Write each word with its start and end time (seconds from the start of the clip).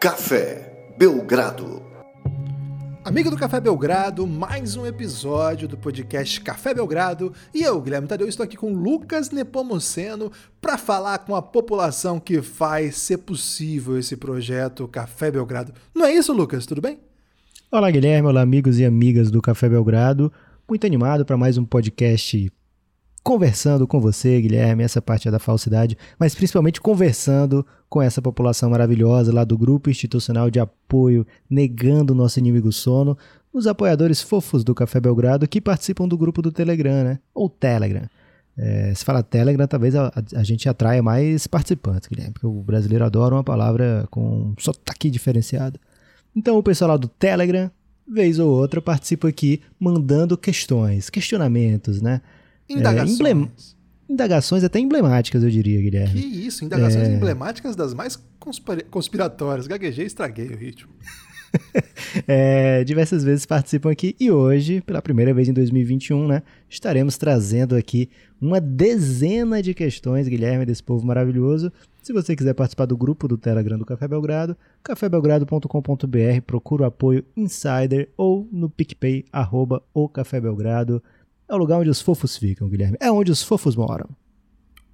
Café 0.00 0.94
Belgrado. 0.96 1.82
Amigo 3.04 3.28
do 3.28 3.36
Café 3.36 3.60
Belgrado, 3.60 4.26
mais 4.26 4.74
um 4.74 4.86
episódio 4.86 5.68
do 5.68 5.76
podcast 5.76 6.40
Café 6.40 6.72
Belgrado 6.72 7.34
e 7.52 7.60
eu, 7.60 7.78
Guilherme 7.82 8.08
Tadeu, 8.08 8.26
estou 8.26 8.42
aqui 8.42 8.56
com 8.56 8.72
Lucas 8.72 9.30
Nepomuceno 9.30 10.32
para 10.58 10.78
falar 10.78 11.18
com 11.18 11.36
a 11.36 11.42
população 11.42 12.18
que 12.18 12.40
faz 12.40 12.96
ser 12.96 13.18
possível 13.18 13.98
esse 13.98 14.16
projeto 14.16 14.88
Café 14.88 15.30
Belgrado. 15.30 15.74
Não 15.94 16.06
é 16.06 16.14
isso, 16.14 16.32
Lucas? 16.32 16.64
Tudo 16.64 16.80
bem? 16.80 16.98
Olá, 17.70 17.90
Guilherme. 17.90 18.26
Olá, 18.26 18.40
amigos 18.40 18.78
e 18.78 18.86
amigas 18.86 19.30
do 19.30 19.42
Café 19.42 19.68
Belgrado. 19.68 20.32
Muito 20.66 20.86
animado 20.86 21.26
para 21.26 21.36
mais 21.36 21.58
um 21.58 21.64
podcast 21.66 22.50
conversando 23.22 23.86
com 23.86 24.00
você, 24.00 24.40
Guilherme, 24.40 24.82
essa 24.82 25.00
parte 25.00 25.28
é 25.28 25.30
da 25.30 25.38
falsidade, 25.38 25.96
mas 26.18 26.34
principalmente 26.34 26.80
conversando 26.80 27.66
com 27.88 28.00
essa 28.00 28.22
população 28.22 28.70
maravilhosa 28.70 29.32
lá 29.32 29.44
do 29.44 29.58
Grupo 29.58 29.90
Institucional 29.90 30.50
de 30.50 30.60
Apoio 30.60 31.26
Negando 31.48 32.14
Nosso 32.14 32.38
Inimigo 32.38 32.72
Sono, 32.72 33.16
os 33.52 33.66
apoiadores 33.66 34.22
fofos 34.22 34.62
do 34.62 34.74
Café 34.74 35.00
Belgrado 35.00 35.46
que 35.48 35.60
participam 35.60 36.06
do 36.06 36.16
grupo 36.16 36.40
do 36.40 36.52
Telegram, 36.52 37.04
né? 37.04 37.18
Ou 37.34 37.48
Telegram. 37.48 38.08
É, 38.56 38.92
se 38.94 39.04
fala 39.04 39.22
Telegram, 39.22 39.66
talvez 39.66 39.94
a, 39.96 40.12
a, 40.34 40.42
gente 40.42 40.68
atraia 40.68 41.02
mais 41.02 41.46
participantes, 41.46 42.08
Guilherme, 42.08 42.32
porque 42.32 42.46
o 42.46 42.62
brasileiro 42.62 43.04
adora 43.04 43.34
uma 43.34 43.44
palavra 43.44 44.06
com 44.10 44.20
um 44.20 44.54
sotaque 44.58 45.10
diferenciado. 45.10 45.78
Então 46.34 46.56
o 46.58 46.62
pessoal 46.62 46.90
lá 46.90 46.96
do 46.96 47.08
Telegram, 47.08 47.70
vez 48.06 48.38
ou 48.38 48.50
outra, 48.50 48.80
participa 48.80 49.28
aqui 49.28 49.60
mandando 49.78 50.36
questões, 50.36 51.10
questionamentos, 51.10 52.00
né? 52.00 52.20
Indagações. 52.70 53.20
É, 53.20 53.30
emblem... 53.30 53.52
Indagações 54.08 54.64
até 54.64 54.80
emblemáticas, 54.80 55.42
eu 55.42 55.50
diria, 55.50 55.80
Guilherme. 55.80 56.20
Que 56.20 56.26
isso, 56.26 56.64
indagações 56.64 57.08
é... 57.08 57.12
emblemáticas 57.12 57.76
das 57.76 57.94
mais 57.94 58.18
conspiratórias. 58.90 59.66
Gaguejei 59.66 60.06
estraguei 60.06 60.48
o 60.48 60.56
ritmo. 60.56 60.90
é, 62.26 62.84
diversas 62.84 63.24
vezes 63.24 63.46
participam 63.46 63.90
aqui 63.90 64.16
e 64.18 64.30
hoje, 64.30 64.80
pela 64.80 65.02
primeira 65.02 65.34
vez 65.34 65.48
em 65.48 65.52
2021, 65.52 66.26
né, 66.26 66.42
estaremos 66.68 67.16
trazendo 67.16 67.74
aqui 67.74 68.08
uma 68.40 68.60
dezena 68.60 69.62
de 69.62 69.74
questões, 69.74 70.28
Guilherme, 70.28 70.64
desse 70.64 70.82
povo 70.82 71.06
maravilhoso. 71.06 71.72
Se 72.02 72.12
você 72.12 72.34
quiser 72.34 72.54
participar 72.54 72.86
do 72.86 72.96
grupo 72.96 73.28
do 73.28 73.36
Telegram 73.36 73.78
do 73.78 73.84
Café 73.84 74.08
Belgrado, 74.08 74.56
cafébelgrado.com.br, 74.82 76.40
procura 76.46 76.84
o 76.84 76.86
apoio 76.86 77.24
Insider 77.36 78.08
ou 78.16 78.48
no 78.50 78.70
PicPay, 78.70 79.24
arroba 79.30 79.82
o 79.92 80.08
Café 80.08 80.40
Belgrado. 80.40 81.02
É 81.50 81.54
o 81.54 81.58
lugar 81.58 81.80
onde 81.80 81.90
os 81.90 82.00
fofos 82.00 82.36
ficam, 82.36 82.68
Guilherme. 82.68 82.96
É 83.00 83.10
onde 83.10 83.32
os 83.32 83.42
fofos 83.42 83.74
moram. 83.74 84.08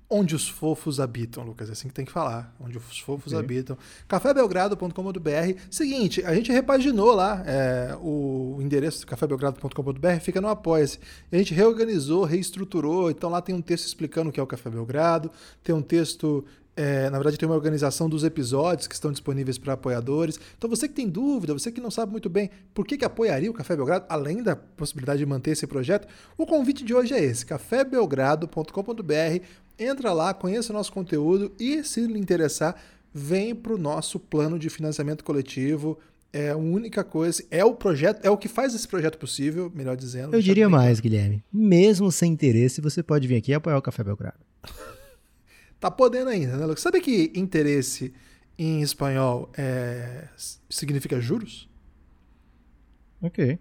Onde 0.09 0.35
os 0.35 0.49
fofos 0.49 0.99
habitam, 0.99 1.45
Lucas. 1.45 1.69
É 1.69 1.73
assim 1.73 1.89
que 1.89 1.93
tem 1.93 2.07
que 2.07 2.11
falar. 2.11 2.57
Onde 2.59 2.79
os 2.79 2.99
fofos 2.99 3.35
okay. 3.35 3.45
habitam. 3.45 3.77
cafébelgrado.com.br. 4.09 5.61
Seguinte, 5.71 6.25
a 6.25 6.35
gente 6.35 6.51
repaginou 6.51 7.15
lá 7.15 7.43
é, 7.45 7.95
o 8.01 8.57
endereço 8.63 9.07
cafébelgrado.com.br, 9.07 10.21
fica 10.23 10.41
no 10.41 10.49
Apoia-se. 10.49 10.99
A 11.31 11.37
gente 11.37 11.53
reorganizou, 11.53 12.25
reestruturou. 12.25 13.11
Então 13.11 13.29
lá 13.29 13.43
tem 13.43 13.55
um 13.55 13.61
texto 13.61 13.85
explicando 13.85 14.31
o 14.31 14.33
que 14.33 14.41
é 14.41 14.43
o 14.43 14.47
Café 14.47 14.71
Belgrado, 14.71 15.31
tem 15.63 15.75
um 15.75 15.83
texto 15.83 16.43
é, 16.77 17.09
na 17.09 17.17
verdade, 17.17 17.39
tem 17.39 17.49
uma 17.49 17.55
organização 17.55 18.07
dos 18.07 18.23
episódios 18.23 18.87
que 18.87 18.95
estão 18.95 19.11
disponíveis 19.11 19.57
para 19.57 19.73
apoiadores. 19.73 20.39
Então, 20.59 20.69
você 20.69 20.87
que 20.87 20.95
tem 20.95 21.09
dúvida, 21.09 21.55
você 21.55 21.73
que 21.73 21.81
não 21.81 21.91
sabe 21.91 22.13
muito 22.13 22.29
bem 22.29 22.51
por 22.75 22.87
que, 22.87 22.99
que 22.99 23.05
apoiaria 23.05 23.51
o 23.51 23.55
Café 23.55 23.75
Belgrado, 23.75 24.05
além 24.11 24.43
da 24.43 24.55
possibilidade 24.55 25.19
de 25.19 25.27
manter 25.27 25.53
esse 25.53 25.67
projeto, 25.67 26.07
o 26.37 26.45
convite 26.45 26.85
de 26.85 26.93
hoje 26.93 27.15
é 27.15 27.25
esse: 27.25 27.47
cafébelgrado.com.br. 27.47 29.45
Entra 29.79 30.13
lá, 30.13 30.35
conheça 30.35 30.73
o 30.73 30.77
nosso 30.77 30.93
conteúdo 30.93 31.53
e, 31.59 31.83
se 31.83 32.07
lhe 32.07 32.19
interessar, 32.19 32.77
vem 33.13 33.55
para 33.55 33.73
o 33.73 33.79
nosso 33.79 34.21
plano 34.21 34.59
de 34.59 34.69
financiamento 34.69 35.25
coletivo. 35.25 35.99
É 36.33 36.51
a 36.51 36.57
única 36.57 37.03
coisa, 37.03 37.43
é 37.51 37.65
o 37.65 37.75
projeto, 37.75 38.23
é 38.23 38.29
o 38.29 38.37
que 38.37 38.49
faz 38.49 38.75
esse 38.75 38.87
projeto 38.87 39.17
possível, 39.17 39.73
melhor 39.75 39.97
dizendo. 39.97 40.35
Eu 40.35 40.43
diria 40.43 40.69
mais, 40.69 41.01
Guilherme. 41.01 41.43
Mesmo 41.51 42.13
sem 42.13 42.31
interesse, 42.33 42.83
você 42.83 43.03
pode 43.03 43.27
vir 43.27 43.37
aqui 43.37 43.53
e 43.53 43.55
apoiar 43.55 43.79
o 43.79 43.83
Café 43.83 44.05
Belgrado. 44.05 44.37
Tá 45.87 45.91
podendo 45.93 46.31
ainda, 46.31 46.57
né, 46.57 46.67
Lucas? 46.67 46.81
Sabe 46.81 47.01
que 47.01 47.31
interesse 47.33 48.13
em 48.59 48.83
espanhol 48.83 49.49
é, 49.57 50.27
significa 50.69 51.21
juros? 51.21 51.71
Ok. 53.23 53.57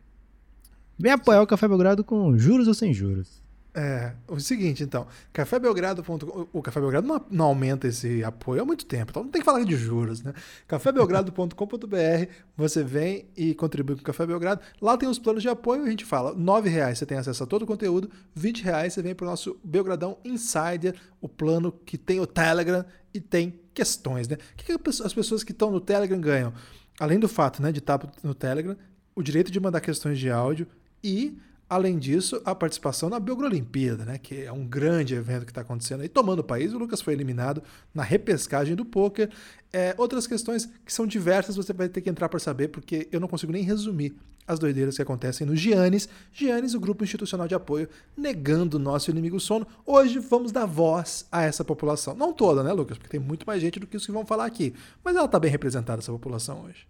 Vem 0.97 1.11
apoiar 1.11 1.43
o 1.43 1.45
Café 1.45 1.67
Belgrado 1.67 2.03
com 2.03 2.35
juros 2.35 2.67
ou 2.67 2.73
sem 2.73 2.91
juros? 2.91 3.43
É, 3.77 4.13
o 4.29 4.39
seguinte, 4.39 4.83
então, 4.83 5.05
cafébelgrado.com, 5.33 6.47
o 6.53 6.61
Café 6.61 6.79
Belgrado 6.79 7.05
não, 7.05 7.25
não, 7.29 7.45
aumenta 7.47 7.85
esse 7.89 8.23
apoio 8.23 8.61
há 8.61 8.65
muito 8.65 8.85
tempo, 8.85 9.11
então 9.11 9.21
não 9.21 9.29
tem 9.29 9.41
que 9.41 9.45
falar 9.45 9.65
de 9.65 9.75
juros, 9.75 10.23
né? 10.23 10.33
cafébelgrado.com.br, 10.65 12.31
você 12.55 12.85
vem 12.85 13.27
e 13.35 13.53
contribui 13.53 13.97
com 13.97 14.01
o 14.01 14.05
Café 14.05 14.25
Belgrado. 14.25 14.61
Lá 14.81 14.95
tem 14.95 15.09
os 15.09 15.19
planos 15.19 15.43
de 15.43 15.49
apoio, 15.49 15.83
a 15.83 15.89
gente 15.89 16.05
fala, 16.05 16.33
R$ 16.33 16.69
reais 16.69 16.99
você 16.99 17.05
tem 17.05 17.17
acesso 17.17 17.43
a 17.43 17.45
todo 17.45 17.63
o 17.63 17.67
conteúdo, 17.67 18.09
R$ 18.33 18.53
reais 18.63 18.93
você 18.93 19.01
vem 19.01 19.13
para 19.13 19.27
o 19.27 19.29
nosso 19.29 19.59
Belgradão 19.61 20.19
Insider, 20.23 20.95
o 21.19 21.27
plano 21.27 21.69
que 21.69 21.97
tem 21.97 22.21
o 22.21 22.25
Telegram 22.25 22.85
e 23.13 23.19
tem 23.19 23.59
questões, 23.73 24.29
né? 24.29 24.37
O 24.53 24.55
que, 24.55 24.77
que 24.77 24.89
as 25.03 25.13
pessoas 25.13 25.43
que 25.43 25.51
estão 25.51 25.69
no 25.69 25.81
Telegram 25.81 26.21
ganham? 26.21 26.53
Além 26.97 27.19
do 27.19 27.27
fato 27.27 27.61
né, 27.61 27.73
de 27.73 27.79
estar 27.79 27.99
no 28.23 28.33
Telegram, 28.33 28.77
o 29.13 29.21
direito 29.21 29.51
de 29.51 29.59
mandar 29.59 29.81
questões 29.81 30.17
de 30.17 30.31
áudio 30.31 30.65
e 31.03 31.37
Além 31.67 31.97
disso, 31.97 32.39
a 32.45 32.53
participação 32.53 33.09
na 33.09 33.19
Belgrolimpíada, 33.19 34.05
né, 34.05 34.19
que 34.19 34.43
é 34.43 34.51
um 34.51 34.67
grande 34.67 35.15
evento 35.15 35.45
que 35.45 35.51
está 35.51 35.61
acontecendo 35.61 36.01
aí, 36.01 36.09
tomando 36.09 36.39
o 36.39 36.43
país. 36.43 36.73
O 36.73 36.77
Lucas 36.77 37.01
foi 37.01 37.13
eliminado 37.13 37.63
na 37.91 38.03
repescagem 38.03 38.75
do 38.75 38.85
poker. 38.85 39.31
É, 39.73 39.95
outras 39.97 40.27
questões 40.27 40.69
que 40.85 40.93
são 40.93 41.07
diversas, 41.07 41.55
você 41.55 41.73
vai 41.73 41.89
ter 41.89 42.01
que 42.01 42.09
entrar 42.09 42.29
para 42.29 42.39
saber, 42.39 42.67
porque 42.67 43.07
eu 43.11 43.19
não 43.19 43.27
consigo 43.27 43.51
nem 43.51 43.63
resumir 43.63 44.15
as 44.47 44.59
doideiras 44.59 44.95
que 44.95 45.01
acontecem 45.01 45.47
no 45.47 45.55
Giannis. 45.55 46.07
Giannis, 46.31 46.75
o 46.75 46.79
grupo 46.79 47.03
institucional 47.03 47.47
de 47.47 47.55
apoio, 47.55 47.89
negando 48.15 48.77
o 48.77 48.79
nosso 48.79 49.09
inimigo 49.09 49.39
sono. 49.39 49.65
Hoje 49.83 50.19
vamos 50.19 50.51
dar 50.51 50.67
voz 50.67 51.25
a 51.31 51.43
essa 51.43 51.65
população. 51.65 52.15
Não 52.15 52.31
toda, 52.31 52.61
né, 52.61 52.71
Lucas? 52.73 52.97
Porque 52.97 53.09
tem 53.09 53.19
muito 53.19 53.45
mais 53.45 53.59
gente 53.59 53.79
do 53.79 53.87
que 53.87 53.97
os 53.97 54.05
que 54.05 54.11
vão 54.11 54.23
falar 54.23 54.45
aqui. 54.45 54.73
Mas 55.03 55.15
ela 55.15 55.25
está 55.25 55.39
bem 55.39 55.49
representada, 55.49 55.99
essa 55.99 56.11
população 56.11 56.63
hoje. 56.65 56.85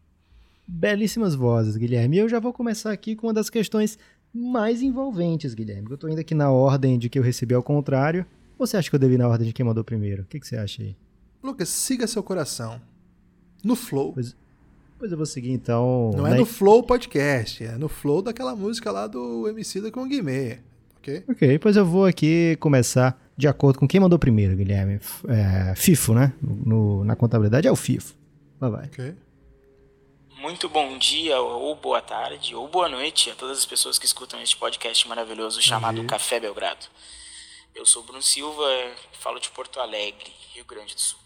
Belíssimas 0.68 1.36
vozes, 1.36 1.78
Guilherme. 1.78 2.18
E 2.18 2.19
eu 2.19 2.28
já 2.28 2.40
vou 2.40 2.52
começar 2.52 2.92
aqui 2.92 3.16
com 3.16 3.28
uma 3.28 3.34
das 3.34 3.50
questões 3.50 4.00
mais 4.35 4.81
envolventes, 4.81 5.53
Guilherme. 5.53 5.88
Eu 5.90 5.97
tô 5.97 6.09
indo 6.09 6.19
aqui 6.19 6.35
na 6.35 6.51
ordem 6.51 7.00
de 7.00 7.07
que 7.07 7.18
eu 7.18 7.23
recebi 7.23 7.56
ao 7.56 7.63
contrário. 7.63 8.25
Ou 8.59 8.68
você 8.68 8.75
acha 8.75 8.90
que 8.90 8.96
eu 8.96 9.00
devi 9.00 9.16
ir 9.16 9.18
na 9.18 9.28
ordem 9.28 9.47
de 9.47 9.53
quem 9.53 9.66
mandou 9.66 9.84
primeiro? 9.84 10.23
O 10.23 10.25
que, 10.25 10.40
que 10.40 10.47
você 10.47 10.57
acha 10.57 10.81
aí? 10.81 10.96
Lucas, 11.41 11.69
siga 11.69 12.06
seu 12.06 12.22
coração. 12.22 12.81
No 13.63 13.75
flow. 13.75 14.12
Pois, 14.13 14.35
pois 15.00 15.12
eu 15.12 15.18
vou 15.18 15.25
seguir 15.25 15.51
então. 15.51 16.12
Não 16.16 16.28
é 16.28 16.35
no 16.35 16.45
Flow 16.45 16.84
Podcast, 16.84 17.63
é 17.63 17.78
no 17.78 17.88
Flow 17.88 18.22
daquela 18.22 18.56
música 18.56 18.91
lá 18.91 19.07
do 19.07 19.47
MC 19.47 19.79
da 19.79 19.90
com 19.90 20.07
Guimê. 20.07 20.59
Ok? 20.97 21.24
Ok, 21.29 21.59
pois 21.59 21.78
eu 21.78 21.85
vou 21.85 22.06
aqui 22.06 22.57
começar 22.59 23.19
de 23.38 23.47
acordo 23.47 23.79
com 23.79 23.88
quem 23.88 24.00
mandou 24.00 24.19
primeiro, 24.19 24.56
Guilherme. 24.56 25.00
É, 25.28 25.74
FIFO, 25.75 26.13
né? 26.13 26.34
No, 26.41 27.03
na 27.03 27.16
contabilidade 27.16 27.68
é 27.68 27.72
o 27.72 27.75
FIFO. 27.75 28.16
Vai, 28.59 28.72
vai. 28.72 28.85
Ok. 28.85 29.16
Muito 30.45 30.69
bom 30.69 30.95
dia, 30.95 31.41
ou 31.41 31.73
boa 31.73 32.03
tarde, 32.03 32.53
ou 32.53 32.67
boa 32.67 32.88
noite 32.88 33.31
a 33.31 33.35
todas 33.35 33.57
as 33.57 33.66
pessoas 33.66 33.97
que 33.97 34.06
escutam 34.06 34.39
este 34.39 34.56
podcast 34.56 35.07
maravilhoso 35.07 35.59
chamado 35.59 36.01
uhum. 36.01 36.06
Café 36.06 36.39
Belgrado. 36.39 36.85
Eu 37.73 37.83
sou 37.83 38.03
Bruno 38.03 38.22
Silva, 38.22 38.63
falo 39.13 39.39
de 39.39 39.50
Porto 39.50 39.79
Alegre, 39.79 40.31
Rio 40.53 40.63
Grande 40.63 40.94
do 40.94 41.01
Sul. 41.01 41.17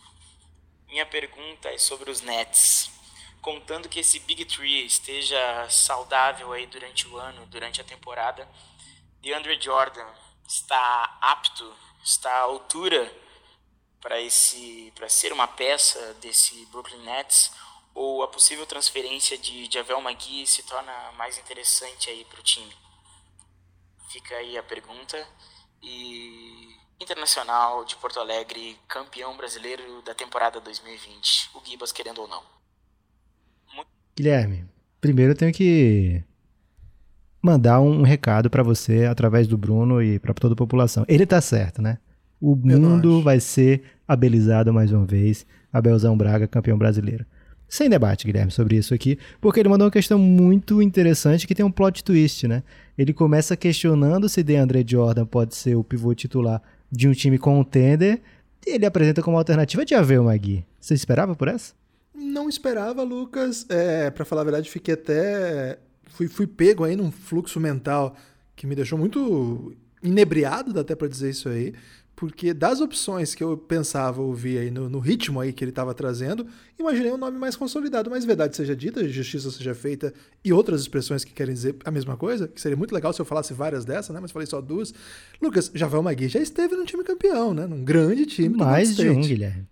Minha 0.88 1.06
pergunta 1.06 1.68
é 1.68 1.78
sobre 1.78 2.10
os 2.10 2.22
Nets. 2.22 2.92
Contando 3.42 3.90
que 3.90 4.00
esse 4.00 4.22
Big 4.22 4.46
Tree 4.46 4.86
esteja 4.86 5.70
saudável 5.70 6.54
aí 6.54 6.66
durante 6.66 7.06
o 7.06 7.18
ano, 7.18 7.46
durante 7.48 7.82
a 7.82 7.84
temporada, 7.84 8.48
DeAndre 9.20 9.60
Jordan 9.62 10.08
está 10.48 11.18
apto, 11.20 11.76
está 12.02 12.32
à 12.32 12.44
altura 12.44 13.14
para 14.00 14.22
esse 14.22 14.94
para 14.96 15.10
ser 15.10 15.34
uma 15.34 15.46
peça 15.46 16.14
desse 16.22 16.66
Brooklyn 16.68 17.02
Nets 17.02 17.52
ou 18.00 18.24
a 18.24 18.30
possível 18.30 18.66
transferência 18.66 19.38
de 19.38 19.70
Javel 19.70 20.00
Magui 20.00 20.48
se 20.48 20.64
torna 20.64 20.90
mais 21.18 21.38
interessante 21.38 22.10
aí 22.10 22.26
para 22.30 22.40
o 22.40 22.44
time? 22.44 22.72
Fica 24.10 24.36
aí 24.36 24.58
a 24.58 24.64
pergunta. 24.64 25.18
E 25.84 26.70
Internacional 27.02 27.84
de 27.84 27.98
Porto 27.98 28.18
Alegre, 28.22 28.78
campeão 28.88 29.36
brasileiro 29.36 30.02
da 30.06 30.16
temporada 30.16 30.62
2020. 30.62 31.50
O 31.56 31.62
Gibas 31.66 31.92
querendo 31.92 32.22
ou 32.22 32.28
não. 32.30 32.42
Muito... 33.76 33.90
Guilherme, 34.16 34.66
primeiro 35.02 35.34
eu 35.34 35.38
tenho 35.38 35.52
que 35.52 36.24
mandar 37.42 37.82
um 37.82 38.02
recado 38.04 38.50
para 38.50 38.64
você 38.64 39.08
através 39.08 39.46
do 39.46 39.58
Bruno 39.58 40.02
e 40.02 40.20
para 40.20 40.34
toda 40.34 40.54
a 40.54 40.58
população. 40.58 41.04
Ele 41.06 41.26
tá 41.26 41.42
certo, 41.42 41.82
né? 41.82 41.98
O 42.40 42.56
mundo 42.56 43.22
vai 43.22 43.42
ser 43.42 43.84
abelizado 44.08 44.74
mais 44.74 44.90
uma 44.90 45.06
vez. 45.06 45.46
Abelzão 45.72 46.18
Braga, 46.18 46.48
campeão 46.48 46.78
brasileiro 46.78 47.26
sem 47.70 47.90
debate, 47.90 48.26
Guilherme, 48.26 48.52
sobre 48.52 48.76
isso 48.76 48.94
aqui, 48.94 49.18
porque 49.40 49.60
ele 49.60 49.70
mandou 49.70 49.86
uma 49.86 49.92
questão 49.92 50.18
muito 50.18 50.82
interessante 50.82 51.46
que 51.46 51.54
tem 51.54 51.66
um 51.66 51.72
plot 51.72 52.04
twist, 52.04 52.48
né? 52.48 52.64
Ele 52.98 53.14
começa 53.14 53.56
questionando 53.56 54.28
se 54.28 54.42
DeAndre 54.42 54.84
Jordan 54.86 55.26
pode 55.26 55.56
ser 55.56 55.76
o 55.76 55.84
pivô 55.84 56.14
titular 56.16 56.62
de 56.92 57.08
um 57.08 57.14
time 57.14 57.38
contender, 57.38 58.22
e 58.66 58.72
ele 58.72 58.86
apresenta 58.86 59.22
como 59.22 59.38
alternativa 59.38 59.86
de 59.86 59.94
Avel 59.96 60.24
Magui. 60.24 60.66
Você 60.80 60.94
esperava 60.94 61.36
por 61.36 61.48
essa? 61.48 61.74
Não 62.14 62.50
esperava, 62.50 63.04
Lucas. 63.04 63.66
É, 63.70 64.10
para 64.10 64.26
falar 64.26 64.42
a 64.42 64.46
verdade, 64.46 64.70
fiquei 64.70 64.96
até. 64.96 65.80
Fui, 66.08 66.28
fui 66.28 66.48
pego 66.48 66.84
aí 66.84 66.96
num 66.96 67.12
fluxo 67.12 67.60
mental 67.60 68.16
que 68.56 68.68
me 68.68 68.76
deixou 68.76 68.98
muito 68.98 69.74
inebriado, 70.04 70.74
dá 70.74 70.82
até 70.82 70.96
para 70.96 71.08
dizer 71.08 71.30
isso 71.30 71.50
aí, 71.50 71.74
porque 72.20 72.54
das 72.54 72.82
opções 72.82 73.34
que 73.34 73.42
eu 73.42 73.56
pensava 73.56 74.22
ouvir 74.22 74.58
aí 74.58 74.70
no, 74.70 74.90
no 74.90 75.00
ritmo 75.00 75.40
aí 75.40 75.54
que 75.54 75.64
ele 75.64 75.72
estava 75.72 75.94
trazendo, 75.94 76.46
imaginei 76.78 77.14
um 77.14 77.18
nome 77.18 77.38
mais 77.38 77.56
consolidado, 77.56 78.10
mas 78.10 78.26
verdade 78.26 78.58
seja 78.58 78.76
dita, 78.76 79.08
justiça 79.08 79.50
seja 79.50 79.74
feita 79.74 80.14
e 80.44 80.52
outras 80.52 80.82
expressões 80.82 81.24
que 81.24 81.32
querem 81.32 81.54
dizer 81.54 81.78
a 81.86 81.90
mesma 81.90 82.18
coisa, 82.18 82.50
que 82.50 82.60
seria 82.60 82.76
muito 82.76 82.94
legal 82.94 83.14
se 83.14 83.22
eu 83.22 83.26
falasse 83.26 83.54
várias 83.54 83.86
dessas, 83.86 84.14
né? 84.14 84.20
Mas 84.20 84.32
falei 84.32 84.46
só 84.46 84.60
duas. 84.60 84.94
Lucas, 85.42 85.72
Javel 85.74 86.04
Magui 86.04 86.28
já 86.28 86.42
esteve 86.42 86.76
num 86.76 86.84
time 86.84 87.06
campeão, 87.06 87.54
né? 87.54 87.66
Num 87.66 87.86
grande 87.86 88.26
time. 88.26 88.54
Mais 88.54 88.98
de 88.98 89.08
um, 89.08 89.22
Guilherme. 89.22 89.66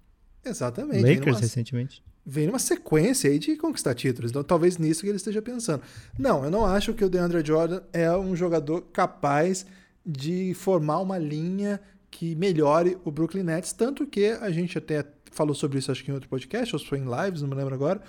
Exatamente. 0.46 1.02
Lakers 1.02 1.26
numa, 1.26 1.40
recentemente. 1.42 2.02
Vem 2.26 2.48
numa 2.48 2.60
sequência 2.60 3.30
aí 3.30 3.40
de 3.40 3.58
conquistar 3.58 3.94
títulos. 3.94 4.32
Então, 4.32 4.42
talvez 4.42 4.78
nisso 4.78 5.02
que 5.02 5.08
ele 5.10 5.18
esteja 5.18 5.42
pensando. 5.42 5.82
Não, 6.18 6.46
eu 6.46 6.50
não 6.50 6.66
acho 6.66 6.94
que 6.94 7.04
o 7.04 7.10
DeAndre 7.10 7.46
Jordan 7.46 7.82
é 7.92 8.10
um 8.16 8.38
jogador 8.38 8.84
capaz 8.94 9.66
de 10.06 10.54
formar 10.54 11.02
uma 11.02 11.18
linha 11.18 11.82
que 12.10 12.36
melhore 12.36 12.98
o 13.04 13.12
Brooklyn 13.12 13.44
Nets, 13.44 13.74
tanto 13.74 14.08
que 14.08 14.26
a 14.28 14.50
gente 14.50 14.78
até 14.78 15.06
falou 15.32 15.54
sobre 15.54 15.78
isso 15.78 15.92
acho 15.92 16.04
que 16.04 16.12
em 16.12 16.14
outro 16.14 16.30
podcast, 16.30 16.76
ou 16.76 16.82
foi 16.82 17.00
em 17.00 17.06
lives, 17.06 17.42
não 17.42 17.50
me 17.50 17.56
lembro 17.56 17.74
agora, 17.74 18.02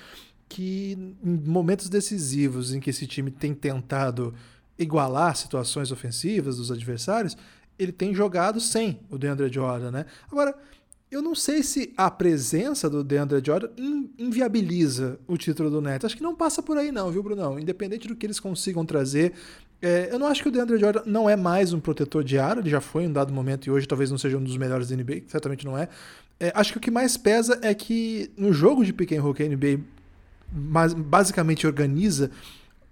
que 0.49 0.97
em 1.23 1.37
momentos 1.47 1.89
decisivos 1.89 2.73
em 2.73 2.81
que 2.81 2.91
esse 2.91 3.06
time 3.06 3.31
tem 3.31 3.55
tentado 3.55 4.35
igualar 4.79 5.37
situações 5.37 5.93
ofensivas 5.93 6.56
dos 6.56 6.71
adversários, 6.71 7.37
ele 7.79 7.93
tem 7.93 8.15
jogado 8.15 8.61
sem 8.61 9.00
o 9.11 9.19
DeAndre 9.19 9.53
Jordan, 9.53 9.91
né? 9.91 10.06
Agora, 10.31 10.56
eu 11.11 11.23
não 11.23 11.35
sei 11.35 11.62
se 11.62 11.93
a 11.97 12.11
presença 12.11 12.89
do 12.89 13.03
DeAndre 13.03 13.43
Jordan 13.45 13.71
inviabiliza 14.19 15.19
o 15.27 15.37
título 15.37 15.71
do 15.71 15.81
Nets. 15.81 16.05
Acho 16.05 16.17
que 16.17 16.23
não 16.23 16.35
passa 16.35 16.62
por 16.62 16.77
aí 16.77 16.93
não, 16.93 17.11
viu, 17.11 17.23
Brunão? 17.23 17.59
Independente 17.59 18.06
do 18.09 18.15
que 18.15 18.27
eles 18.27 18.39
consigam 18.39 18.85
trazer, 18.85 19.33
é, 19.80 20.08
eu 20.12 20.19
não 20.19 20.26
acho 20.26 20.42
que 20.42 20.48
o 20.48 20.52
DeAndre 20.52 20.78
Jordan 20.78 21.02
não 21.06 21.30
é 21.30 21.36
mais 21.36 21.72
um 21.72 21.78
protetor 21.78 22.25
de 22.25 22.38
aro, 22.38 22.60
ele 22.60 22.70
já 22.70 22.80
foi 22.80 23.04
em 23.04 23.08
um 23.08 23.12
dado 23.12 23.32
momento 23.32 23.66
e 23.66 23.70
hoje 23.70 23.86
talvez 23.86 24.10
não 24.10 24.19
seja 24.19 24.36
um 24.36 24.42
dos 24.42 24.56
melhores 24.56 24.88
da 24.88 24.96
NBA, 24.96 25.22
certamente 25.28 25.64
não 25.64 25.78
é. 25.78 25.88
é. 26.40 26.52
Acho 26.54 26.72
que 26.72 26.78
o 26.78 26.80
que 26.80 26.90
mais 26.90 27.16
pesa 27.16 27.58
é 27.62 27.72
que 27.75 28.30
no 28.36 28.52
jogo 28.52 28.84
de 28.84 28.92
pick 28.92 29.12
and 29.12 29.22
roll 29.22 29.34
que 29.34 29.42
a 29.42 29.48
NBA 29.48 29.80
basicamente 30.96 31.66
organiza, 31.66 32.30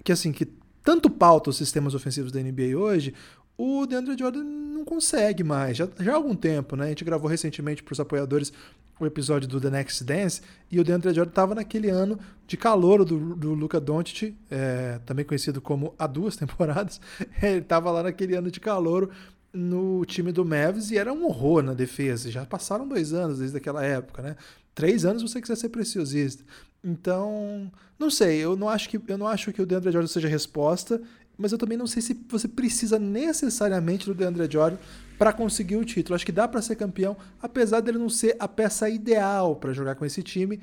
que 0.05 0.13
assim, 0.13 0.31
que 0.31 0.47
tanto 0.85 1.11
pauta 1.11 1.51
os 1.51 1.57
sistemas 1.57 1.95
ofensivos 1.95 2.31
da 2.31 2.41
NBA 2.41 2.77
hoje, 2.77 3.13
o 3.59 3.87
DeAndre 3.87 4.17
Jordan 4.17 4.45
não 4.45 4.85
consegue 4.85 5.43
mais, 5.43 5.77
já, 5.77 5.89
já 5.99 6.13
há 6.13 6.15
algum 6.15 6.37
tempo, 6.37 6.77
né? 6.77 6.85
A 6.85 6.89
gente 6.89 7.05
gravou 7.05 7.29
recentemente 7.29 7.83
para 7.83 7.93
os 7.93 7.99
apoiadores 7.99 8.53
o 8.99 9.07
episódio 9.07 9.49
do 9.49 9.61
The 9.61 9.71
Next 9.71 10.03
Dance 10.05 10.41
e 10.71 10.81
o 10.81 10.85
DeAndre 10.85 11.13
Jordan 11.13 11.31
estava 11.31 11.55
naquele 11.55 11.91
ano 11.91 12.19
de 12.47 12.57
calor 12.57 13.05
do, 13.05 13.35
do 13.35 13.55
Luca 13.55 13.79
Doncic, 13.81 14.35
é, 14.51 15.01
também 15.05 15.25
conhecido 15.25 15.61
como 15.61 15.95
há 15.99 16.07
duas 16.07 16.37
temporadas. 16.37 17.01
Ele 17.43 17.59
estava 17.59 17.91
lá 17.91 18.03
naquele 18.03 18.35
ano 18.35 18.51
de 18.51 18.61
calor 18.61 19.11
no 19.53 20.05
time 20.05 20.33
do 20.33 20.45
Mavs 20.45 20.91
e 20.91 20.99
era 20.99 21.13
um 21.13 21.25
horror 21.27 21.63
na 21.63 21.75
defesa. 21.75 22.31
Já 22.31 22.45
passaram 22.45 22.89
dois 22.89 23.13
anos 23.13 23.39
desde 23.39 23.57
aquela 23.57 23.85
época, 23.85 24.23
né? 24.23 24.37
Três 24.75 25.05
anos 25.05 25.23
você 25.23 25.41
quiser 25.41 25.57
ser 25.57 25.71
preciosista. 25.71 26.45
Então, 26.85 27.71
não 27.99 28.11
sei, 28.11 28.39
eu 28.39 28.57
não 28.57 28.69
acho 28.69 28.89
que, 28.89 29.01
eu 29.09 29.19
não 29.19 29.27
acho 29.27 29.53
que 29.53 29.61
o 29.61 29.67
DeAndre 29.67 29.91
Jordan 29.91 30.09
seja 30.09 30.29
resposta 30.29 31.01
mas 31.39 31.53
eu 31.53 31.59
também 31.59 31.77
não 31.77 31.87
sei 31.87 32.01
se 32.01 32.19
você 32.29 32.49
precisa 32.49 32.99
necessariamente 32.99 34.07
do 34.07 34.15
DeAndre 34.15 34.51
Jordan 34.51 34.79
para 35.19 35.33
conseguir 35.33 35.77
o 35.77 35.85
título. 35.85 36.15
Acho 36.15 36.27
que 36.27 36.33
dá 36.33 36.47
para 36.47 36.63
ser 36.63 36.77
campeão, 36.77 37.17
apesar 37.41 37.81
dele 37.81 37.99
não 37.99 38.09
ser 38.09 38.37
a 38.39 38.49
peça 38.49 38.89
ideal 38.89 39.57
para 39.57 39.73
jogar 39.73 39.95
com 39.95 40.05
esse 40.05 40.23
time. 40.23 40.61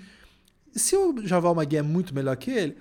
Se 0.71 0.95
o 0.95 1.25
Javal 1.25 1.55
Magui 1.55 1.77
é 1.77 1.81
muito 1.81 2.13
melhor 2.13 2.35
que 2.35 2.51
ele, 2.51 2.77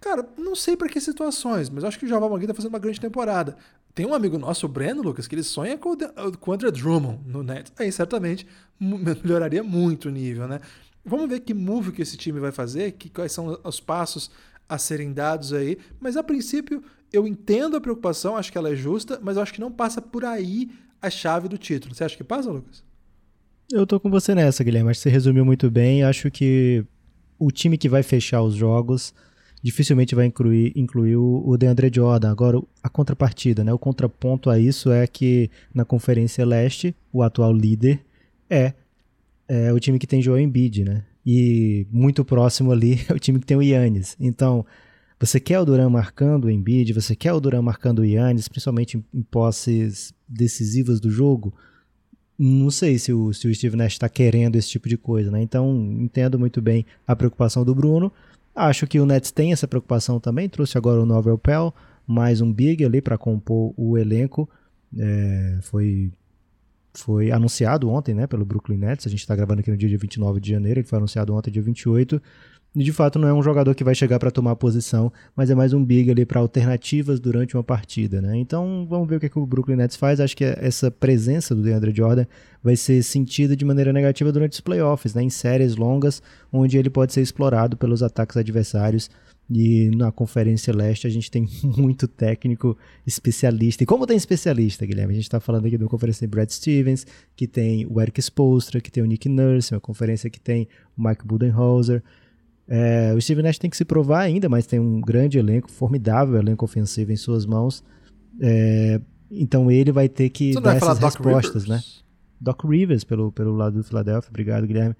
cara, 0.00 0.26
não 0.36 0.54
sei 0.54 0.76
para 0.76 0.88
que 0.88 1.00
situações, 1.00 1.68
mas 1.68 1.84
acho 1.84 1.98
que 1.98 2.04
o 2.04 2.08
Javal 2.08 2.30
Magui 2.30 2.46
tá 2.46 2.54
fazendo 2.54 2.72
uma 2.72 2.78
grande 2.78 3.00
temporada. 3.00 3.56
Tem 3.94 4.06
um 4.06 4.14
amigo 4.14 4.38
nosso, 4.38 4.66
o 4.66 4.68
Breno 4.68 5.02
Lucas, 5.02 5.28
que 5.28 5.34
ele 5.34 5.42
sonha 5.42 5.76
com 5.76 5.90
o, 5.92 6.38
com 6.38 6.50
o 6.50 6.54
André 6.54 6.70
Drummond 6.70 7.20
no 7.26 7.42
Nets. 7.42 7.72
Aí 7.78 7.92
certamente 7.92 8.46
melhoraria 8.80 9.62
muito 9.62 10.08
o 10.08 10.10
nível, 10.10 10.48
né? 10.48 10.60
Vamos 11.04 11.28
ver 11.28 11.40
que 11.40 11.52
move 11.52 11.92
que 11.92 12.00
esse 12.00 12.16
time 12.16 12.38
vai 12.38 12.52
fazer, 12.52 12.92
que 12.92 13.10
quais 13.10 13.32
são 13.32 13.58
os 13.64 13.80
passos 13.80 14.30
a 14.68 14.78
serem 14.78 15.12
dados 15.12 15.52
aí, 15.52 15.76
mas 16.00 16.16
a 16.16 16.22
princípio 16.22 16.82
eu 17.12 17.26
entendo 17.26 17.76
a 17.76 17.80
preocupação, 17.80 18.36
acho 18.36 18.50
que 18.50 18.56
ela 18.56 18.70
é 18.70 18.76
justa, 18.76 19.20
mas 19.22 19.36
acho 19.36 19.52
que 19.52 19.60
não 19.60 19.70
passa 19.70 20.00
por 20.00 20.24
aí 20.24 20.70
a 21.02 21.10
chave 21.10 21.48
do 21.48 21.58
título. 21.58 21.94
Você 21.94 22.04
acha 22.04 22.16
que 22.16 22.24
passa, 22.24 22.50
Lucas? 22.50 22.84
Eu 23.70 23.86
tô 23.86 23.98
com 23.98 24.08
você 24.08 24.34
nessa, 24.34 24.62
Guilherme. 24.62 24.90
Acho 24.90 25.00
que 25.00 25.02
você 25.02 25.10
resumiu 25.10 25.44
muito 25.44 25.70
bem. 25.70 26.04
Acho 26.04 26.30
que 26.30 26.84
o 27.38 27.50
time 27.50 27.76
que 27.76 27.88
vai 27.88 28.02
fechar 28.02 28.42
os 28.42 28.54
jogos 28.54 29.12
dificilmente 29.62 30.14
vai 30.14 30.26
incluir, 30.26 30.72
incluir 30.74 31.16
o, 31.16 31.56
DeAndre 31.56 31.90
Jordan. 31.92 32.30
Agora, 32.30 32.60
a 32.82 32.88
contrapartida, 32.88 33.62
né? 33.62 33.72
O 33.72 33.78
contraponto 33.78 34.50
a 34.50 34.58
isso 34.58 34.90
é 34.90 35.06
que 35.06 35.50
na 35.72 35.84
Conferência 35.84 36.44
Leste, 36.44 36.94
o 37.12 37.22
atual 37.22 37.52
líder 37.52 38.00
é, 38.50 38.74
é 39.48 39.72
o 39.72 39.78
time 39.78 39.98
que 39.98 40.06
tem 40.06 40.20
Joel 40.20 40.40
Embiid, 40.42 40.84
né? 40.84 41.04
E 41.24 41.86
muito 41.90 42.24
próximo 42.24 42.72
ali 42.72 43.00
é 43.08 43.12
o 43.12 43.18
time 43.18 43.38
que 43.38 43.46
tem 43.46 43.56
o 43.56 43.62
Yannis. 43.62 44.16
Então, 44.18 44.66
você 45.22 45.38
quer 45.38 45.60
o 45.60 45.64
Duran 45.64 45.88
marcando 45.88 46.46
o 46.46 46.50
Embiid, 46.50 46.92
você 46.92 47.14
quer 47.14 47.32
o 47.32 47.38
Duran 47.38 47.62
marcando 47.62 48.00
o 48.00 48.04
Yannis, 48.04 48.48
principalmente 48.48 49.00
em, 49.14 49.22
posses 49.22 50.12
decisivas 50.28 50.98
do 50.98 51.08
jogo. 51.08 51.54
Não 52.36 52.72
sei 52.72 52.98
se 52.98 53.12
o, 53.12 53.32
se 53.32 53.46
o 53.46 53.54
Steve 53.54 53.76
Nash 53.76 53.92
está 53.92 54.08
querendo 54.08 54.56
esse 54.56 54.68
tipo 54.68 54.88
de 54.88 54.96
coisa, 54.96 55.30
né? 55.30 55.40
Então, 55.40 55.96
entendo 56.00 56.40
muito 56.40 56.60
bem 56.60 56.84
a 57.06 57.14
preocupação 57.14 57.64
do 57.64 57.72
Bruno. 57.72 58.12
Acho 58.52 58.84
que 58.84 58.98
o 58.98 59.06
Nets 59.06 59.30
tem 59.30 59.52
essa 59.52 59.68
preocupação 59.68 60.18
também. 60.18 60.48
Trouxe 60.48 60.76
agora 60.76 61.00
o 61.00 61.06
Novel 61.06 61.38
Pell, 61.38 61.72
mais 62.04 62.40
um 62.40 62.52
big 62.52 62.84
ali 62.84 63.00
para 63.00 63.16
compor 63.16 63.72
o 63.76 63.96
elenco. 63.96 64.50
É, 64.98 65.60
foi 65.62 66.10
foi 66.94 67.30
anunciado 67.30 67.88
ontem, 67.88 68.12
né, 68.12 68.26
pelo 68.26 68.44
Brooklyn 68.44 68.76
Nets. 68.76 69.06
A 69.06 69.10
gente 69.10 69.20
está 69.20 69.36
gravando 69.36 69.60
aqui 69.60 69.70
no 69.70 69.76
dia 69.76 69.96
29 69.96 70.40
de 70.40 70.50
janeiro, 70.50 70.80
ele 70.80 70.86
foi 70.86 70.98
anunciado 70.98 71.32
ontem, 71.32 71.52
dia 71.52 71.62
28. 71.62 72.20
E 72.74 72.82
de 72.82 72.92
fato 72.92 73.18
não 73.18 73.28
é 73.28 73.34
um 73.34 73.42
jogador 73.42 73.74
que 73.74 73.84
vai 73.84 73.94
chegar 73.94 74.18
para 74.18 74.30
tomar 74.30 74.56
posição, 74.56 75.12
mas 75.36 75.50
é 75.50 75.54
mais 75.54 75.74
um 75.74 75.84
big 75.84 76.10
ali 76.10 76.24
para 76.24 76.40
alternativas 76.40 77.20
durante 77.20 77.54
uma 77.54 77.62
partida, 77.62 78.22
né? 78.22 78.34
Então 78.38 78.86
vamos 78.88 79.06
ver 79.06 79.16
o 79.16 79.20
que, 79.20 79.26
é 79.26 79.28
que 79.28 79.38
o 79.38 79.44
Brooklyn 79.44 79.76
Nets 79.76 79.96
faz. 79.96 80.20
Acho 80.20 80.34
que 80.34 80.44
essa 80.44 80.90
presença 80.90 81.54
do 81.54 81.62
DeAndre 81.62 81.92
Jordan 81.94 82.24
vai 82.62 82.74
ser 82.74 83.02
sentida 83.02 83.54
de 83.54 83.64
maneira 83.64 83.92
negativa 83.92 84.32
durante 84.32 84.54
os 84.54 84.60
playoffs, 84.60 85.12
né? 85.12 85.22
Em 85.22 85.28
séries 85.28 85.76
longas, 85.76 86.22
onde 86.50 86.78
ele 86.78 86.88
pode 86.88 87.12
ser 87.12 87.20
explorado 87.20 87.76
pelos 87.76 88.02
ataques 88.02 88.38
adversários. 88.38 89.10
E 89.50 89.90
na 89.94 90.10
Conferência 90.10 90.74
Leste 90.74 91.06
a 91.06 91.10
gente 91.10 91.30
tem 91.30 91.46
muito 91.76 92.08
técnico 92.08 92.74
especialista. 93.06 93.82
E 93.82 93.86
como 93.86 94.06
tem 94.06 94.16
especialista, 94.16 94.86
Guilherme? 94.86 95.12
A 95.12 95.16
gente 95.16 95.24
está 95.24 95.40
falando 95.40 95.66
aqui 95.66 95.76
de 95.76 95.84
uma 95.84 95.90
conferência 95.90 96.26
de 96.26 96.30
Brad 96.30 96.48
Stevens, 96.48 97.06
que 97.36 97.46
tem 97.46 97.86
o 97.86 98.00
Eric 98.00 98.18
Spolstra, 98.22 98.80
que 98.80 98.90
tem 98.90 99.02
o 99.02 99.06
Nick 99.06 99.28
Nurse, 99.28 99.74
uma 99.74 99.80
conferência 99.80 100.30
que 100.30 100.40
tem 100.40 100.66
o 100.96 101.06
Mike 101.06 101.26
Budenholzer. 101.26 102.02
É, 102.68 103.12
o 103.14 103.20
Steve 103.20 103.42
Nash 103.42 103.58
tem 103.58 103.68
que 103.68 103.76
se 103.76 103.84
provar 103.84 104.20
ainda, 104.20 104.48
mas 104.48 104.66
tem 104.66 104.78
um 104.78 105.00
grande 105.00 105.38
elenco, 105.38 105.70
formidável 105.70 106.38
elenco 106.38 106.64
ofensivo 106.64 107.12
em 107.12 107.16
suas 107.16 107.44
mãos. 107.44 107.82
É, 108.40 109.00
então 109.30 109.70
ele 109.70 109.92
vai 109.92 110.08
ter 110.08 110.30
que 110.30 110.52
Você 110.52 110.60
dar 110.60 110.76
essas 110.76 110.98
respostas, 110.98 111.64
Rivers? 111.64 111.68
né? 111.68 112.02
Doc 112.40 112.64
Rivers 112.64 113.04
pelo, 113.04 113.30
pelo 113.30 113.54
lado 113.54 113.78
do 113.78 113.84
Philadelphia, 113.84 114.28
obrigado 114.28 114.66
Guilherme. 114.66 114.96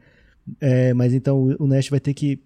É, 0.61 0.93
mas 0.95 1.13
então 1.13 1.39
o, 1.39 1.65
o 1.65 1.67
Nash 1.67 1.89
vai 1.89 2.01
ter 2.01 2.15
que 2.15 2.41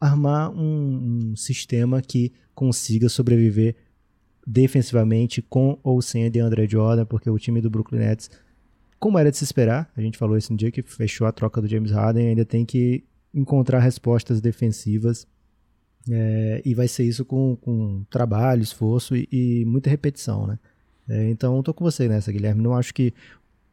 armar 0.00 0.50
um, 0.50 1.30
um, 1.32 1.36
sistema 1.36 2.02
que 2.02 2.32
consiga 2.54 3.08
sobreviver 3.08 3.76
defensivamente 4.46 5.42
com 5.42 5.78
ou 5.82 6.00
sem 6.00 6.26
a 6.26 6.28
DeAndre 6.28 6.68
Jordan, 6.68 7.04
porque 7.04 7.28
o 7.28 7.38
time 7.38 7.60
do 7.60 7.70
Brooklyn 7.70 8.00
Nets, 8.00 8.30
como 8.98 9.18
era 9.18 9.30
de 9.30 9.36
se 9.36 9.44
esperar, 9.44 9.90
a 9.96 10.00
gente 10.00 10.18
falou 10.18 10.36
isso 10.36 10.52
no 10.52 10.58
dia 10.58 10.70
que 10.70 10.82
fechou 10.82 11.26
a 11.26 11.32
troca 11.32 11.60
do 11.60 11.68
James 11.68 11.90
Harden, 11.90 12.28
ainda 12.28 12.44
tem 12.44 12.64
que 12.64 13.04
encontrar 13.36 13.78
respostas 13.80 14.40
defensivas. 14.40 15.26
É, 16.08 16.62
e 16.64 16.72
vai 16.72 16.88
ser 16.88 17.04
isso 17.04 17.24
com, 17.24 17.56
com 17.56 18.04
trabalho, 18.08 18.62
esforço 18.62 19.16
e, 19.16 19.28
e 19.30 19.64
muita 19.64 19.90
repetição, 19.90 20.46
né? 20.46 20.58
É, 21.08 21.28
então, 21.30 21.58
estou 21.58 21.74
com 21.74 21.84
você 21.84 22.08
nessa, 22.08 22.32
Guilherme. 22.32 22.62
Não 22.62 22.74
acho 22.74 22.94
que 22.94 23.12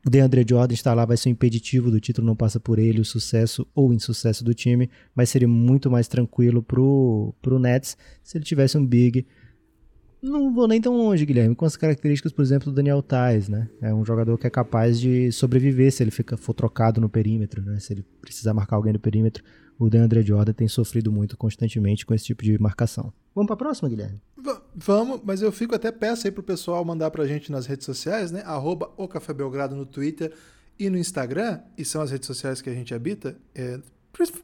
o 0.05 0.09
DeAndre 0.09 0.45
Jordan 0.47 0.73
estar 0.73 0.93
lá 0.93 1.05
vai 1.05 1.15
ser 1.15 1.29
um 1.29 1.31
impeditivo 1.31 1.89
do 1.89 1.99
título, 1.99 2.27
não 2.27 2.35
passa 2.35 2.59
por 2.59 2.77
ele 2.77 2.99
o 2.99 3.05
sucesso 3.05 3.65
ou 3.73 3.93
insucesso 3.93 4.43
do 4.43 4.53
time, 4.53 4.89
mas 5.15 5.29
seria 5.29 5.47
muito 5.47 5.89
mais 5.89 6.07
tranquilo 6.07 6.61
pro, 6.61 7.33
pro 7.41 7.57
Nets 7.57 7.97
se 8.21 8.37
ele 8.37 8.43
tivesse 8.43 8.77
um 8.77 8.85
big 8.85 9.25
não 10.23 10.53
vou 10.53 10.67
nem 10.67 10.79
tão 10.79 10.95
longe, 10.95 11.25
Guilherme, 11.25 11.53
com 11.53 11.65
as 11.65 11.75
características, 11.75 12.31
por 12.31 12.41
exemplo, 12.41 12.71
do 12.71 12.75
Daniel 12.75 13.01
Tais, 13.01 13.49
né? 13.49 13.69
É 13.81 13.93
um 13.93 14.05
jogador 14.05 14.37
que 14.37 14.47
é 14.47 14.49
capaz 14.49 14.99
de 14.99 15.31
sobreviver 15.31 15.91
se 15.91 16.01
ele 16.01 16.11
fica, 16.11 16.37
for 16.37 16.53
trocado 16.53 17.01
no 17.01 17.09
perímetro, 17.09 17.61
né? 17.61 17.77
Se 17.79 17.93
ele 17.93 18.05
precisar 18.21 18.53
marcar 18.53 18.77
alguém 18.77 18.93
no 18.93 18.99
perímetro. 18.99 19.43
O 19.77 19.89
DeAndre 19.89 20.21
Jordan 20.21 20.53
tem 20.53 20.67
sofrido 20.67 21.11
muito 21.11 21.35
constantemente 21.35 22.05
com 22.05 22.13
esse 22.13 22.25
tipo 22.25 22.43
de 22.43 22.57
marcação. 22.57 23.11
Vamos 23.35 23.47
para 23.47 23.55
a 23.55 23.57
próxima, 23.57 23.89
Guilherme? 23.89 24.21
V 24.37 24.55
vamos, 24.75 25.21
mas 25.23 25.41
eu 25.41 25.51
fico 25.51 25.75
até 25.75 25.91
peça 25.91 26.27
aí 26.27 26.31
pro 26.31 26.43
pessoal 26.43 26.85
mandar 26.85 27.11
pra 27.11 27.25
gente 27.25 27.51
nas 27.51 27.65
redes 27.65 27.85
sociais, 27.85 28.31
né? 28.31 28.43
Arroba 28.45 28.91
o 28.95 29.07
Café 29.07 29.33
Belgrado 29.33 29.75
no 29.75 29.85
Twitter 29.85 30.33
e 30.79 30.89
no 30.89 30.97
Instagram, 30.97 31.59
e 31.77 31.83
são 31.83 32.01
as 32.01 32.11
redes 32.11 32.27
sociais 32.27 32.61
que 32.61 32.69
a 32.69 32.73
gente 32.73 32.93
habita. 32.93 33.35
É, 33.53 33.79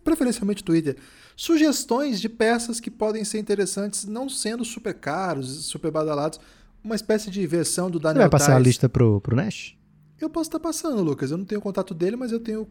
preferencialmente 0.03 0.63
Twitter, 0.63 0.97
sugestões 1.35 2.19
de 2.19 2.27
peças 2.27 2.79
que 2.79 2.89
podem 2.91 3.23
ser 3.23 3.39
interessantes, 3.39 4.05
não 4.05 4.27
sendo 4.27 4.65
super 4.65 4.93
caros, 4.93 5.65
super 5.65 5.91
badalados, 5.91 6.39
uma 6.83 6.95
espécie 6.95 7.29
de 7.29 7.45
versão 7.45 7.89
do 7.89 7.99
Daniel 7.99 8.21
Você 8.23 8.23
vai 8.23 8.29
passar 8.29 8.45
Tais. 8.47 8.57
a 8.57 8.59
lista 8.59 8.89
pro, 8.89 9.21
pro 9.21 9.35
Nash? 9.35 9.75
Eu 10.19 10.29
posso 10.29 10.49
estar 10.49 10.59
passando, 10.59 11.01
Lucas. 11.01 11.31
Eu 11.31 11.37
não 11.37 11.45
tenho 11.45 11.61
contato 11.61 11.93
dele, 11.93 12.17
mas 12.17 12.31
eu 12.33 12.41
tenho. 12.41 12.67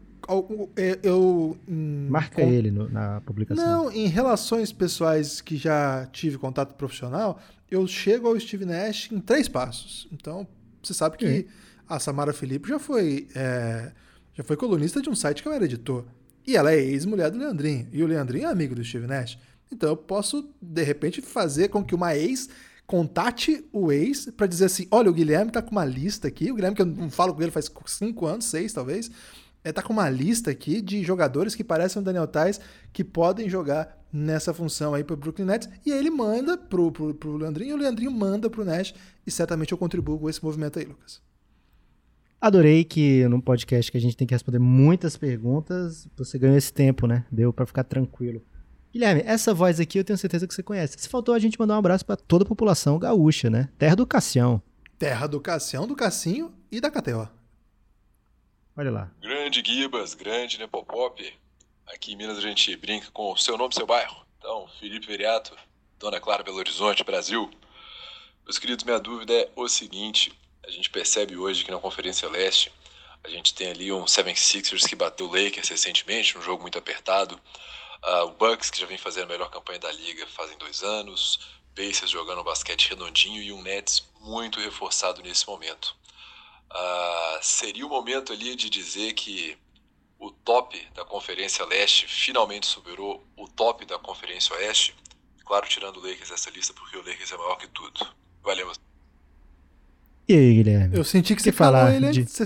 é, 0.75 0.99
Eu. 1.01 1.57
hum, 1.67 2.07
Marca 2.07 2.35
com- 2.43 2.47
ele 2.47 2.69
no- 2.69 2.87
na 2.89 3.21
publicação. 3.21 3.65
Não, 3.85 3.91
em 3.91 4.05
relações 4.05 4.71
pessoais 4.71 5.41
que 5.41 5.57
já 5.57 6.05
tive 6.11 6.37
contato 6.37 6.75
profissional, 6.75 7.39
eu 7.71 7.87
chego 7.87 8.27
ao 8.27 8.39
Steve 8.39 8.65
Nash 8.65 9.09
em 9.11 9.19
três 9.19 9.47
passos. 9.47 10.07
Então, 10.11 10.45
você 10.83 10.93
sabe 10.93 11.17
que 11.17 11.25
Ok. 11.25 11.47
a 11.87 11.97
Samara 11.97 12.33
Felipe 12.33 12.69
já 12.69 12.77
foi, 12.77 13.27
é, 13.33 13.93
já 14.35 14.43
foi 14.43 14.55
colunista 14.55 15.01
de 15.01 15.09
um 15.09 15.15
site 15.15 15.41
que 15.41 15.47
eu 15.47 15.53
era 15.53 15.65
editor. 15.65 16.05
E 16.49 16.57
ela 16.57 16.73
é 16.73 16.79
ex-mulher 16.79 17.29
do 17.29 17.37
Leandrinho. 17.37 17.87
E 17.93 18.01
o 18.01 18.07
Leandrinho 18.07 18.47
é 18.47 18.51
amigo 18.51 18.73
do 18.73 18.83
Steve 18.83 19.05
Nash. 19.05 19.37
Então, 19.71 19.89
eu 19.89 19.95
posso, 19.95 20.49
de 20.59 20.81
repente, 20.81 21.21
fazer 21.21 21.67
com 21.67 21.83
que 21.83 21.93
uma 21.93 22.17
ex 22.17 22.49
contate 22.87 23.63
o 23.71 23.91
ex 23.91 24.31
para 24.35 24.47
dizer 24.47 24.65
assim: 24.65 24.87
olha, 24.89 25.11
o 25.11 25.13
Guilherme 25.13 25.51
tá 25.51 25.61
com 25.61 25.69
uma 25.69 25.85
lista 25.85 26.27
aqui. 26.27 26.51
O 26.51 26.55
Guilherme, 26.55 26.75
que 26.75 26.81
eu 26.81 26.87
não 26.87 27.11
falo 27.11 27.35
com 27.35 27.41
ele 27.43 27.51
faz 27.51 27.71
cinco 27.85 28.25
anos, 28.25 28.45
seis 28.45 28.73
talvez. 28.73 29.11
É, 29.63 29.71
tá 29.71 29.83
com 29.83 29.93
uma 29.93 30.09
lista 30.09 30.49
aqui 30.49 30.81
de 30.81 31.03
jogadores 31.03 31.53
que 31.53 31.63
parecem 31.63 32.01
o 32.01 32.05
Daniel 32.05 32.25
Tais 32.25 32.59
que 32.91 33.03
podem 33.03 33.47
jogar 33.47 34.03
nessa 34.11 34.51
função 34.51 34.95
aí 34.95 35.03
pro 35.03 35.15
Brooklyn 35.15 35.45
Nets. 35.45 35.69
E 35.85 35.93
aí 35.93 35.99
ele 35.99 36.09
manda 36.09 36.57
pro, 36.57 36.91
pro, 36.91 37.13
pro 37.13 37.37
Leandrinho 37.37 37.69
e 37.69 37.73
o 37.73 37.77
Leandrinho 37.77 38.11
manda 38.11 38.49
pro 38.49 38.65
Nash. 38.65 38.95
E 39.27 39.29
certamente 39.29 39.71
eu 39.71 39.77
contribuo 39.77 40.17
com 40.17 40.27
esse 40.27 40.43
movimento 40.43 40.79
aí, 40.79 40.85
Lucas. 40.85 41.21
Adorei 42.41 42.85
que 42.85 43.27
num 43.27 43.41
podcast 43.41 43.91
que 43.91 43.97
a 43.97 44.01
gente 44.01 44.15
tem 44.15 44.25
que 44.25 44.33
responder 44.33 44.59
muitas 44.59 45.17
perguntas, 45.17 46.07
você 46.17 46.39
ganhou 46.39 46.57
esse 46.57 46.71
tempo, 46.71 47.05
né? 47.05 47.25
Deu 47.29 47.51
pra 47.51 47.65
ficar 47.65 47.83
tranquilo. 47.83 48.41
Guilherme, 48.93 49.21
essa 49.25 49.53
voz 49.53 49.79
aqui 49.79 49.99
eu 49.99 50.03
tenho 50.03 50.17
certeza 50.17 50.47
que 50.47 50.53
você 50.53 50.63
conhece. 50.63 50.97
Se 50.97 51.09
faltou 51.09 51.35
a 51.35 51.39
gente 51.39 51.59
mandar 51.59 51.75
um 51.75 51.79
abraço 51.79 52.05
pra 52.05 52.15
toda 52.15 52.45
a 52.45 52.47
população 52.47 52.97
gaúcha, 52.97 53.49
né? 53.49 53.69
Terra 53.77 53.95
do 53.95 54.07
Cassião. 54.07 54.61
Terra 54.97 55.27
do 55.27 55.39
Cassião, 55.41 55.85
do 55.85 55.95
Cassinho 55.95 56.53
e 56.71 56.79
da 56.79 56.89
KTO. 56.89 57.29
Olha 58.75 58.91
lá. 58.91 59.11
Grande 59.21 59.61
Gibas, 59.65 60.13
grande 60.13 60.57
Nepopop. 60.57 61.33
Aqui 61.87 62.13
em 62.13 62.15
Minas 62.15 62.37
a 62.37 62.41
gente 62.41 62.73
brinca 62.77 63.07
com 63.11 63.33
o 63.33 63.37
seu 63.37 63.57
nome 63.57 63.73
e 63.73 63.75
seu 63.75 63.85
bairro. 63.85 64.25
Então, 64.37 64.65
Felipe 64.79 65.07
Veriato, 65.07 65.53
Dona 65.99 66.19
Clara 66.19 66.43
Belo 66.43 66.57
Horizonte, 66.57 67.03
Brasil. 67.03 67.49
Meus 68.45 68.57
queridos, 68.57 68.85
minha 68.85 68.99
dúvida 68.99 69.33
é 69.33 69.49
o 69.55 69.67
seguinte: 69.67 70.31
a 70.65 70.71
gente 70.71 70.89
percebe 70.89 71.37
hoje 71.37 71.63
que 71.63 71.71
na 71.71 71.79
Conferência 71.79 72.29
Leste 72.29 72.71
a 73.23 73.29
gente 73.29 73.53
tem 73.53 73.71
ali 73.71 73.91
um 73.91 74.05
76ers 74.05 74.87
que 74.87 74.95
bateu 74.95 75.27
o 75.27 75.31
Lakers 75.31 75.67
recentemente, 75.67 76.37
um 76.37 76.41
jogo 76.41 76.61
muito 76.61 76.77
apertado. 76.77 77.39
Ah, 78.01 78.23
o 78.23 78.31
Bucks, 78.31 78.69
que 78.69 78.79
já 78.79 78.85
vem 78.85 78.97
fazendo 78.97 79.25
a 79.25 79.27
melhor 79.27 79.49
campanha 79.49 79.79
da 79.79 79.91
liga 79.91 80.25
fazem 80.27 80.57
dois 80.57 80.83
anos. 80.83 81.39
Pacers 81.75 82.11
jogando 82.11 82.43
basquete 82.43 82.89
redondinho 82.89 83.41
e 83.41 83.51
um 83.51 83.61
Nets 83.61 84.05
muito 84.21 84.59
reforçado 84.59 85.21
nesse 85.21 85.47
momento. 85.47 85.95
Ah, 86.69 87.39
seria 87.41 87.85
o 87.85 87.89
momento 87.89 88.31
ali 88.31 88.55
de 88.55 88.69
dizer 88.69 89.13
que 89.13 89.57
o 90.17 90.31
top 90.31 90.79
da 90.93 91.05
Conferência 91.05 91.65
Leste 91.65 92.07
finalmente 92.07 92.67
superou 92.67 93.25
o 93.37 93.47
top 93.47 93.85
da 93.85 93.97
Conferência 93.97 94.55
Oeste. 94.55 94.95
Claro, 95.45 95.67
tirando 95.67 95.97
o 95.97 96.01
Lakers 96.01 96.29
dessa 96.29 96.49
lista, 96.49 96.73
porque 96.73 96.97
o 96.97 97.03
Lakers 97.03 97.31
é 97.31 97.37
maior 97.37 97.55
que 97.57 97.67
tudo. 97.67 98.05
Valeu. 98.43 98.71
E 100.29 100.33
aí, 100.33 100.53
Guilherme? 100.53 100.95
Eu 100.95 101.03
senti 101.03 101.35
que 101.35 101.41
você 101.41 101.51
falar 101.51 101.95
ele 101.95 102.11
de-. 102.11 102.27
Você, 102.27 102.45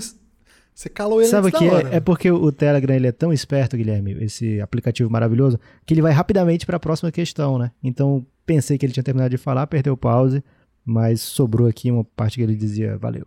você 0.74 0.88
calou 0.88 1.20
ele 1.20 1.28
Sabe 1.28 1.48
o 1.48 1.52
que 1.52 1.68
da 1.68 1.74
hora. 1.74 1.90
é? 1.90 1.96
É 1.96 2.00
porque 2.00 2.30
o 2.30 2.50
Telegram 2.50 2.94
ele 2.94 3.06
é 3.06 3.12
tão 3.12 3.30
esperto, 3.30 3.76
Guilherme, 3.76 4.16
esse 4.24 4.58
aplicativo 4.58 5.10
maravilhoso, 5.10 5.60
que 5.84 5.92
ele 5.92 6.00
vai 6.00 6.10
rapidamente 6.10 6.64
para 6.64 6.78
a 6.78 6.80
próxima 6.80 7.12
questão, 7.12 7.58
né? 7.58 7.70
Então, 7.82 8.26
pensei 8.46 8.78
que 8.78 8.86
ele 8.86 8.92
tinha 8.94 9.04
terminado 9.04 9.28
de 9.30 9.36
falar, 9.36 9.66
perdeu 9.66 9.92
o 9.92 9.98
pause, 9.98 10.42
mas 10.82 11.20
sobrou 11.20 11.68
aqui 11.68 11.90
uma 11.90 12.04
parte 12.04 12.36
que 12.36 12.42
ele 12.42 12.56
dizia 12.56 12.96
valeu. 12.96 13.26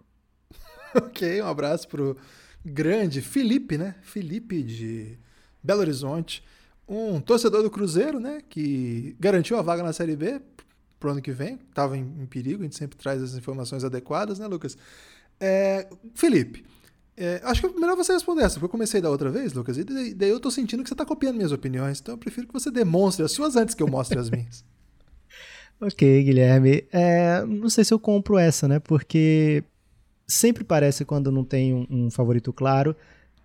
Ok, 0.96 1.40
um 1.44 1.48
abraço 1.48 1.88
pro 1.88 2.18
grande 2.66 3.22
Felipe, 3.22 3.78
né? 3.78 3.94
Felipe 4.02 4.64
de 4.64 5.20
Belo 5.62 5.82
Horizonte, 5.82 6.44
um 6.88 7.22
torcedor 7.22 7.62
do 7.62 7.70
Cruzeiro, 7.70 8.20
né? 8.20 8.40
Que 8.50 9.16
garantiu 9.20 9.60
a 9.60 9.62
vaga 9.62 9.84
na 9.84 9.94
Série 9.94 10.16
B 10.16 10.42
pro 11.00 11.12
ano 11.12 11.22
que 11.22 11.32
vem, 11.32 11.60
estava 11.70 11.98
em, 11.98 12.02
em 12.02 12.26
perigo, 12.26 12.62
a 12.62 12.64
gente 12.64 12.78
sempre 12.78 12.98
traz 12.98 13.22
as 13.22 13.36
informações 13.36 13.84
adequadas, 13.84 14.40
né, 14.40 14.48
Lucas? 14.48 14.78
É, 15.40 15.88
Felipe, 16.16 16.66
é, 17.16 17.42
acho 17.44 17.62
que 17.62 17.68
é 17.68 17.80
melhor 17.80 17.96
você 17.96 18.14
responder 18.14 18.44
essa, 18.44 18.56
porque 18.56 18.66
eu 18.66 18.70
comecei 18.70 19.02
da 19.02 19.10
outra 19.10 19.30
vez, 19.30 19.54
Lucas, 19.54 19.78
e 19.78 19.84
daí 19.84 20.14
daí 20.14 20.30
eu 20.30 20.40
tô 20.40 20.52
sentindo 20.52 20.84
que 20.84 20.90
você 20.90 20.96
tá 20.96 21.06
copiando 21.06 21.36
minhas 21.36 21.52
opiniões, 21.52 22.00
então 22.00 22.14
eu 22.14 22.18
prefiro 22.18 22.48
que 22.48 22.54
você 22.54 22.70
demonstre 22.70 23.24
as 23.24 23.32
suas 23.32 23.56
antes 23.56 23.74
que 23.74 23.84
eu 23.84 23.88
mostre 23.88 24.20
as 24.20 24.30
minhas. 24.30 24.64
Ok, 25.80 26.24
Guilherme. 26.24 26.88
É, 26.92 27.46
não 27.46 27.70
sei 27.70 27.86
se 27.86 27.94
eu 27.94 28.00
compro 28.00 28.36
essa, 28.36 28.68
né? 28.68 28.80
Porque 28.80 29.64
sempre 30.26 30.64
parece 30.64 31.06
quando 31.06 31.32
não 31.32 31.44
tem 31.44 31.72
um, 31.72 31.86
um 31.88 32.10
favorito 32.10 32.52
claro 32.52 32.96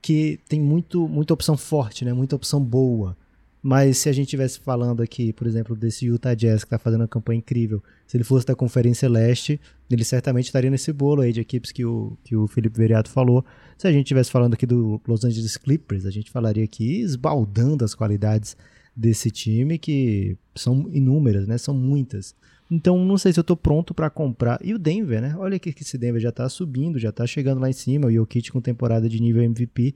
que 0.00 0.40
tem 0.49 0.59
muito, 0.59 1.06
muita 1.06 1.35
opção 1.35 1.59
forte, 1.59 2.06
né? 2.06 2.12
Muita 2.14 2.35
opção 2.35 2.59
boa. 2.59 3.14
Mas 3.62 3.99
se 3.99 4.09
a 4.09 4.12
gente 4.12 4.25
estivesse 4.25 4.59
falando 4.59 5.02
aqui, 5.02 5.33
por 5.33 5.47
exemplo, 5.47 5.76
desse 5.76 6.07
Utah 6.07 6.35
Jazz 6.35 6.64
que 6.64 6.66
está 6.66 6.78
fazendo 6.78 7.02
uma 7.02 7.09
campanha 7.09 7.38
incrível, 7.38 7.81
se 8.09 8.16
ele 8.16 8.25
fosse 8.25 8.45
da 8.45 8.57
Conferência 8.57 9.09
Leste, 9.09 9.61
ele 9.88 10.02
certamente 10.02 10.47
estaria 10.47 10.69
nesse 10.69 10.92
bolo 10.92 11.23
aí 11.23 11.33
de 11.33 11.40
equipes 11.40 11.71
que 11.71 11.85
o, 11.85 12.19
que 12.25 12.35
o 12.35 12.49
Felipe 12.49 12.76
Veriato 12.76 13.09
falou. 13.09 13.45
Se 13.78 13.87
a 13.87 13.92
gente 13.92 14.07
estivesse 14.07 14.33
falando 14.33 14.54
aqui 14.54 14.66
do 14.66 15.00
Los 15.07 15.25
Angeles 15.25 15.57
Clippers, 15.57 16.07
a 16.07 16.11
gente 16.11 16.28
falaria 16.28 16.64
aqui 16.64 17.02
esbaldando 17.02 17.85
as 17.85 17.95
qualidades 17.95 18.57
desse 18.97 19.31
time, 19.31 19.78
que 19.78 20.37
são 20.57 20.88
inúmeras, 20.90 21.47
né? 21.47 21.57
São 21.57 21.73
muitas. 21.73 22.35
Então, 22.69 23.04
não 23.04 23.16
sei 23.16 23.33
se 23.33 23.38
eu 23.38 23.45
tô 23.45 23.57
pronto 23.57 23.95
para 23.95 24.11
comprar. 24.11 24.59
E 24.64 24.75
o 24.75 24.78
Denver, 24.78 25.21
né? 25.21 25.37
Olha 25.38 25.59
que 25.59 25.69
esse 25.69 25.97
Denver 25.97 26.21
já 26.21 26.33
tá 26.33 26.49
subindo, 26.49 26.99
já 26.99 27.12
tá 27.12 27.26
chegando 27.26 27.61
lá 27.61 27.71
em 27.71 27.75
cima. 27.75 28.09
O 28.09 28.12
Jokic 28.12 28.50
com 28.50 28.61
temporada 28.61 29.09
de 29.09 29.21
nível 29.21 29.42
MVP. 29.42 29.95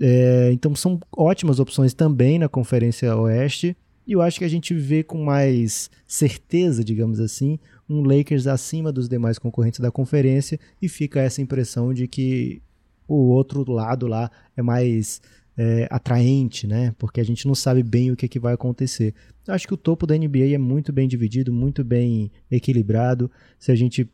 É, 0.00 0.50
então, 0.52 0.74
são 0.74 1.00
ótimas 1.16 1.58
opções 1.58 1.92
também 1.94 2.38
na 2.38 2.48
Conferência 2.48 3.14
Oeste. 3.16 3.76
E 4.06 4.12
eu 4.12 4.22
acho 4.22 4.38
que 4.38 4.44
a 4.44 4.48
gente 4.48 4.72
vê 4.72 5.02
com 5.02 5.22
mais 5.22 5.90
certeza, 6.06 6.82
digamos 6.82 7.20
assim, 7.20 7.58
um 7.88 8.02
Lakers 8.02 8.46
acima 8.46 8.90
dos 8.90 9.08
demais 9.08 9.38
concorrentes 9.38 9.80
da 9.80 9.90
conferência. 9.90 10.58
E 10.80 10.88
fica 10.88 11.20
essa 11.20 11.42
impressão 11.42 11.92
de 11.92 12.08
que 12.08 12.62
o 13.06 13.28
outro 13.28 13.70
lado 13.70 14.06
lá 14.06 14.30
é 14.56 14.62
mais 14.62 15.20
é, 15.58 15.88
atraente, 15.90 16.66
né? 16.66 16.94
Porque 16.98 17.20
a 17.20 17.24
gente 17.24 17.46
não 17.46 17.54
sabe 17.54 17.82
bem 17.82 18.10
o 18.12 18.16
que, 18.16 18.28
que 18.28 18.38
vai 18.38 18.54
acontecer. 18.54 19.14
Eu 19.46 19.52
acho 19.52 19.66
que 19.66 19.74
o 19.74 19.78
topo 19.78 20.06
da 20.06 20.16
NBA 20.16 20.54
é 20.54 20.58
muito 20.58 20.92
bem 20.92 21.08
dividido, 21.08 21.52
muito 21.52 21.82
bem 21.84 22.30
equilibrado. 22.50 23.30
Se 23.58 23.72
a 23.72 23.74
gente 23.74 24.08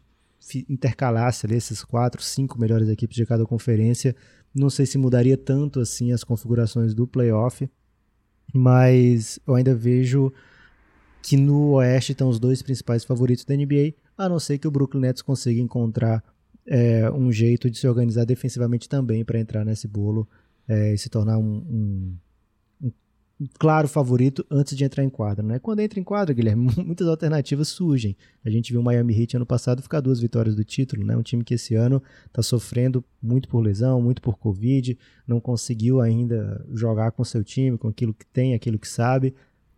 intercalasse 0.68 1.46
ali 1.46 1.56
esses 1.56 1.84
quatro, 1.84 2.22
cinco 2.22 2.58
melhores 2.58 2.88
equipes 2.88 3.16
de 3.16 3.24
cada 3.24 3.46
conferência, 3.46 4.16
não 4.54 4.70
sei 4.70 4.86
se 4.86 4.96
mudaria 4.98 5.36
tanto 5.36 5.80
assim 5.80 6.12
as 6.12 6.22
configurações 6.24 6.94
do 6.94 7.06
playoff, 7.06 7.68
mas 8.52 9.38
eu 9.46 9.54
ainda 9.54 9.74
vejo 9.74 10.32
que 11.22 11.36
no 11.36 11.72
Oeste 11.72 12.12
estão 12.12 12.28
os 12.28 12.38
dois 12.38 12.62
principais 12.62 13.04
favoritos 13.04 13.44
da 13.44 13.54
NBA, 13.56 13.94
a 14.16 14.28
não 14.28 14.38
ser 14.38 14.58
que 14.58 14.68
o 14.68 14.70
Brooklyn 14.70 15.00
Nets 15.00 15.22
consiga 15.22 15.60
encontrar 15.60 16.22
é, 16.66 17.10
um 17.10 17.32
jeito 17.32 17.68
de 17.70 17.78
se 17.78 17.86
organizar 17.88 18.24
defensivamente 18.24 18.88
também 18.88 19.24
para 19.24 19.38
entrar 19.40 19.64
nesse 19.64 19.88
bolo 19.88 20.28
é, 20.68 20.94
e 20.94 20.98
se 20.98 21.08
tornar 21.08 21.38
um, 21.38 21.42
um- 21.44 22.16
um 22.16 22.16
claro 23.58 23.88
favorito 23.88 24.44
antes 24.50 24.76
de 24.76 24.84
entrar 24.84 25.02
em 25.02 25.08
quadra. 25.08 25.44
Né? 25.44 25.58
Quando 25.58 25.80
entra 25.80 25.98
em 25.98 26.04
quadra, 26.04 26.34
Guilherme, 26.34 26.70
muitas 26.84 27.06
alternativas 27.06 27.68
surgem. 27.68 28.16
A 28.44 28.50
gente 28.50 28.72
viu 28.72 28.80
o 28.80 28.84
Miami 28.84 29.18
Heat 29.18 29.36
ano 29.36 29.46
passado 29.46 29.82
ficar 29.82 30.00
duas 30.00 30.20
vitórias 30.20 30.54
do 30.54 30.64
título, 30.64 31.04
né? 31.04 31.16
um 31.16 31.22
time 31.22 31.44
que 31.44 31.54
esse 31.54 31.74
ano 31.74 32.02
está 32.26 32.42
sofrendo 32.42 33.04
muito 33.22 33.48
por 33.48 33.60
lesão, 33.60 34.00
muito 34.00 34.22
por 34.22 34.38
Covid, 34.38 34.98
não 35.26 35.40
conseguiu 35.40 36.00
ainda 36.00 36.64
jogar 36.72 37.12
com 37.12 37.24
seu 37.24 37.42
time, 37.42 37.78
com 37.78 37.88
aquilo 37.88 38.14
que 38.14 38.26
tem, 38.26 38.54
aquilo 38.54 38.78
que 38.78 38.88
sabe. 38.88 39.34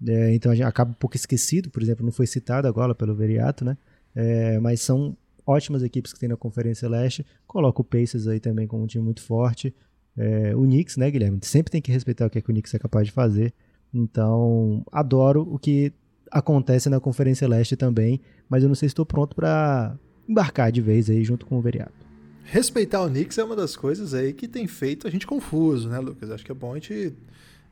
É, 0.06 0.34
então 0.34 0.52
a 0.52 0.54
gente 0.54 0.66
acaba 0.66 0.90
um 0.90 0.94
pouco 0.94 1.16
esquecido, 1.16 1.70
por 1.70 1.82
exemplo, 1.82 2.04
não 2.04 2.12
foi 2.12 2.26
citado 2.26 2.68
agora 2.68 2.94
pelo 2.94 3.14
Veriato, 3.14 3.64
né? 3.64 3.78
É, 4.14 4.58
mas 4.58 4.80
são 4.80 5.16
ótimas 5.46 5.82
equipes 5.82 6.12
que 6.12 6.18
tem 6.18 6.28
na 6.28 6.36
Conferência 6.36 6.88
Leste. 6.88 7.24
Coloca 7.46 7.80
o 7.80 7.84
Pacers 7.84 8.26
aí 8.26 8.40
também 8.40 8.66
como 8.66 8.82
um 8.82 8.86
time 8.86 9.04
muito 9.04 9.22
forte. 9.22 9.74
É, 10.16 10.54
o 10.56 10.62
Knicks, 10.62 10.96
né, 10.96 11.10
Guilherme? 11.10 11.38
Sempre 11.42 11.70
tem 11.70 11.82
que 11.82 11.92
respeitar 11.92 12.26
o 12.26 12.30
que, 12.30 12.38
é 12.38 12.40
que 12.40 12.50
o 12.50 12.52
Knicks 12.52 12.74
é 12.74 12.78
capaz 12.78 13.06
de 13.06 13.12
fazer. 13.12 13.52
Então, 13.92 14.84
adoro 14.90 15.42
o 15.42 15.58
que 15.58 15.92
acontece 16.30 16.88
na 16.88 17.00
Conferência 17.00 17.48
Leste 17.48 17.76
também, 17.76 18.20
mas 18.48 18.62
eu 18.62 18.68
não 18.68 18.74
sei 18.74 18.88
se 18.88 18.92
estou 18.92 19.06
pronto 19.06 19.36
para 19.36 19.96
embarcar 20.28 20.72
de 20.72 20.80
vez 20.80 21.08
aí 21.08 21.22
junto 21.22 21.46
com 21.46 21.56
o 21.56 21.60
Veriato. 21.60 22.06
Respeitar 22.44 23.02
o 23.02 23.08
Knicks 23.08 23.38
é 23.38 23.44
uma 23.44 23.56
das 23.56 23.76
coisas 23.76 24.14
aí 24.14 24.32
que 24.32 24.46
tem 24.46 24.66
feito 24.66 25.06
a 25.06 25.10
gente 25.10 25.26
confuso, 25.26 25.88
né, 25.88 25.98
Lucas? 25.98 26.30
Acho 26.30 26.44
que 26.44 26.52
é 26.52 26.54
bom 26.54 26.72
a 26.72 26.74
gente 26.74 27.12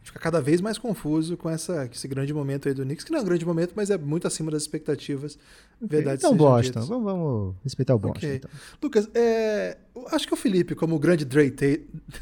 ficar 0.05 0.21
cada 0.21 0.41
vez 0.41 0.61
mais 0.61 0.79
confuso 0.79 1.37
com 1.37 1.51
essa, 1.51 1.89
esse 1.93 2.07
grande 2.07 2.33
momento 2.33 2.69
aí 2.69 2.75
do 2.75 2.83
Knicks, 2.83 3.05
que 3.05 3.11
não 3.11 3.19
é 3.19 3.23
um 3.23 3.25
grande 3.25 3.45
momento, 3.45 3.73
mas 3.75 3.91
é 3.91 3.99
muito 3.99 4.27
acima 4.27 4.51
das 4.51 4.63
expectativas. 4.63 5.37
Verdade 5.81 6.19
então, 6.19 6.37
Boston. 6.37 6.81
Vamos, 6.83 7.05
vamos 7.05 7.55
respeitar 7.65 7.95
o 7.95 7.99
Boston. 7.99 8.19
Ok. 8.27 8.37
Então. 8.37 8.51
Lucas, 8.83 9.09
é, 9.15 9.79
acho 10.13 10.27
que 10.27 10.35
o 10.35 10.37
Felipe, 10.37 10.75
como 10.75 10.99
grande 10.99 11.25
day, 11.25 11.53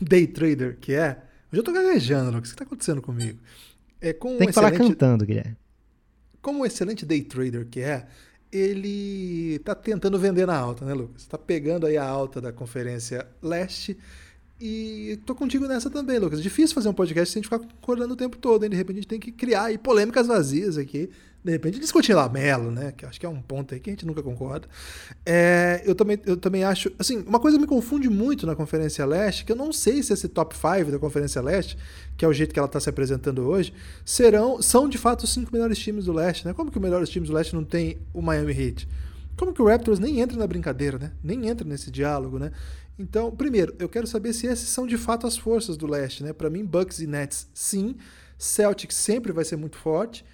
day 0.00 0.26
trader 0.26 0.78
que 0.80 0.94
é, 0.94 1.18
Hoje 1.52 1.60
eu 1.60 1.64
tô 1.64 1.70
gaguejando, 1.70 2.30
Lucas. 2.30 2.48
O 2.48 2.52
que 2.52 2.58
tá 2.58 2.64
acontecendo 2.64 3.02
comigo? 3.02 3.38
É, 4.00 4.14
com 4.14 4.38
Tem 4.38 4.46
que 4.46 4.52
um 4.52 4.54
falar 4.54 4.72
cantando, 4.72 5.26
Guilherme. 5.26 5.54
Como 6.40 6.60
um 6.60 6.64
excelente 6.64 7.04
day 7.04 7.22
trader 7.22 7.66
que 7.66 7.80
é, 7.80 8.06
ele 8.50 9.58
tá 9.58 9.74
tentando 9.74 10.18
vender 10.18 10.46
na 10.46 10.56
alta, 10.56 10.86
né, 10.86 10.94
Lucas? 10.94 11.26
Tá 11.26 11.36
pegando 11.36 11.86
aí 11.86 11.98
a 11.98 12.08
alta 12.08 12.40
da 12.40 12.52
Conferência 12.52 13.26
Leste 13.42 13.98
e 14.64 15.16
tô 15.26 15.34
contigo 15.34 15.66
nessa 15.66 15.90
também, 15.90 16.20
Lucas. 16.20 16.38
É 16.38 16.42
difícil 16.42 16.72
fazer 16.72 16.88
um 16.88 16.92
podcast 16.92 17.32
sem 17.32 17.40
a 17.40 17.42
gente 17.42 17.50
ficar 17.50 17.58
concordando 17.58 18.14
o 18.14 18.16
tempo 18.16 18.38
todo, 18.38 18.62
hein? 18.62 18.70
De 18.70 18.76
repente 18.76 18.98
a 18.98 19.00
gente 19.00 19.08
tem 19.08 19.18
que 19.18 19.32
criar 19.32 19.64
aí 19.64 19.76
polêmicas 19.76 20.28
vazias 20.28 20.78
aqui. 20.78 21.10
De 21.44 21.50
repente 21.50 21.80
discutir 21.80 22.14
Lamelo, 22.14 22.70
né? 22.70 22.92
Que 22.96 23.04
acho 23.04 23.18
que 23.18 23.26
é 23.26 23.28
um 23.28 23.42
ponto 23.42 23.74
aí 23.74 23.80
que 23.80 23.90
a 23.90 23.92
gente 23.92 24.06
nunca 24.06 24.22
concorda. 24.22 24.68
É, 25.26 25.82
eu, 25.84 25.96
também, 25.96 26.16
eu 26.24 26.36
também 26.36 26.62
acho. 26.62 26.92
Assim, 26.96 27.24
uma 27.26 27.40
coisa 27.40 27.58
me 27.58 27.66
confunde 27.66 28.08
muito 28.08 28.46
na 28.46 28.54
Conferência 28.54 29.04
Leste, 29.04 29.44
que 29.44 29.50
eu 29.50 29.56
não 29.56 29.72
sei 29.72 30.00
se 30.00 30.12
esse 30.12 30.28
top 30.28 30.54
5 30.54 30.92
da 30.92 30.98
Conferência 31.00 31.42
Leste, 31.42 31.76
que 32.16 32.24
é 32.24 32.28
o 32.28 32.32
jeito 32.32 32.52
que 32.52 32.60
ela 32.60 32.66
está 32.66 32.78
se 32.78 32.88
apresentando 32.88 33.42
hoje, 33.48 33.74
serão, 34.04 34.62
são 34.62 34.88
de 34.88 34.96
fato 34.96 35.24
os 35.24 35.32
cinco 35.32 35.52
melhores 35.52 35.76
times 35.76 36.04
do 36.04 36.12
Leste, 36.12 36.46
né? 36.46 36.54
Como 36.54 36.70
que 36.70 36.78
os 36.78 36.82
melhores 36.82 37.08
times 37.08 37.28
do 37.28 37.34
Leste 37.34 37.52
não 37.52 37.64
tem 37.64 37.98
o 38.14 38.22
Miami 38.22 38.52
Heat? 38.52 38.88
Como 39.36 39.52
que 39.52 39.60
o 39.60 39.66
Raptors 39.66 39.98
nem 39.98 40.20
entra 40.20 40.36
na 40.36 40.46
brincadeira, 40.46 40.98
né? 40.98 41.12
Nem 41.24 41.48
entra 41.48 41.66
nesse 41.66 41.90
diálogo, 41.90 42.38
né? 42.38 42.52
Então, 42.98 43.30
primeiro, 43.30 43.74
eu 43.78 43.88
quero 43.88 44.06
saber 44.06 44.32
se 44.32 44.46
essas 44.46 44.68
são 44.68 44.86
de 44.86 44.98
fato 44.98 45.26
as 45.26 45.36
forças 45.36 45.76
do 45.76 45.86
leste, 45.86 46.22
né? 46.22 46.32
Para 46.32 46.50
mim, 46.50 46.64
Bucks 46.64 47.00
e 47.00 47.06
Nets, 47.06 47.48
sim. 47.54 47.96
Celtics 48.38 48.96
sempre 48.96 49.32
vai 49.32 49.44
ser 49.44 49.56
muito 49.56 49.76
forte. 49.76 50.24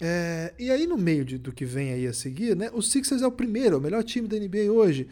É, 0.00 0.52
e 0.58 0.70
aí, 0.70 0.86
no 0.86 0.96
meio 0.96 1.24
de, 1.24 1.38
do 1.38 1.52
que 1.52 1.64
vem 1.64 1.92
aí 1.92 2.06
a 2.06 2.12
seguir, 2.12 2.56
né? 2.56 2.70
O 2.72 2.82
Sixers 2.82 3.22
é 3.22 3.26
o 3.26 3.32
primeiro, 3.32 3.76
é 3.76 3.78
o 3.78 3.82
melhor 3.82 4.02
time 4.02 4.28
da 4.28 4.38
NBA 4.38 4.70
hoje, 4.70 5.08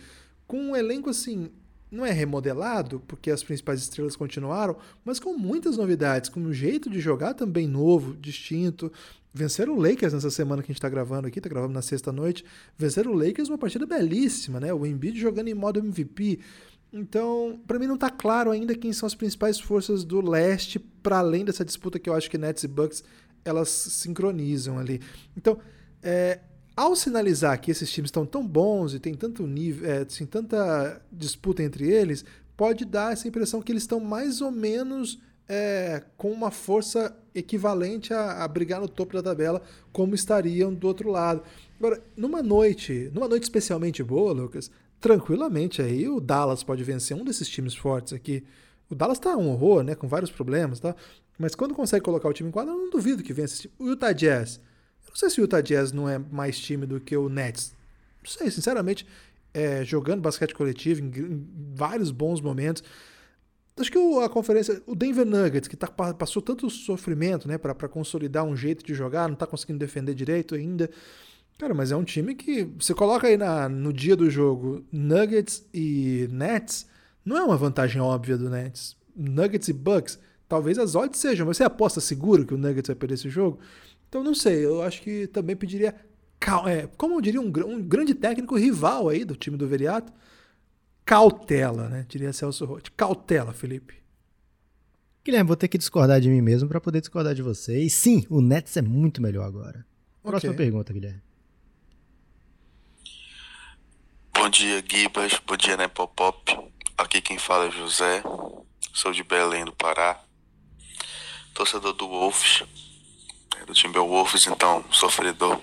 com 0.47 0.59
um 0.59 0.77
elenco 0.77 1.09
assim, 1.09 1.51
não 1.91 2.05
é 2.05 2.11
remodelado, 2.11 3.01
porque 3.07 3.31
as 3.31 3.43
principais 3.43 3.81
estrelas 3.81 4.17
continuaram, 4.17 4.77
mas 5.05 5.21
com 5.21 5.37
muitas 5.37 5.77
novidades, 5.77 6.31
com 6.31 6.41
um 6.41 6.53
jeito 6.53 6.89
de 6.89 7.01
jogar 7.01 7.35
também 7.35 7.69
novo, 7.69 8.17
distinto. 8.17 8.91
Venceram 9.35 9.75
o 9.75 9.81
Lakers 9.81 10.13
nessa 10.13 10.31
semana 10.31 10.63
que 10.63 10.67
a 10.67 10.73
gente 10.73 10.79
está 10.79 10.89
gravando 10.89 11.29
aqui, 11.29 11.39
está 11.39 11.49
gravando 11.49 11.73
na 11.73 11.83
sexta-noite. 11.83 12.45
Venceram 12.77 13.13
o 13.13 13.15
Lakers 13.15 13.49
uma 13.49 13.59
partida 13.59 13.87
belíssima, 13.87 14.59
né? 14.59 14.73
O 14.75 14.85
Embiid 14.85 15.19
jogando 15.19 15.49
em 15.49 15.55
modo 15.55 15.81
MVP. 15.81 16.41
Então, 16.93 17.59
para 17.67 17.79
mim 17.79 17.87
não 17.87 17.95
está 17.95 18.11
claro 18.11 18.51
ainda 18.51 18.75
quem 18.75 18.93
são 18.93 19.07
as 19.07 19.15
principais 19.15 19.59
forças 19.59 20.05
do 20.05 20.21
leste, 20.21 20.79
para 20.79 21.19
além 21.19 21.45
dessa 21.45 21.65
disputa 21.65 21.99
que 21.99 22.11
eu 22.11 22.15
acho 22.15 22.31
que 22.31 22.37
Nets 22.37 22.65
e 22.65 22.69
Bucks 22.69 23.03
elas 23.45 23.69
sincronizam 23.69 24.79
ali. 24.79 25.01
Então, 25.37 25.59
é, 26.03 26.41
ao 26.77 26.95
sinalizar 26.95 27.61
que 27.61 27.71
esses 27.71 27.91
times 27.91 28.09
estão 28.09 28.27
tão 28.27 28.47
bons 28.47 28.95
e 28.95 28.99
tem 28.99 29.15
tanto 29.15 29.47
nível, 29.47 29.91
é, 29.91 29.99
assim, 30.03 30.27
tanta 30.27 31.01
disputa 31.11 31.63
entre 31.63 31.91
eles, 31.91 32.25
pode 32.57 32.85
dar 32.85 33.13
essa 33.13 33.27
impressão 33.27 33.63
que 33.63 33.73
eles 33.73 33.83
estão 33.83 33.99
mais 33.99 34.41
ou 34.41 34.51
menos 34.51 35.19
é, 35.49 36.03
com 36.17 36.31
uma 36.31 36.51
força 36.51 37.17
equivalente 37.35 38.15
a, 38.15 38.45
a, 38.45 38.49
brigar 38.49 38.81
no 38.81 38.89
topo 38.89 39.15
da 39.15 39.23
tabela, 39.23 39.63
como 39.93 40.15
estariam 40.15 40.73
do 40.73 40.87
outro 40.87 41.11
lado. 41.11 41.43
Agora, 41.79 42.03
numa 42.17 42.43
noite, 42.43 43.11
numa 43.13 43.29
noite 43.29 43.45
especialmente 43.45 44.03
boa, 44.03 44.33
Lucas, 44.33 44.71
tranquilamente 45.03 45.83
aí 45.83 46.09
o 46.09 46.21
Dallas 46.21 46.63
pode 46.63 46.83
vencer 46.85 47.17
um 47.17 47.25
desses 47.25 47.49
times 47.49 47.75
fortes 47.75 48.13
aqui. 48.13 48.45
O 48.89 48.95
Dallas 48.95 49.19
tá 49.19 49.37
um 49.37 49.51
horror, 49.51 49.83
né? 49.83 49.97
Com 49.97 50.07
vários 50.07 50.31
problemas, 50.31 50.79
tá? 50.79 50.95
Mas 51.37 51.57
quando 51.57 51.75
consegue 51.75 52.05
colocar 52.05 52.29
o 52.29 52.33
time 52.33 52.49
em 52.49 52.53
quadra, 52.53 52.73
eu 52.73 52.79
não 52.79 52.89
duvido 52.89 53.23
que 53.23 53.33
vença 53.33 53.55
esse 53.55 53.63
time. 53.63 53.75
O 53.79 53.89
Utah 53.89 54.13
Jazz. 54.13 54.61
Eu 55.05 55.11
não 55.11 55.17
sei 55.17 55.29
se 55.29 55.41
o 55.41 55.43
Utah 55.43 55.61
Jazz 55.61 55.91
não 55.93 56.09
é 56.09 56.19
mais 56.19 56.59
time 56.59 56.87
do 56.87 57.01
que 57.01 57.17
o 57.17 57.29
Nets. 57.29 57.75
Não 58.23 58.31
sei, 58.31 58.49
sinceramente, 58.51 59.05
é, 59.53 59.85
jogando 59.85 60.21
basquete 60.21 60.55
coletivo 60.55 61.01
em, 61.01 61.09
em, 61.09 61.49
vários 61.75 62.13
bons 62.13 62.41
momentos. 62.41 62.85
Acho 63.77 63.91
que 63.91 63.99
o, 63.99 64.21
a 64.21 64.29
conferência, 64.29 64.81
o 64.87 64.95
Denver 64.95 65.27
Nuggets, 65.27 65.67
que 65.67 65.77
tá, 65.77 65.89
passou 65.89 66.41
tanto 66.41 66.71
sofrimento, 66.71 67.49
né, 67.49 67.59
para 67.59 67.89
consolidar 67.89 68.45
um 68.45 68.55
jeito 68.55 68.85
de 68.85 68.95
jogar, 68.95 69.29
não 69.29 69.35
tá 69.35 69.47
conseguindo 69.47 69.81
defender 69.81 70.15
direito 70.15 70.55
ainda. 70.55 70.89
Cara, 71.63 71.75
mas 71.75 71.93
é 71.93 71.97
um 71.97 72.03
time 72.03 72.35
que 72.35 72.65
você 72.77 72.93
coloca 72.93 73.29
aí 73.29 73.37
na, 73.37 73.69
no 73.69 73.93
dia 73.93 74.17
do 74.17 74.29
jogo 74.29 74.85
Nuggets 74.91 75.65
e 75.73 76.29
Nets, 76.33 76.89
não 77.25 77.39
é 77.39 77.45
uma 77.45 77.57
vantagem 77.57 78.03
óbvia 78.03 78.37
do 78.37 78.51
Nets. 78.51 78.97
Nuggets 79.15 79.69
e 79.69 79.73
Bucks, 79.73 80.19
talvez 80.49 80.77
as 80.77 80.97
odds 80.97 81.21
sejam, 81.21 81.47
mas 81.47 81.59
você 81.59 81.63
aposta 81.63 82.01
seguro 82.01 82.45
que 82.45 82.53
o 82.53 82.59
Nuggets 82.59 82.89
vai 82.89 82.97
perder 82.97 83.15
esse 83.15 83.31
jogo? 83.31 83.61
Então 84.09 84.25
não 84.25 84.35
sei, 84.35 84.65
eu 84.65 84.83
acho 84.83 85.03
que 85.03 85.29
também 85.29 85.55
pediria, 85.55 85.95
é, 86.67 86.89
como 86.97 87.15
eu 87.15 87.21
diria, 87.21 87.41
um, 87.41 87.47
um 87.47 87.81
grande 87.81 88.13
técnico 88.13 88.57
rival 88.57 89.09
aí 89.09 89.25
do 89.25 89.37
time 89.37 89.57
do 89.57 89.69
Veriato, 89.69 90.13
cautela, 91.05 91.89
né? 91.89 92.05
Diria 92.09 92.33
Celso 92.33 92.65
Roth. 92.65 92.89
Cautela, 92.97 93.53
Felipe. 93.53 93.95
Guilherme, 95.25 95.47
vou 95.47 95.57
ter 95.57 95.69
que 95.69 95.79
discordar 95.79 96.21
de 96.21 96.29
mim 96.29 96.41
mesmo 96.41 96.69
para 96.69 96.81
poder 96.81 96.99
discordar 96.99 97.37
de 97.37 97.43
você. 97.43 97.79
E 97.79 97.89
sim, 97.89 98.25
o 98.29 98.41
Nets 98.41 98.77
é 98.77 98.83
muito 98.83 99.23
melhor 99.23 99.47
agora. 99.47 99.87
Próxima 100.25 100.55
okay. 100.55 100.65
pergunta, 100.67 100.93
Guilherme. 100.93 101.23
Bom 104.43 104.49
dia, 104.49 104.85
Gibas. 104.85 105.41
Bom 105.47 105.57
dia, 105.57 105.77
Nepopop. 105.77 106.59
Aqui 106.99 107.21
quem 107.21 107.39
fala 107.39 107.69
é 107.69 107.71
José. 107.71 108.25
Sou 108.93 109.13
de 109.13 109.23
Belém 109.23 109.65
do 109.65 109.73
Pará. 109.73 110.21
Torcedor 111.55 111.93
do 111.93 112.09
Wolves. 112.09 112.65
É 113.61 113.65
do 113.65 113.73
Timberwolves, 113.73 114.49
então, 114.49 114.85
sofredor. 114.91 115.61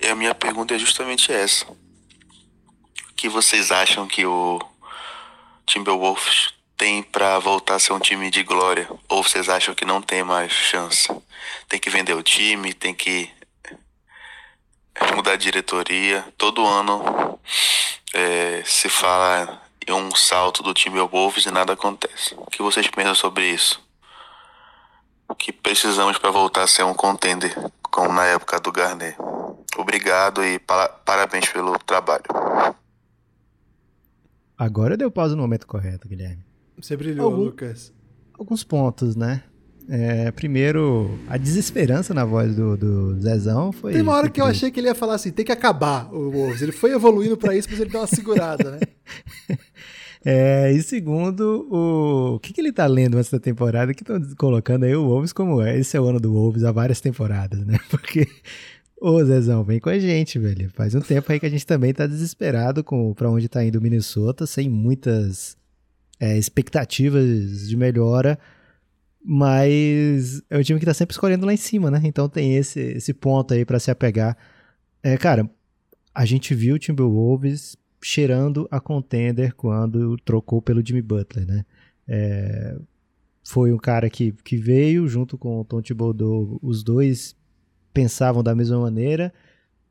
E 0.00 0.06
a 0.06 0.14
minha 0.14 0.32
pergunta 0.32 0.76
é 0.76 0.78
justamente 0.78 1.32
essa. 1.32 1.66
O 1.72 3.14
que 3.16 3.28
vocês 3.28 3.72
acham 3.72 4.06
que 4.06 4.24
o 4.24 4.60
Timberwolves 5.66 6.54
tem 6.76 7.02
para 7.02 7.40
voltar 7.40 7.74
a 7.74 7.80
ser 7.80 7.94
um 7.94 7.98
time 7.98 8.30
de 8.30 8.44
glória? 8.44 8.88
Ou 9.08 9.24
vocês 9.24 9.48
acham 9.48 9.74
que 9.74 9.84
não 9.84 10.00
tem 10.00 10.22
mais 10.22 10.52
chance? 10.52 11.08
Tem 11.68 11.80
que 11.80 11.90
vender 11.90 12.14
o 12.14 12.22
time, 12.22 12.72
tem 12.72 12.94
que 12.94 13.28
mudar 15.14 15.32
a 15.32 15.36
diretoria. 15.36 16.24
Todo 16.36 16.66
ano 16.66 17.38
é, 18.14 18.62
se 18.64 18.88
fala 18.88 19.60
em 19.86 19.92
um 19.92 20.14
salto 20.14 20.62
do 20.62 20.74
time 20.74 21.00
Wolves 21.00 21.46
e 21.46 21.50
nada 21.50 21.72
acontece. 21.72 22.34
O 22.36 22.46
que 22.46 22.62
vocês 22.62 22.88
pensam 22.88 23.14
sobre 23.14 23.48
isso? 23.48 23.80
O 25.28 25.34
que 25.34 25.52
precisamos 25.52 26.18
para 26.18 26.30
voltar 26.30 26.62
a 26.62 26.66
ser 26.66 26.84
um 26.84 26.94
contender, 26.94 27.54
como 27.82 28.12
na 28.12 28.26
época 28.26 28.60
do 28.60 28.70
Garnet? 28.70 29.16
Obrigado 29.76 30.44
e 30.44 30.58
para 30.58 30.88
parabéns 30.88 31.48
pelo 31.48 31.78
trabalho. 31.78 32.24
Agora 34.58 34.96
deu 34.96 35.10
pausa 35.10 35.34
no 35.34 35.42
momento 35.42 35.66
correto, 35.66 36.06
Guilherme. 36.06 36.44
Você 36.76 36.96
brilhou, 36.96 37.30
Algum, 37.30 37.44
Lucas. 37.44 37.92
Alguns 38.38 38.62
pontos, 38.62 39.16
né? 39.16 39.42
É, 39.88 40.30
primeiro, 40.30 41.18
a 41.28 41.36
desesperança 41.36 42.14
na 42.14 42.24
voz 42.24 42.54
do, 42.54 42.76
do 42.76 43.20
Zezão 43.20 43.72
foi. 43.72 43.92
Tem 43.92 44.02
uma 44.02 44.14
hora 44.14 44.30
que 44.30 44.40
eu 44.40 44.44
achei 44.44 44.70
que 44.70 44.80
ele 44.80 44.88
ia 44.88 44.94
falar 44.94 45.14
assim: 45.14 45.30
tem 45.30 45.44
que 45.44 45.52
acabar 45.52 46.12
o 46.12 46.30
Wolves. 46.30 46.62
Ele 46.62 46.72
foi 46.72 46.92
evoluindo 46.92 47.36
para 47.36 47.56
isso, 47.56 47.68
mas 47.70 47.80
ele 47.80 47.90
deu 47.90 48.00
uma 48.00 48.06
segurada, 48.06 48.70
né? 48.72 48.80
É, 50.24 50.70
e 50.72 50.80
segundo, 50.82 51.66
o... 51.68 52.34
o 52.36 52.38
que, 52.38 52.52
que 52.52 52.60
ele 52.60 52.72
tá 52.72 52.86
lendo 52.86 53.18
antes 53.18 53.28
da 53.28 53.40
temporada 53.40 53.92
que 53.92 54.02
estão 54.02 54.20
colocando 54.36 54.84
aí 54.84 54.94
o 54.94 55.04
Wolves 55.04 55.32
como 55.32 55.60
é. 55.60 55.76
Esse 55.76 55.96
é 55.96 56.00
o 56.00 56.06
ano 56.06 56.20
do 56.20 56.32
Wolves 56.32 56.62
há 56.62 56.70
várias 56.70 57.00
temporadas, 57.00 57.66
né? 57.66 57.76
Porque, 57.90 58.28
ô 59.00 59.22
Zezão, 59.24 59.64
vem 59.64 59.80
com 59.80 59.90
a 59.90 59.98
gente, 59.98 60.38
velho. 60.38 60.70
Faz 60.74 60.94
um 60.94 61.00
tempo 61.00 61.30
aí 61.32 61.40
que 61.40 61.46
a 61.46 61.50
gente 61.50 61.66
também 61.66 61.92
tá 61.92 62.06
desesperado 62.06 62.84
com 62.84 63.12
para 63.14 63.28
onde 63.28 63.48
tá 63.48 63.64
indo 63.64 63.80
o 63.80 63.82
Minnesota, 63.82 64.46
sem 64.46 64.68
muitas 64.68 65.56
é, 66.20 66.38
expectativas 66.38 67.68
de 67.68 67.76
melhora. 67.76 68.38
Mas 69.24 70.42
é 70.50 70.58
um 70.58 70.62
time 70.62 70.80
que 70.80 70.86
tá 70.86 70.94
sempre 70.94 71.14
escolhendo 71.14 71.46
lá 71.46 71.52
em 71.52 71.56
cima, 71.56 71.90
né? 71.90 72.00
Então 72.04 72.28
tem 72.28 72.56
esse, 72.56 72.80
esse 72.80 73.14
ponto 73.14 73.54
aí 73.54 73.64
para 73.64 73.78
se 73.78 73.90
apegar. 73.90 74.36
É, 75.02 75.16
cara, 75.16 75.48
a 76.14 76.24
gente 76.24 76.54
viu 76.54 76.74
o 76.74 76.78
Timberwolves 76.78 77.76
cheirando 78.02 78.66
a 78.70 78.80
contender 78.80 79.54
quando 79.54 80.16
trocou 80.24 80.60
pelo 80.60 80.84
Jimmy 80.84 81.02
Butler, 81.02 81.46
né? 81.46 81.64
É, 82.06 82.76
foi 83.44 83.72
um 83.72 83.78
cara 83.78 84.10
que, 84.10 84.32
que 84.44 84.56
veio 84.56 85.06
junto 85.06 85.38
com 85.38 85.60
o 85.60 85.64
Tom 85.64 85.80
Thibodeau, 85.80 86.58
os 86.62 86.82
dois 86.82 87.36
pensavam 87.92 88.42
da 88.42 88.54
mesma 88.54 88.80
maneira 88.80 89.32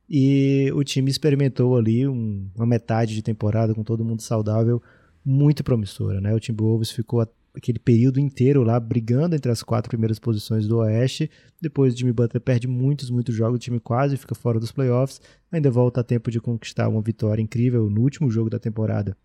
e 0.10 0.70
o 0.76 0.84
time 0.84 1.10
experimentou 1.10 1.78
ali 1.78 2.08
um, 2.08 2.50
uma 2.56 2.66
metade 2.66 3.16
de 3.16 3.22
temporada 3.22 3.74
com 3.74 3.84
todo 3.84 4.04
mundo 4.04 4.22
saudável 4.22 4.82
muito 5.24 5.64
promissora, 5.64 6.20
né? 6.20 6.34
O 6.34 6.40
Timberwolves 6.40 6.92
ficou 6.92 7.22
aquele 7.56 7.80
período 7.80 8.20
inteiro 8.20 8.64
lá 8.64 8.80
brigando 8.80 9.36
entre 9.36 9.52
as 9.52 9.62
quatro 9.62 9.90
primeiras 9.90 10.20
posições 10.20 10.68
do 10.68 10.78
Oeste. 10.78 11.30
Depois 11.60 11.94
o 11.94 11.98
Jimmy 11.98 12.14
Butler 12.14 12.42
perde 12.42 12.68
muitos, 12.68 13.10
muitos 13.10 13.36
jogos, 13.36 13.58
o 13.58 13.60
time 13.60 13.80
quase 13.80 14.18
fica 14.18 14.34
fora 14.36 14.60
dos 14.60 14.72
playoffs. 14.72 15.22
Ainda 15.52 15.70
volta 15.70 16.02
a 16.02 16.04
tempo 16.04 16.32
de 16.32 16.40
conquistar 16.40 16.88
uma 16.88 17.02
vitória 17.02 17.42
incrível 17.42 17.90
no 17.90 18.02
último 18.02 18.30
jogo 18.30 18.50
da 18.50 18.60
temporada 18.60 19.18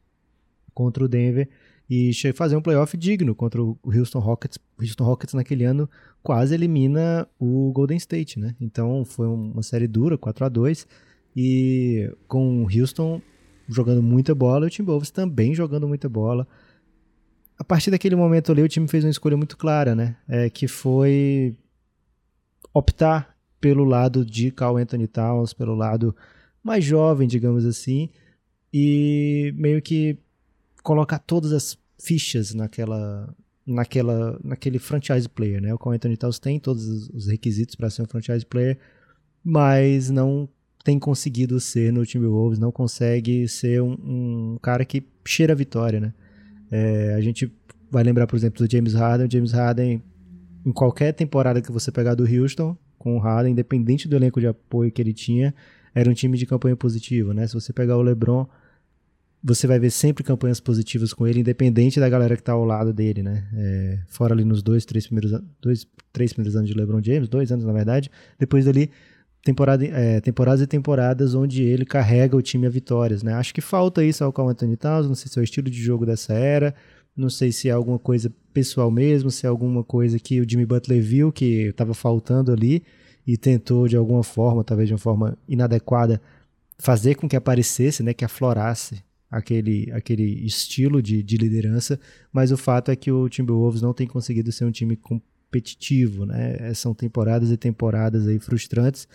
contra 0.74 1.04
o 1.04 1.08
Denver 1.08 1.48
e 1.88 2.12
fazer 2.34 2.56
um 2.56 2.60
playoff 2.60 2.96
digno 2.96 3.34
contra 3.34 3.62
o 3.62 3.78
Houston 3.84 4.18
Rockets. 4.18 4.58
O 4.78 4.82
Houston 4.82 5.04
Rockets 5.04 5.34
naquele 5.34 5.64
ano 5.64 5.88
quase 6.22 6.54
elimina 6.54 7.28
o 7.38 7.70
Golden 7.72 7.96
State, 7.96 8.38
né? 8.40 8.54
Então 8.60 9.04
foi 9.04 9.26
uma 9.26 9.62
série 9.62 9.86
dura, 9.86 10.18
4 10.18 10.44
a 10.44 10.48
2 10.48 10.86
e 11.36 12.12
com 12.26 12.64
o 12.64 12.66
Houston 12.68 13.22
jogando 13.68 14.02
muita 14.02 14.34
bola 14.34 14.66
e 14.66 14.68
o 14.68 14.70
Timberwolves 14.70 15.10
também 15.10 15.54
jogando 15.54 15.86
muita 15.86 16.08
bola 16.08 16.46
a 17.58 17.64
partir 17.64 17.90
daquele 17.90 18.14
momento 18.14 18.52
ali, 18.52 18.62
o 18.62 18.68
time 18.68 18.86
fez 18.86 19.04
uma 19.04 19.10
escolha 19.10 19.36
muito 19.36 19.56
clara, 19.56 19.94
né? 19.94 20.16
É, 20.28 20.50
que 20.50 20.68
foi 20.68 21.56
optar 22.72 23.34
pelo 23.60 23.84
lado 23.84 24.24
de 24.24 24.50
Carl 24.50 24.76
Anthony 24.76 25.06
Towns, 25.06 25.52
pelo 25.52 25.74
lado 25.74 26.14
mais 26.62 26.84
jovem, 26.84 27.26
digamos 27.26 27.64
assim, 27.64 28.10
e 28.72 29.54
meio 29.56 29.80
que 29.80 30.18
colocar 30.82 31.18
todas 31.18 31.52
as 31.52 31.78
fichas 31.98 32.52
naquela 32.52 33.34
naquela 33.66 34.38
naquele 34.44 34.78
franchise 34.78 35.28
player, 35.28 35.60
né? 35.60 35.72
O 35.72 35.78
Carl 35.78 35.94
Anthony 35.94 36.16
Towns 36.16 36.38
tem 36.38 36.60
todos 36.60 37.08
os 37.08 37.26
requisitos 37.26 37.74
para 37.74 37.88
ser 37.90 38.02
um 38.02 38.06
franchise 38.06 38.44
player, 38.44 38.78
mas 39.42 40.10
não 40.10 40.48
tem 40.84 40.98
conseguido 40.98 41.58
ser 41.58 41.92
no 41.92 42.06
Timberwolves, 42.06 42.58
não 42.58 42.70
consegue 42.70 43.48
ser 43.48 43.82
um, 43.82 43.96
um 44.54 44.58
cara 44.62 44.84
que 44.84 45.02
cheira 45.26 45.52
a 45.52 45.56
vitória, 45.56 45.98
né? 45.98 46.12
É, 46.70 47.14
a 47.14 47.20
gente 47.20 47.52
vai 47.90 48.02
lembrar, 48.02 48.26
por 48.26 48.36
exemplo, 48.36 48.64
do 48.64 48.70
James 48.70 48.94
Harden. 48.94 49.26
O 49.26 49.30
James 49.30 49.52
Harden, 49.52 50.02
em 50.64 50.72
qualquer 50.72 51.12
temporada 51.12 51.60
que 51.60 51.70
você 51.70 51.90
pegar 51.90 52.14
do 52.14 52.24
Houston, 52.24 52.76
com 52.98 53.16
o 53.16 53.18
Harden, 53.18 53.52
independente 53.52 54.08
do 54.08 54.16
elenco 54.16 54.40
de 54.40 54.46
apoio 54.46 54.90
que 54.90 55.00
ele 55.00 55.12
tinha, 55.12 55.54
era 55.94 56.10
um 56.10 56.14
time 56.14 56.36
de 56.36 56.44
campanha 56.44 56.76
positiva, 56.76 57.32
né? 57.32 57.46
Se 57.46 57.54
você 57.54 57.72
pegar 57.72 57.96
o 57.96 58.02
LeBron, 58.02 58.46
você 59.42 59.66
vai 59.66 59.78
ver 59.78 59.90
sempre 59.90 60.24
campanhas 60.24 60.58
positivas 60.58 61.12
com 61.12 61.26
ele, 61.26 61.40
independente 61.40 62.00
da 62.00 62.08
galera 62.08 62.36
que 62.36 62.42
tá 62.42 62.52
ao 62.52 62.64
lado 62.64 62.92
dele, 62.92 63.22
né? 63.22 63.48
É, 63.54 63.98
fora 64.08 64.34
ali 64.34 64.44
nos 64.44 64.62
dois, 64.62 64.84
três 64.84 65.06
primeiros, 65.06 65.40
dois, 65.60 65.86
três 66.12 66.32
primeiros 66.32 66.56
anos 66.56 66.68
de 66.68 66.76
LeBron 66.76 67.00
James, 67.02 67.28
dois 67.28 67.52
anos 67.52 67.64
na 67.64 67.72
verdade. 67.72 68.10
Depois 68.38 68.64
dali, 68.64 68.90
temporada, 69.46 69.84
é, 69.84 70.20
temporadas 70.20 70.60
e 70.60 70.66
temporadas 70.66 71.32
onde 71.32 71.62
ele 71.62 71.84
carrega 71.84 72.36
o 72.36 72.42
time 72.42 72.66
a 72.66 72.70
vitórias, 72.70 73.22
né? 73.22 73.32
Acho 73.34 73.54
que 73.54 73.60
falta 73.60 74.02
isso 74.02 74.24
ao 74.24 74.32
Carl 74.32 74.48
Anthony 74.48 74.76
Towns, 74.76 75.06
não 75.06 75.14
sei 75.14 75.30
se 75.30 75.38
é 75.38 75.40
o 75.40 75.44
estilo 75.44 75.70
de 75.70 75.80
jogo 75.80 76.04
dessa 76.04 76.34
era, 76.34 76.74
não 77.16 77.30
sei 77.30 77.52
se 77.52 77.68
é 77.68 77.72
alguma 77.72 77.98
coisa 77.98 78.32
pessoal 78.52 78.90
mesmo, 78.90 79.30
se 79.30 79.46
é 79.46 79.48
alguma 79.48 79.84
coisa 79.84 80.18
que 80.18 80.40
o 80.40 80.50
Jimmy 80.50 80.66
Butler 80.66 81.00
viu 81.00 81.30
que 81.30 81.68
estava 81.68 81.94
faltando 81.94 82.52
ali 82.52 82.82
e 83.24 83.36
tentou 83.36 83.86
de 83.86 83.96
alguma 83.96 84.24
forma, 84.24 84.64
talvez 84.64 84.88
de 84.88 84.94
uma 84.94 84.98
forma 84.98 85.38
inadequada, 85.48 86.20
fazer 86.76 87.14
com 87.14 87.28
que 87.28 87.36
aparecesse, 87.36 88.02
né, 88.02 88.12
que 88.12 88.24
aflorasse 88.24 89.00
aquele, 89.30 89.92
aquele 89.92 90.44
estilo 90.44 91.00
de, 91.00 91.22
de 91.22 91.36
liderança, 91.36 92.00
mas 92.32 92.50
o 92.50 92.56
fato 92.56 92.90
é 92.90 92.96
que 92.96 93.12
o 93.12 93.28
Timberwolves 93.28 93.80
não 93.80 93.94
tem 93.94 94.08
conseguido 94.08 94.50
ser 94.50 94.64
um 94.64 94.72
time 94.72 94.96
competitivo, 94.96 96.26
né? 96.26 96.74
São 96.74 96.92
temporadas 96.92 97.50
e 97.50 97.56
temporadas 97.56 98.26
aí 98.26 98.38
frustrantes 98.38 99.06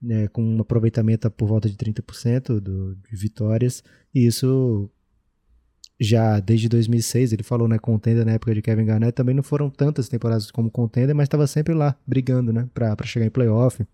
né, 0.00 0.28
com 0.28 0.42
um 0.42 0.60
aproveitamento 0.60 1.30
por 1.30 1.48
volta 1.48 1.68
de 1.68 1.76
30% 1.76 2.60
do, 2.60 2.96
de 2.96 3.16
vitórias, 3.16 3.82
e 4.14 4.26
isso 4.26 4.90
já 5.98 6.38
desde 6.40 6.68
2006, 6.68 7.32
ele 7.32 7.42
falou, 7.42 7.66
né, 7.66 7.78
contender 7.78 8.24
na 8.24 8.32
época 8.32 8.54
de 8.54 8.60
Kevin 8.60 8.84
Garnett, 8.84 9.12
também 9.12 9.34
não 9.34 9.42
foram 9.42 9.70
tantas 9.70 10.08
temporadas 10.08 10.50
como 10.50 10.70
contender, 10.70 11.14
mas 11.14 11.24
estava 11.24 11.46
sempre 11.46 11.74
lá, 11.74 11.96
brigando, 12.06 12.52
né, 12.52 12.68
para 12.74 12.96
chegar 13.04 13.26
em 13.26 13.30
playoff. 13.30 13.84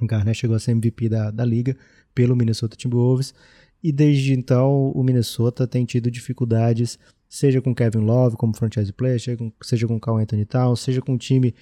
O 0.00 0.06
Garnett 0.06 0.38
chegou 0.38 0.56
a 0.56 0.58
ser 0.58 0.72
MVP 0.72 1.08
da, 1.08 1.30
da 1.30 1.44
liga 1.44 1.76
pelo 2.14 2.36
Minnesota 2.36 2.76
Timberwolves, 2.76 3.34
e 3.82 3.90
desde 3.90 4.32
então 4.32 4.90
o 4.90 5.02
Minnesota 5.02 5.66
tem 5.66 5.84
tido 5.84 6.10
dificuldades, 6.10 6.98
seja 7.28 7.62
com 7.62 7.74
Kevin 7.74 8.00
Love 8.00 8.36
como 8.36 8.54
franchise 8.54 8.92
player, 8.92 9.18
seja 9.18 9.36
com, 9.36 9.52
seja 9.62 9.88
com 9.88 9.98
Carl 9.98 10.18
Anthony 10.18 10.44
Towns, 10.44 10.80
seja 10.80 11.00
com 11.00 11.14
um 11.14 11.18
time 11.18 11.54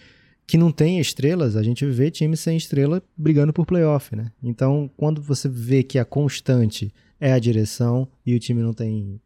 que 0.51 0.59
não 0.59 0.73
tem 0.73 0.99
estrelas, 0.99 1.55
a 1.55 1.63
gente 1.63 1.87
vê 1.87 2.11
times 2.11 2.41
sem 2.41 2.57
estrela 2.57 3.01
brigando 3.17 3.53
por 3.53 3.65
playoff, 3.65 4.17
né? 4.17 4.33
Então, 4.43 4.91
quando 4.97 5.23
você 5.23 5.49
vê 5.49 5.85
que 5.85 5.97
a 5.97 6.05
constante 6.05 6.93
é 7.21 7.33
a 7.33 7.39
direção 7.39 8.09
e 8.27 8.35
o 8.35 8.39
time 8.41 8.61
não 8.61 8.73
tem 8.73 9.21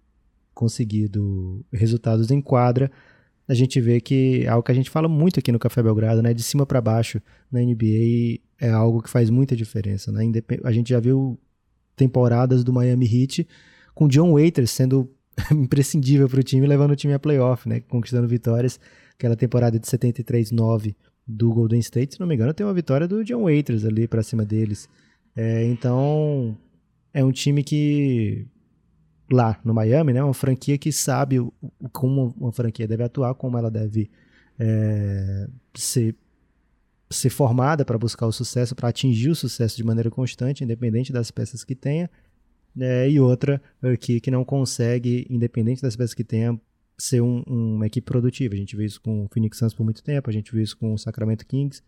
conseguido 0.52 1.64
resultados 1.72 2.30
em 2.30 2.42
quadra, 2.42 2.92
a 3.48 3.54
gente 3.54 3.80
vê 3.80 4.02
que 4.02 4.42
é 4.44 4.48
algo 4.48 4.62
que 4.62 4.70
a 4.70 4.74
gente 4.74 4.90
fala 4.90 5.08
muito 5.08 5.40
aqui 5.40 5.50
no 5.50 5.58
Café 5.58 5.82
Belgrado, 5.82 6.20
né? 6.20 6.34
De 6.34 6.42
cima 6.42 6.66
para 6.66 6.78
baixo 6.78 7.22
na 7.50 7.58
NBA 7.58 8.40
é 8.60 8.68
algo 8.68 9.00
que 9.00 9.08
faz 9.08 9.30
muita 9.30 9.56
diferença, 9.56 10.12
né? 10.12 10.30
A 10.62 10.72
gente 10.72 10.90
já 10.90 11.00
viu 11.00 11.40
temporadas 11.96 12.62
do 12.62 12.70
Miami 12.70 13.06
Heat 13.06 13.48
com 13.94 14.08
John 14.08 14.34
Waiters 14.34 14.72
sendo 14.72 15.10
imprescindível 15.50 16.28
para 16.28 16.40
o 16.40 16.42
time, 16.42 16.66
levando 16.66 16.90
o 16.90 16.96
time 16.96 17.14
a 17.14 17.18
playoff, 17.18 17.66
né? 17.66 17.80
Conquistando 17.80 18.28
vitórias. 18.28 18.78
Aquela 19.16 19.36
temporada 19.36 19.78
de 19.78 19.86
73-9 19.86 20.94
do 21.26 21.52
Golden 21.52 21.80
State, 21.80 22.14
se 22.14 22.20
não 22.20 22.26
me 22.26 22.34
engano, 22.34 22.52
tem 22.52 22.66
uma 22.66 22.74
vitória 22.74 23.08
do 23.08 23.24
John 23.24 23.44
Waiters 23.44 23.84
ali 23.84 24.06
para 24.06 24.22
cima 24.22 24.44
deles. 24.44 24.88
É, 25.34 25.64
então, 25.64 26.56
é 27.12 27.24
um 27.24 27.32
time 27.32 27.64
que 27.64 28.46
lá 29.30 29.58
no 29.64 29.72
Miami, 29.72 30.12
né, 30.12 30.22
uma 30.22 30.34
franquia 30.34 30.76
que 30.76 30.92
sabe 30.92 31.36
como 31.92 32.34
uma 32.38 32.52
franquia 32.52 32.86
deve 32.86 33.02
atuar, 33.02 33.34
como 33.34 33.56
ela 33.56 33.70
deve 33.70 34.10
é, 34.58 35.48
ser, 35.74 36.14
ser 37.10 37.30
formada 37.30 37.84
para 37.84 37.98
buscar 37.98 38.26
o 38.26 38.32
sucesso, 38.32 38.74
para 38.74 38.88
atingir 38.88 39.30
o 39.30 39.34
sucesso 39.34 39.76
de 39.76 39.84
maneira 39.84 40.10
constante, 40.10 40.62
independente 40.62 41.12
das 41.12 41.30
peças 41.30 41.64
que 41.64 41.74
tenha, 41.74 42.10
é, 42.78 43.08
e 43.08 43.18
outra 43.18 43.62
aqui 43.82 44.20
que 44.20 44.30
não 44.30 44.44
consegue, 44.44 45.26
independente 45.30 45.80
das 45.80 45.96
peças 45.96 46.14
que 46.14 46.24
tenha, 46.24 46.60
ser 46.96 47.20
um, 47.20 47.42
uma 47.46 47.86
equipe 47.86 48.04
produtiva. 48.04 48.54
A 48.54 48.56
gente 48.56 48.76
viu 48.76 48.86
isso 48.86 49.00
com 49.00 49.24
o 49.24 49.28
Phoenix 49.28 49.58
Suns 49.58 49.74
por 49.74 49.84
muito 49.84 50.02
tempo, 50.02 50.30
a 50.30 50.32
gente 50.32 50.52
viu 50.52 50.62
isso 50.62 50.76
com 50.76 50.92
o 50.94 50.98
Sacramento 50.98 51.46
Kings 51.46 51.82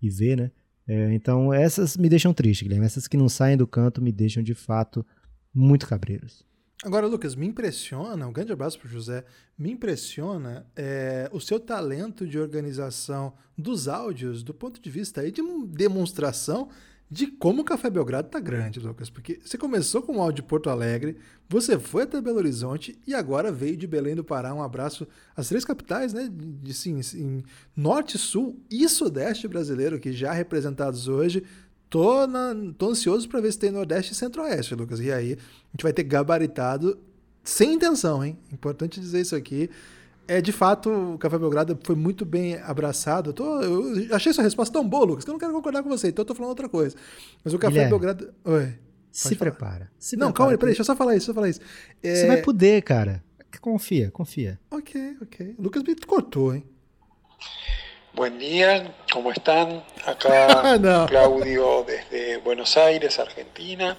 e 0.00 0.08
vê, 0.10 0.36
né? 0.36 0.50
É, 0.86 1.14
então 1.14 1.52
essas 1.52 1.96
me 1.96 2.08
deixam 2.08 2.34
triste, 2.34 2.64
Guilherme. 2.64 2.86
Essas 2.86 3.08
que 3.08 3.16
não 3.16 3.28
saem 3.28 3.56
do 3.56 3.66
canto 3.66 4.02
me 4.02 4.12
deixam 4.12 4.42
de 4.42 4.54
fato 4.54 5.04
muito 5.54 5.86
cabreiros. 5.86 6.44
Agora, 6.82 7.06
Lucas, 7.06 7.34
me 7.34 7.46
impressiona, 7.46 8.26
um 8.26 8.32
grande 8.32 8.52
abraço 8.52 8.78
para 8.78 8.88
o 8.88 8.90
José, 8.90 9.24
me 9.56 9.70
impressiona 9.70 10.66
é, 10.76 11.30
o 11.32 11.40
seu 11.40 11.58
talento 11.58 12.26
de 12.26 12.38
organização 12.38 13.32
dos 13.56 13.88
áudios 13.88 14.42
do 14.42 14.52
ponto 14.52 14.80
de 14.80 14.90
vista 14.90 15.22
aí 15.22 15.30
de 15.30 15.40
demonstração 15.68 16.68
de 17.14 17.28
como 17.28 17.62
o 17.62 17.64
Café 17.64 17.88
Belgrado 17.88 18.28
tá 18.28 18.40
grande, 18.40 18.80
Lucas. 18.80 19.08
Porque 19.08 19.38
você 19.40 19.56
começou 19.56 20.02
com 20.02 20.16
o 20.16 20.20
áudio 20.20 20.42
de 20.42 20.48
Porto 20.48 20.68
Alegre, 20.68 21.16
você 21.48 21.78
foi 21.78 22.02
até 22.02 22.20
Belo 22.20 22.38
Horizonte 22.38 22.98
e 23.06 23.14
agora 23.14 23.52
veio 23.52 23.76
de 23.76 23.86
Belém 23.86 24.16
do 24.16 24.24
Pará. 24.24 24.52
Um 24.52 24.60
abraço 24.60 25.06
às 25.36 25.48
três 25.48 25.64
capitais, 25.64 26.12
né? 26.12 26.28
De, 26.28 26.74
sim, 26.74 27.00
sim, 27.02 27.44
Norte, 27.76 28.18
Sul 28.18 28.58
e 28.68 28.88
Sudeste 28.88 29.46
brasileiro, 29.46 30.00
que 30.00 30.12
já 30.12 30.32
representados 30.32 31.06
hoje. 31.06 31.44
Tô, 31.88 32.26
na, 32.26 32.52
tô 32.76 32.90
ansioso 32.90 33.28
para 33.28 33.40
ver 33.40 33.52
se 33.52 33.60
tem 33.60 33.70
Nordeste 33.70 34.12
e 34.12 34.16
Centro-Oeste, 34.16 34.74
Lucas. 34.74 34.98
E 34.98 35.12
aí 35.12 35.34
a 35.34 35.70
gente 35.72 35.82
vai 35.84 35.92
ter 35.92 36.02
gabaritado 36.02 36.98
sem 37.44 37.74
intenção, 37.74 38.24
hein? 38.24 38.36
Importante 38.52 38.98
dizer 38.98 39.20
isso 39.20 39.36
aqui. 39.36 39.70
É, 40.26 40.40
de 40.40 40.52
fato, 40.52 40.90
o 41.14 41.18
Café 41.18 41.38
Belgrado 41.38 41.78
foi 41.84 41.94
muito 41.94 42.24
bem 42.24 42.56
abraçado. 42.56 43.30
Eu, 43.30 43.34
tô, 43.34 43.60
eu 43.60 44.14
achei 44.14 44.32
sua 44.32 44.44
resposta 44.44 44.72
tão 44.72 44.86
boa, 44.86 45.04
Lucas, 45.04 45.24
que 45.24 45.30
eu 45.30 45.32
não 45.32 45.38
quero 45.38 45.52
concordar 45.52 45.82
com 45.82 45.88
você, 45.88 46.08
então 46.08 46.22
eu 46.22 46.26
tô 46.26 46.34
falando 46.34 46.50
outra 46.50 46.68
coisa. 46.68 46.96
Mas 47.44 47.52
o 47.52 47.58
Café 47.58 47.72
Guilherme, 47.72 47.90
Belgrado. 47.90 48.34
Oi. 48.44 48.74
Se 49.10 49.34
falar. 49.36 49.50
prepara. 49.50 49.90
Se 49.98 50.16
não, 50.16 50.28
prepara, 50.28 50.36
calma 50.36 50.52
aí, 50.52 50.58
peraí, 50.58 50.70
deixa 50.70 50.80
eu 50.82 50.86
só 50.86 50.96
falar 50.96 51.14
isso, 51.14 51.26
só 51.26 51.34
falar 51.34 51.48
isso. 51.48 51.60
É... 52.02 52.14
Você 52.14 52.26
vai 52.26 52.42
poder, 52.42 52.82
cara. 52.82 53.22
Confia, 53.60 54.10
confia. 54.10 54.58
Ok, 54.70 55.16
ok. 55.22 55.54
Lucas 55.58 55.82
me 55.82 55.94
cortou, 55.94 56.54
hein? 56.54 56.64
Buen 58.14 58.38
día, 58.38 58.94
¿cómo 59.12 59.32
están? 59.32 59.82
Acá 60.06 60.78
no. 60.78 61.06
Claudio 61.06 61.84
desde 61.84 62.38
Buenos 62.38 62.76
Aires, 62.76 63.18
Argentina. 63.18 63.96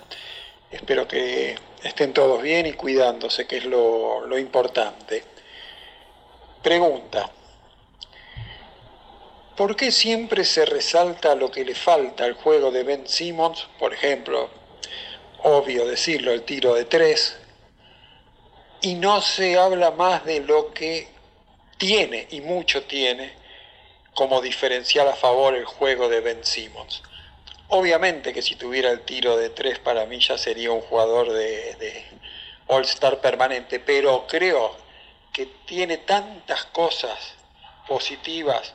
Espero 0.71 1.07
que 1.07 1.55
estén 1.83 2.13
todos 2.13 2.41
bien 2.41 2.65
y 2.65 2.73
cuidándose, 2.73 3.45
que 3.45 3.57
es 3.57 3.65
lo, 3.65 4.25
lo 4.25 4.37
importante. 4.39 5.23
Pregunta. 6.65 7.29
¿Por 9.55 9.75
qué 9.75 9.91
siempre 9.91 10.43
se 10.43 10.65
resalta 10.65 11.35
lo 11.35 11.51
que 11.51 11.63
le 11.63 11.75
falta 11.75 12.23
al 12.23 12.33
juego 12.33 12.71
de 12.71 12.81
Ben 12.81 13.07
Simmons? 13.07 13.67
Por 13.77 13.93
ejemplo, 13.93 14.49
obvio 15.43 15.85
decirlo, 15.85 16.31
el 16.31 16.41
tiro 16.41 16.73
de 16.73 16.85
tres. 16.85 17.37
Y 18.81 18.95
no 18.95 19.21
se 19.21 19.59
habla 19.59 19.91
más 19.91 20.25
de 20.25 20.39
lo 20.39 20.73
que 20.73 21.07
tiene, 21.77 22.25
y 22.31 22.41
mucho 22.41 22.81
tiene, 22.85 23.33
como 24.15 24.41
diferencial 24.41 25.07
a 25.07 25.15
favor 25.15 25.53
el 25.53 25.65
juego 25.65 26.09
de 26.09 26.21
Ben 26.21 26.43
Simmons. 26.43 27.03
Obviamente 27.67 28.33
que 28.33 28.41
si 28.41 28.55
tuviera 28.55 28.89
el 28.89 29.01
tiro 29.01 29.37
de 29.37 29.51
tres 29.51 29.77
para 29.77 30.07
mí 30.07 30.19
ya 30.19 30.35
sería 30.39 30.71
un 30.71 30.81
jugador 30.81 31.31
de, 31.31 31.75
de 31.75 32.05
All-Star 32.65 33.21
permanente, 33.21 33.79
pero 33.79 34.25
creo 34.27 34.83
que 35.35 35.47
tiene 35.65 35.97
tantas 35.97 36.63
cosas 36.67 37.33
positivas 37.89 38.73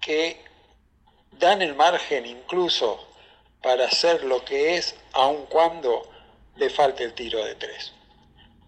que 0.00 0.40
dan 1.38 1.62
el 1.62 1.76
margen 1.76 2.26
incluso 2.26 2.98
para 3.62 3.86
hacer 3.86 4.24
lo 4.24 4.44
que 4.44 4.76
es, 4.76 4.96
aun 5.12 5.46
cuando 5.48 6.10
le 6.56 6.68
falte 6.68 7.04
el 7.04 7.14
tiro 7.14 7.44
de 7.44 7.54
tres. 7.54 7.92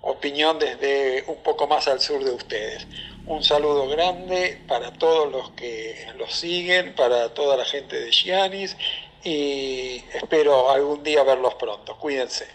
Opinión 0.03 0.61
desde 0.61 1.25
un 1.27 1.43
poco 1.43 1.67
más 1.67 1.89
al 1.89 1.99
sur 1.99 2.23
de 2.23 2.31
ustedes. 2.31 2.87
Un 3.27 3.43
saludo 3.43 3.89
grande 3.89 4.63
para 4.69 4.93
todos 4.93 5.31
los 5.33 5.51
que 5.51 6.07
los 6.17 6.33
siguen, 6.33 6.95
para 6.95 7.35
toda 7.35 7.57
la 7.57 7.65
gente 7.65 7.99
de 7.99 8.13
Giannis 8.13 8.77
y 9.25 10.05
espero 10.15 10.71
algún 10.71 11.03
día 11.03 11.25
verlos 11.25 11.55
pronto. 11.57 11.99
Cuídense. 11.99 12.47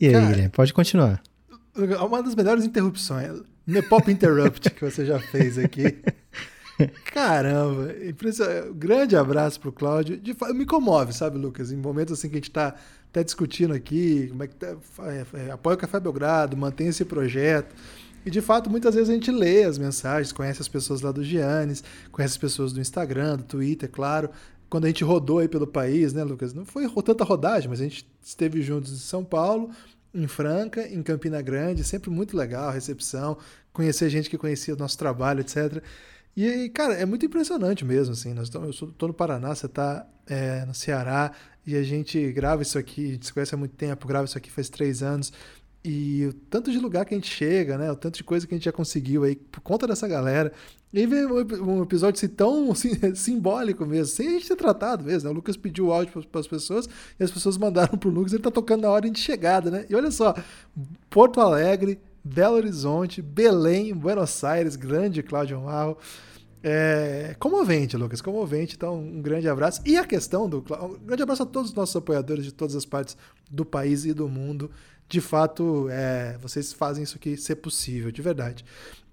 E 0.00 0.08
aí, 0.08 0.12
Guilherme, 0.12 0.48
pode 0.50 0.72
continuar. 0.72 1.22
Uma 1.74 2.22
das 2.22 2.34
melhores 2.34 2.64
interrupções. 2.64 3.42
Nepop 3.66 4.10
Interrupt 4.10 4.70
que 4.70 4.84
você 4.84 5.04
já 5.04 5.18
fez 5.18 5.58
aqui. 5.58 5.98
Caramba, 7.12 7.94
grande 8.74 9.14
abraço 9.14 9.60
pro 9.60 9.70
Cláudio. 9.70 10.20
Me 10.54 10.64
comove, 10.64 11.12
sabe, 11.12 11.38
Lucas? 11.38 11.70
Em 11.70 11.76
momentos 11.76 12.18
assim 12.18 12.28
que 12.28 12.36
a 12.36 12.38
gente 12.38 12.50
tá 12.50 12.74
até 13.10 13.22
discutindo 13.22 13.74
aqui, 13.74 14.28
como 14.28 14.42
é 14.42 14.46
que 14.46 14.54
tá, 14.54 14.76
é, 15.00 15.26
é, 15.34 15.50
apoia 15.50 15.74
o 15.74 15.78
Café 15.78 16.00
Belgrado, 16.00 16.56
mantém 16.56 16.88
esse 16.88 17.04
projeto. 17.04 17.74
E 18.24 18.30
de 18.30 18.40
fato, 18.40 18.70
muitas 18.70 18.94
vezes 18.94 19.10
a 19.10 19.12
gente 19.12 19.30
lê 19.30 19.64
as 19.64 19.78
mensagens, 19.78 20.32
conhece 20.32 20.60
as 20.60 20.68
pessoas 20.68 21.00
lá 21.00 21.10
do 21.10 21.24
Giannis, 21.24 21.82
conhece 22.12 22.34
as 22.34 22.38
pessoas 22.38 22.72
do 22.72 22.80
Instagram, 22.80 23.36
do 23.36 23.44
Twitter, 23.44 23.90
claro. 23.90 24.30
Quando 24.68 24.84
a 24.84 24.88
gente 24.88 25.02
rodou 25.02 25.40
aí 25.40 25.48
pelo 25.48 25.66
país, 25.66 26.12
né, 26.12 26.22
Lucas? 26.22 26.54
Não 26.54 26.64
foi 26.64 26.88
tanta 27.02 27.24
rodagem, 27.24 27.68
mas 27.68 27.80
a 27.80 27.84
gente 27.84 28.08
esteve 28.22 28.62
juntos 28.62 28.92
em 28.92 28.96
São 28.96 29.24
Paulo, 29.24 29.70
em 30.14 30.26
Franca, 30.26 30.86
em 30.86 31.02
Campina 31.02 31.40
Grande, 31.40 31.84
sempre 31.84 32.10
muito 32.10 32.36
legal 32.36 32.68
a 32.68 32.72
recepção, 32.72 33.38
conhecer 33.72 34.08
gente 34.10 34.28
que 34.28 34.36
conhecia 34.36 34.74
o 34.74 34.76
nosso 34.76 34.98
trabalho, 34.98 35.40
etc. 35.40 35.82
E, 36.36 36.68
cara, 36.70 36.94
é 36.94 37.04
muito 37.04 37.26
impressionante 37.26 37.84
mesmo, 37.84 38.14
assim. 38.14 38.32
Nós 38.32 38.52
eu 38.52 38.70
estou 38.70 39.08
no 39.08 39.14
Paraná, 39.14 39.54
você 39.54 39.66
está 39.66 40.06
é, 40.26 40.64
no 40.64 40.74
Ceará, 40.74 41.32
e 41.66 41.76
a 41.76 41.82
gente 41.82 42.32
grava 42.32 42.62
isso 42.62 42.78
aqui, 42.78 43.08
a 43.08 43.12
gente 43.12 43.26
se 43.26 43.32
conhece 43.32 43.54
há 43.54 43.58
muito 43.58 43.74
tempo, 43.74 44.06
grava 44.06 44.24
isso 44.24 44.38
aqui 44.38 44.50
faz 44.50 44.68
três 44.68 45.02
anos. 45.02 45.32
E 45.84 46.26
o 46.26 46.32
tanto 46.32 46.70
de 46.70 46.78
lugar 46.78 47.04
que 47.06 47.14
a 47.14 47.16
gente 47.16 47.30
chega, 47.30 47.78
né? 47.78 47.90
O 47.90 47.96
tanto 47.96 48.16
de 48.16 48.24
coisa 48.24 48.46
que 48.46 48.54
a 48.54 48.56
gente 48.56 48.64
já 48.64 48.72
conseguiu 48.72 49.24
aí 49.24 49.34
por 49.36 49.60
conta 49.60 49.86
dessa 49.86 50.06
galera. 50.06 50.52
E 50.92 51.06
vem 51.06 51.24
um 51.24 51.82
episódio 51.82 52.18
assim, 52.18 52.28
tão 52.28 52.70
assim, 52.72 53.14
simbólico 53.14 53.86
mesmo, 53.86 54.06
sem 54.06 54.28
a 54.28 54.30
gente 54.32 54.48
ter 54.48 54.56
tratado 54.56 55.04
mesmo. 55.04 55.28
Né? 55.28 55.32
O 55.32 55.36
Lucas 55.36 55.56
pediu 55.56 55.86
o 55.86 55.92
áudio 55.92 56.24
para 56.26 56.40
as 56.40 56.46
pessoas 56.46 56.88
e 57.18 57.22
as 57.22 57.30
pessoas 57.30 57.56
mandaram 57.56 57.96
pro 57.96 58.10
Lucas, 58.10 58.32
ele 58.32 58.42
tá 58.42 58.50
tocando 58.50 58.82
na 58.82 58.90
hora 58.90 59.08
de 59.08 59.18
chegada, 59.18 59.70
né? 59.70 59.86
E 59.88 59.94
olha 59.94 60.10
só, 60.10 60.34
Porto 61.08 61.40
Alegre, 61.40 62.00
Belo 62.24 62.56
Horizonte, 62.56 63.22
Belém, 63.22 63.94
Buenos 63.94 64.42
Aires, 64.42 64.76
grande 64.76 65.22
Cláudio 65.22 65.60
Marro. 65.60 65.96
É, 66.62 67.34
comovente, 67.38 67.96
Lucas, 67.96 68.20
comovente. 68.20 68.76
Então, 68.76 68.98
um 68.98 69.22
grande 69.22 69.48
abraço. 69.48 69.80
E 69.86 69.96
a 69.96 70.04
questão 70.04 70.48
do. 70.48 70.58
Um 70.58 71.06
grande 71.06 71.22
abraço 71.22 71.42
a 71.42 71.46
todos 71.46 71.70
os 71.70 71.76
nossos 71.76 71.96
apoiadores 71.96 72.44
de 72.44 72.52
todas 72.52 72.76
as 72.76 72.84
partes 72.84 73.16
do 73.50 73.64
país 73.64 74.04
e 74.04 74.12
do 74.12 74.28
mundo. 74.28 74.70
De 75.08 75.20
fato, 75.20 75.88
é, 75.90 76.36
vocês 76.40 76.72
fazem 76.72 77.02
isso 77.02 77.16
aqui 77.16 77.36
ser 77.36 77.56
possível, 77.56 78.12
de 78.12 78.22
verdade. 78.22 78.64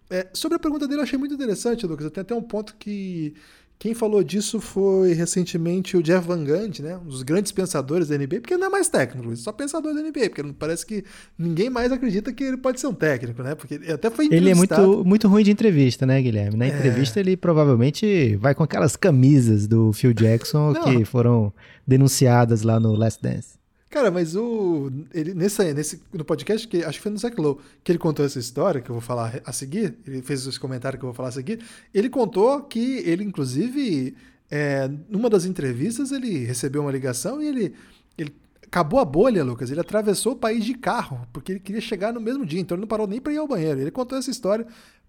É, 0.10 0.28
sobre 0.34 0.56
a 0.56 0.60
pergunta 0.60 0.88
dele, 0.88 1.00
eu 1.00 1.04
achei 1.04 1.20
muito 1.20 1.34
interessante, 1.34 1.86
Lucas. 1.86 2.10
Tem 2.12 2.22
até 2.22 2.34
um 2.34 2.42
ponto 2.42 2.76
que 2.78 3.34
quem 3.80 3.94
falou 3.94 4.24
disso 4.24 4.60
foi 4.60 5.14
recentemente 5.14 5.96
o 5.96 6.02
Jeff 6.02 6.28
Van 6.28 6.44
Gundy, 6.44 6.82
né? 6.82 6.98
Um 6.98 7.06
dos 7.06 7.22
grandes 7.22 7.52
pensadores 7.52 8.08
da 8.08 8.18
NBA, 8.18 8.42
porque 8.42 8.58
não 8.58 8.68
é 8.68 8.70
mais 8.70 8.90
técnico, 8.90 9.36
só 9.36 9.52
pensador 9.52 9.94
da 9.94 10.02
NBA, 10.02 10.30
porque 10.32 10.44
parece 10.58 10.84
que 10.84 11.04
ninguém 11.38 11.70
mais 11.70 11.92
acredita 11.92 12.34
que 12.34 12.44
ele 12.44 12.58
pode 12.58 12.80
ser 12.80 12.88
um 12.88 12.94
técnico, 12.94 13.44
né? 13.44 13.54
Porque 13.54 13.80
até 13.92 14.10
foi 14.10 14.30
Ele 14.32 14.50
é 14.50 14.56
muito, 14.56 15.06
muito 15.06 15.28
ruim 15.28 15.44
de 15.44 15.52
entrevista, 15.52 16.08
né, 16.08 16.20
Guilherme? 16.20 16.58
Na 16.58 16.66
é. 16.66 16.70
entrevista 16.70 17.20
é. 17.20 17.22
ele 17.22 17.38
provavelmente 17.38 18.36
vai 18.38 18.56
com 18.56 18.64
aquelas 18.64 18.96
camisas 18.96 19.68
do 19.68 19.94
Phil 19.94 20.14
Jackson 20.14 20.74
que 20.74 21.06
foram 21.06 21.54
denunciadas 21.86 22.64
lá 22.64 22.80
no 22.80 22.96
Last 22.96 23.22
Dance. 23.22 23.58
Cara, 23.90 24.12
mas 24.12 24.36
o. 24.36 24.92
Ele, 25.14 25.34
nesse, 25.34 25.74
nesse, 25.74 26.02
no 26.12 26.26
podcast, 26.26 26.68
que 26.68 26.84
acho 26.84 26.98
que 26.98 27.04
foi 27.04 27.12
no 27.12 27.18
Zach 27.18 27.40
Lowe, 27.40 27.58
que 27.84 27.92
ele 27.92 28.00
contou 28.00 28.26
essa 28.26 28.38
história 28.38 28.82
que 28.82 28.90
eu 28.90 28.96
vou 28.96 29.02
falar 29.02 29.42
a 29.46 29.54
seguir, 29.54 29.98
ele 30.06 30.22
fez 30.22 30.46
esse 30.46 30.60
comentário 30.60 31.00
que 31.00 31.06
eu 31.06 31.08
vou 31.08 31.16
falar 31.16 31.30
a 31.30 31.32
seguir. 31.32 31.62
Ele 31.94 32.10
contou 32.10 32.62
que 32.64 32.98
ele, 33.06 33.24
inclusive, 33.24 34.16
é, 34.52 34.90
numa 35.10 35.30
das 35.30 35.46
entrevistas, 35.46 36.12
ele 36.12 36.44
recebeu 36.46 36.82
uma 36.82 36.92
ligação 36.92 37.42
e 37.42 37.48
ele, 37.48 37.74
ele 38.18 38.36
acabou 38.66 39.00
a 39.00 39.06
bolha, 39.06 39.42
Lucas. 39.42 39.72
Ele 39.72 39.80
atravessou 39.80 40.34
o 40.34 40.38
país 40.38 40.66
de 40.66 40.74
carro, 40.74 41.26
porque 41.32 41.54
ele 41.54 41.60
queria 41.62 41.82
chegar 41.82 42.14
no 42.14 42.20
mesmo 42.20 42.46
dia, 42.46 42.60
então 42.60 42.76
ele 42.76 42.82
não 42.82 42.88
parou 42.90 43.08
nem 43.08 43.22
para 43.22 43.32
ir 43.32 43.38
ao 43.38 43.48
banheiro. 43.48 43.80
Ele 43.80 43.92
contou 43.92 44.18
essa 44.18 44.30
história 44.30 44.68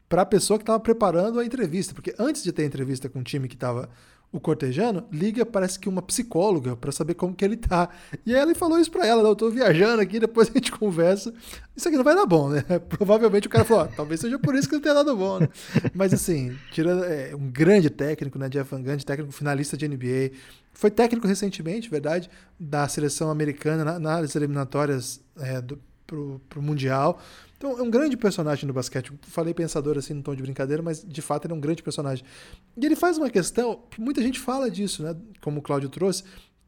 para 0.09 0.23
a 0.23 0.27
pessoa 0.27 0.57
que 0.57 0.63
estava 0.63 0.81
preparando 0.81 1.41
a 1.41 1.45
entrevista, 1.45 1.93
porque 1.93 2.15
antes 2.19 2.45
de 2.45 2.53
ter 2.53 2.63
a 2.63 2.67
entrevista 2.67 3.09
com 3.09 3.19
o 3.19 3.25
time 3.25 3.49
que 3.49 3.55
estava 3.55 3.91
o 4.31 4.39
cortejano 4.39 5.07
liga, 5.11 5.47
parece 5.47 5.79
que 5.79 5.89
uma 5.89 6.03
psicóloga, 6.03 6.77
para 6.77 6.93
saber 6.93 7.15
como 7.15 7.35
que 7.35 7.45
ele 7.45 7.57
tá. 7.57 7.89
E 8.27 8.35
ele 8.35 8.55
falou 8.55 8.79
isso 8.79 8.91
para 8.91 9.07
ela, 9.07 9.27
eu 9.27 9.35
tô 9.35 9.51
viajando 9.51 10.03
aqui, 10.03 10.21
depois 10.21 10.49
a 10.49 10.53
gente 10.53 10.71
conversa. 10.71 11.33
Isso 11.75 11.89
aqui 11.89 11.97
não 11.97 12.05
vai 12.05 12.15
dar 12.15 12.27
bom, 12.27 12.51
né? 12.51 12.63
Provavelmente 12.89 13.47
o 13.47 13.51
cara 13.51 13.65
falou, 13.65 13.89
talvez 13.97 14.21
seja 14.21 14.39
por 14.39 14.55
isso 14.55 14.69
que 14.69 14.75
não 14.75 14.83
tenha 14.83 14.95
dado 14.95 15.17
bom, 15.17 15.41
né? 15.41 15.49
Mas 15.95 16.13
assim, 16.13 16.57
tirando 16.73 17.05
é, 17.05 17.35
um 17.35 17.51
grande 17.51 17.89
técnico, 17.89 18.39
né, 18.39 18.49
Jeff 18.49 18.71
Van 18.71 18.83
Gundy, 18.83 19.05
técnico 19.05 19.33
finalista 19.33 19.77
de 19.77 19.89
NBA, 19.89 20.33
foi 20.73 20.91
técnico 20.91 21.27
recentemente, 21.27 21.89
verdade, 21.89 22.29
da 22.61 22.87
seleção 22.87 23.31
americana 23.31 23.85
na, 23.85 23.99
nas 23.99 24.37
eliminatórias 24.37 25.21
é, 25.41 25.61
do, 25.61 25.81
pro, 26.07 26.41
pro 26.49 26.63
Mundial. 26.63 27.21
Então, 27.59 27.77
é 27.77 27.83
um 27.83 27.91
grande 27.91 28.17
personagem 28.17 28.67
no 28.67 28.73
basquete. 28.73 29.13
Falei 29.23 29.53
pensador 29.53 29.99
assim, 29.99 30.15
no 30.15 30.23
tom 30.23 30.35
de 30.35 30.43
brincadeira, 30.43 30.81
mas 30.81 31.05
de 31.05 31.21
fato 31.21 31.45
ele 31.45 31.53
é 31.53 31.57
um 31.57 31.61
grande 31.61 31.83
personagem. 31.83 32.25
E 32.77 32.87
ele 32.87 32.95
faz 32.95 33.19
uma 33.19 33.29
questão, 33.29 33.83
muita 33.99 34.23
gente 34.23 34.39
fala 34.39 34.71
disso, 34.71 35.03
né? 35.03 35.17
Como 35.43 35.59
o 35.59 35.63
Cláudio 35.63 35.89
trouxe, 35.89 36.23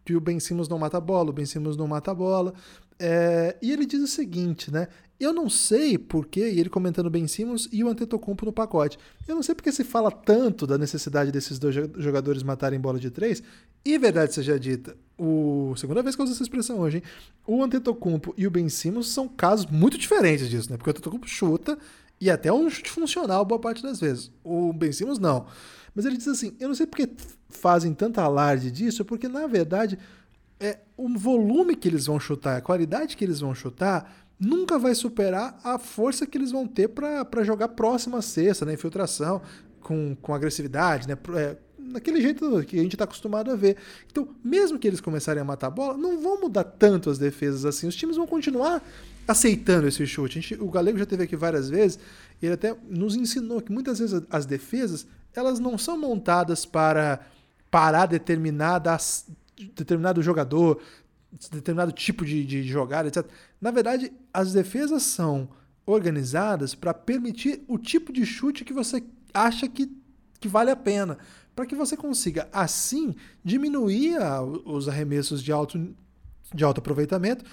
que 0.04 0.16
o 0.16 0.20
Ben 0.20 0.40
Simmons 0.40 0.68
não 0.68 0.78
mata 0.78 1.00
bola, 1.00 1.30
o 1.30 1.32
Ben 1.32 1.46
Simmons 1.46 1.76
não 1.76 1.86
mata 1.86 2.12
bola. 2.12 2.52
É, 2.98 3.56
e 3.62 3.70
ele 3.70 3.86
diz 3.86 4.02
o 4.02 4.06
seguinte, 4.08 4.70
né? 4.70 4.88
Eu 5.18 5.32
não 5.32 5.48
sei 5.48 5.96
porquê, 5.96 6.50
e 6.50 6.58
ele 6.58 6.68
comentando 6.68 7.08
Ben 7.08 7.26
Simmons 7.28 7.68
e 7.70 7.84
o 7.84 7.88
Antetokounmpo 7.88 8.46
no 8.46 8.52
pacote. 8.52 8.98
Eu 9.28 9.34
não 9.34 9.42
sei 9.42 9.54
porque 9.54 9.70
se 9.70 9.84
fala 9.84 10.10
tanto 10.10 10.66
da 10.66 10.76
necessidade 10.76 11.30
desses 11.30 11.58
dois 11.58 11.74
jogadores 11.98 12.42
matarem 12.42 12.80
bola 12.80 12.98
de 12.98 13.10
três. 13.10 13.42
E 13.84 13.96
verdade 13.98 14.34
seja 14.34 14.58
dita, 14.58 14.96
o 15.20 15.76
segunda 15.76 16.02
vez 16.02 16.16
que 16.16 16.22
eu 16.22 16.24
uso 16.24 16.32
essa 16.32 16.42
expressão 16.42 16.78
hoje, 16.78 16.96
hein? 16.96 17.02
O 17.46 17.62
Antetokounmpo 17.62 18.32
e 18.38 18.46
o 18.46 18.50
Ben 18.50 18.68
Simmons 18.70 19.08
são 19.08 19.28
casos 19.28 19.66
muito 19.66 19.98
diferentes 19.98 20.48
disso, 20.48 20.70
né? 20.70 20.78
Porque 20.78 20.88
o 20.88 20.92
Antetokounmpo 20.92 21.28
chuta 21.28 21.78
e 22.18 22.30
até 22.30 22.50
um 22.50 22.70
chute 22.70 22.90
funcional 22.90 23.44
boa 23.44 23.60
parte 23.60 23.82
das 23.82 24.00
vezes. 24.00 24.32
O 24.42 24.72
Ben 24.72 24.92
Simmons 24.92 25.18
não. 25.18 25.46
Mas 25.94 26.06
ele 26.06 26.16
diz 26.16 26.28
assim, 26.28 26.56
eu 26.58 26.68
não 26.68 26.74
sei 26.74 26.86
porque 26.86 27.10
fazem 27.50 27.92
tanta 27.92 28.22
alarde 28.22 28.70
disso, 28.70 29.04
porque 29.04 29.28
na 29.28 29.46
verdade 29.46 29.98
é, 30.58 30.78
o 30.96 31.08
volume 31.18 31.76
que 31.76 31.88
eles 31.88 32.06
vão 32.06 32.18
chutar, 32.18 32.56
a 32.56 32.60
qualidade 32.62 33.16
que 33.16 33.24
eles 33.24 33.40
vão 33.40 33.54
chutar, 33.54 34.10
nunca 34.38 34.78
vai 34.78 34.94
superar 34.94 35.58
a 35.62 35.78
força 35.78 36.26
que 36.26 36.38
eles 36.38 36.50
vão 36.50 36.66
ter 36.66 36.88
para 36.88 37.44
jogar 37.44 37.68
próxima 37.68 38.18
à 38.18 38.22
cesta, 38.22 38.64
né? 38.64 38.72
Infiltração, 38.72 39.42
com, 39.80 40.16
com 40.22 40.32
agressividade, 40.32 41.06
né? 41.06 41.16
É, 41.34 41.56
naquele 41.90 42.20
jeito 42.20 42.64
que 42.64 42.78
a 42.78 42.82
gente 42.82 42.94
está 42.94 43.04
acostumado 43.04 43.50
a 43.50 43.56
ver. 43.56 43.76
Então, 44.10 44.28
mesmo 44.42 44.78
que 44.78 44.86
eles 44.86 45.00
começarem 45.00 45.40
a 45.40 45.44
matar 45.44 45.68
a 45.68 45.70
bola, 45.70 45.96
não 45.96 46.20
vão 46.20 46.40
mudar 46.40 46.64
tanto 46.64 47.10
as 47.10 47.18
defesas 47.18 47.64
assim. 47.64 47.86
Os 47.86 47.96
times 47.96 48.16
vão 48.16 48.26
continuar 48.26 48.82
aceitando 49.26 49.86
esse 49.86 50.06
chute. 50.06 50.40
Gente, 50.40 50.54
o 50.60 50.70
Galego 50.70 50.98
já 50.98 51.06
teve 51.06 51.24
aqui 51.24 51.36
várias 51.36 51.68
vezes, 51.68 51.98
e 52.40 52.46
ele 52.46 52.54
até 52.54 52.74
nos 52.88 53.14
ensinou 53.14 53.60
que 53.60 53.72
muitas 53.72 53.98
vezes 53.98 54.22
as 54.30 54.46
defesas 54.46 55.06
elas 55.34 55.60
não 55.60 55.78
são 55.78 55.96
montadas 55.96 56.64
para 56.66 57.20
parar 57.70 58.06
determinadas 58.06 59.26
determinado 59.74 60.22
jogador, 60.22 60.80
determinado 61.50 61.92
tipo 61.92 62.24
de, 62.24 62.44
de 62.44 62.62
jogada, 62.62 63.08
etc. 63.08 63.26
Na 63.60 63.70
verdade, 63.70 64.12
as 64.32 64.52
defesas 64.52 65.02
são 65.02 65.50
organizadas 65.84 66.74
para 66.74 66.94
permitir 66.94 67.62
o 67.68 67.78
tipo 67.78 68.12
de 68.12 68.24
chute 68.24 68.64
que 68.64 68.72
você 68.72 69.02
acha 69.32 69.68
que, 69.68 69.90
que 70.38 70.48
vale 70.48 70.70
a 70.70 70.76
pena, 70.76 71.18
para 71.60 71.66
que 71.66 71.76
você 71.76 71.94
consiga, 71.94 72.48
assim, 72.50 73.14
diminuir 73.44 74.16
a, 74.16 74.42
os 74.42 74.88
arremessos 74.88 75.42
de 75.42 75.52
alto, 75.52 75.94
de 76.54 76.64
alto 76.64 76.78
aproveitamento 76.78 77.44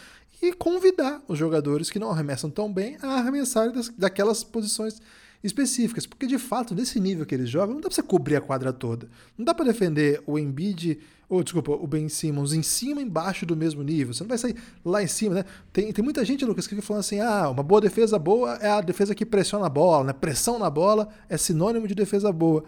e 0.42 0.54
convidar 0.54 1.22
os 1.28 1.38
jogadores 1.38 1.90
que 1.90 2.00
não 2.00 2.10
arremessam 2.10 2.50
tão 2.50 2.72
bem 2.72 2.98
a 3.02 3.16
arremessar 3.16 3.70
das, 3.70 3.90
daquelas 3.90 4.46
posições 4.46 5.02
específicas, 5.44 6.06
porque 6.06 6.26
de 6.26 6.38
fato, 6.38 6.74
nesse 6.74 7.02
nível 7.02 7.26
que 7.26 7.36
eles 7.36 7.50
jogam, 7.50 7.74
não 7.74 7.82
dá 7.82 7.90
para 7.90 7.96
você 7.96 8.02
cobrir 8.02 8.38
a 8.38 8.42
quadra 8.42 8.72
toda. 8.72 9.10
Não 9.38 9.44
dá 9.44 9.54
para 9.54 9.66
defender 9.66 10.24
o 10.26 10.40
Embiid, 10.40 11.00
ou 11.28 11.44
desculpa, 11.44 11.74
o 11.74 11.86
Ben 11.86 12.08
Simmons 12.08 12.54
em 12.54 12.64
cima 12.64 13.02
e 13.02 13.04
embaixo 13.04 13.46
do 13.46 13.58
mesmo 13.58 13.84
nível. 13.84 14.14
Você 14.14 14.24
não 14.24 14.30
vai 14.30 14.38
sair 14.38 14.56
lá 14.86 15.04
em 15.04 15.08
cima, 15.08 15.36
né? 15.36 15.46
Tem, 15.74 15.92
tem 15.92 16.04
muita 16.04 16.24
gente, 16.24 16.46
Lucas, 16.46 16.66
que 16.66 16.76
fica 16.76 16.88
falando 16.88 17.02
assim: 17.02 17.20
ah, 17.20 17.50
uma 17.50 17.62
boa 17.62 17.82
defesa 17.82 18.18
boa 18.18 18.56
é 18.62 18.70
a 18.70 18.80
defesa 18.80 19.14
que 19.14 19.26
pressiona 19.26 19.66
a 19.66 19.70
bola, 19.70 20.06
né? 20.06 20.14
Pressão 20.14 20.58
na 20.58 20.70
bola 20.70 21.10
é 21.28 21.36
sinônimo 21.36 21.90
de 21.90 21.94
defesa 21.94 22.32
boa. 22.32 22.64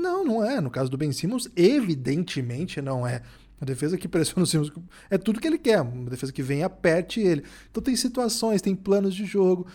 Não, 0.00 0.24
não 0.24 0.44
é. 0.44 0.60
No 0.60 0.70
caso 0.70 0.90
do 0.90 0.96
Ben 0.96 1.12
Simmons, 1.12 1.48
evidentemente 1.54 2.80
não 2.80 3.06
é. 3.06 3.22
Uma 3.60 3.66
defesa 3.66 3.98
que 3.98 4.08
pressiona 4.08 4.42
o 4.42 4.46
Simmons 4.46 4.72
é 5.10 5.18
tudo 5.18 5.38
que 5.38 5.46
ele 5.46 5.58
quer. 5.58 5.82
Uma 5.82 6.08
defesa 6.08 6.32
que 6.32 6.42
vem 6.42 6.60
e 6.60 6.62
aperte 6.62 7.20
ele. 7.20 7.44
Então 7.70 7.82
tem 7.82 7.94
situações, 7.94 8.62
tem 8.62 8.74
planos 8.74 9.14
de 9.14 9.26
jogo. 9.26 9.66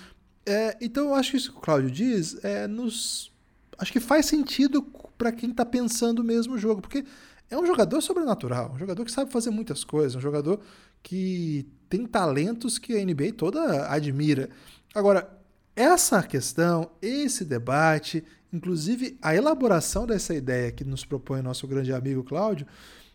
É, 0.45 0.75
então 0.81 1.05
eu 1.05 1.13
acho 1.15 1.31
que 1.31 1.38
isso 1.38 1.51
que 1.51 1.57
o 1.57 1.61
Cláudio 1.61 1.91
diz 1.91 2.43
é 2.43 2.67
nos. 2.67 3.31
Acho 3.77 3.91
que 3.91 3.99
faz 3.99 4.25
sentido 4.25 4.81
para 5.17 5.31
quem 5.31 5.51
está 5.51 5.65
pensando 5.65 6.23
mesmo 6.23 6.55
o 6.55 6.57
jogo, 6.57 6.81
porque 6.81 7.05
é 7.49 7.57
um 7.57 7.65
jogador 7.65 8.01
sobrenatural, 8.01 8.73
um 8.73 8.79
jogador 8.79 9.05
que 9.05 9.11
sabe 9.11 9.31
fazer 9.31 9.49
muitas 9.51 9.83
coisas, 9.83 10.15
um 10.15 10.21
jogador 10.21 10.59
que 11.03 11.67
tem 11.89 12.05
talentos 12.05 12.79
que 12.79 12.97
a 12.97 13.05
NBA 13.05 13.33
toda 13.38 13.88
admira. 13.88 14.49
Agora, 14.93 15.29
essa 15.75 16.23
questão, 16.23 16.89
esse 17.01 17.43
debate, 17.43 18.23
inclusive 18.55 19.17
a 19.21 19.35
elaboração 19.35 20.07
dessa 20.07 20.33
ideia 20.33 20.71
que 20.71 20.83
nos 20.83 21.03
propõe 21.03 21.41
nosso 21.41 21.67
grande 21.67 21.93
amigo 21.93 22.23
Cláudio, 22.23 22.65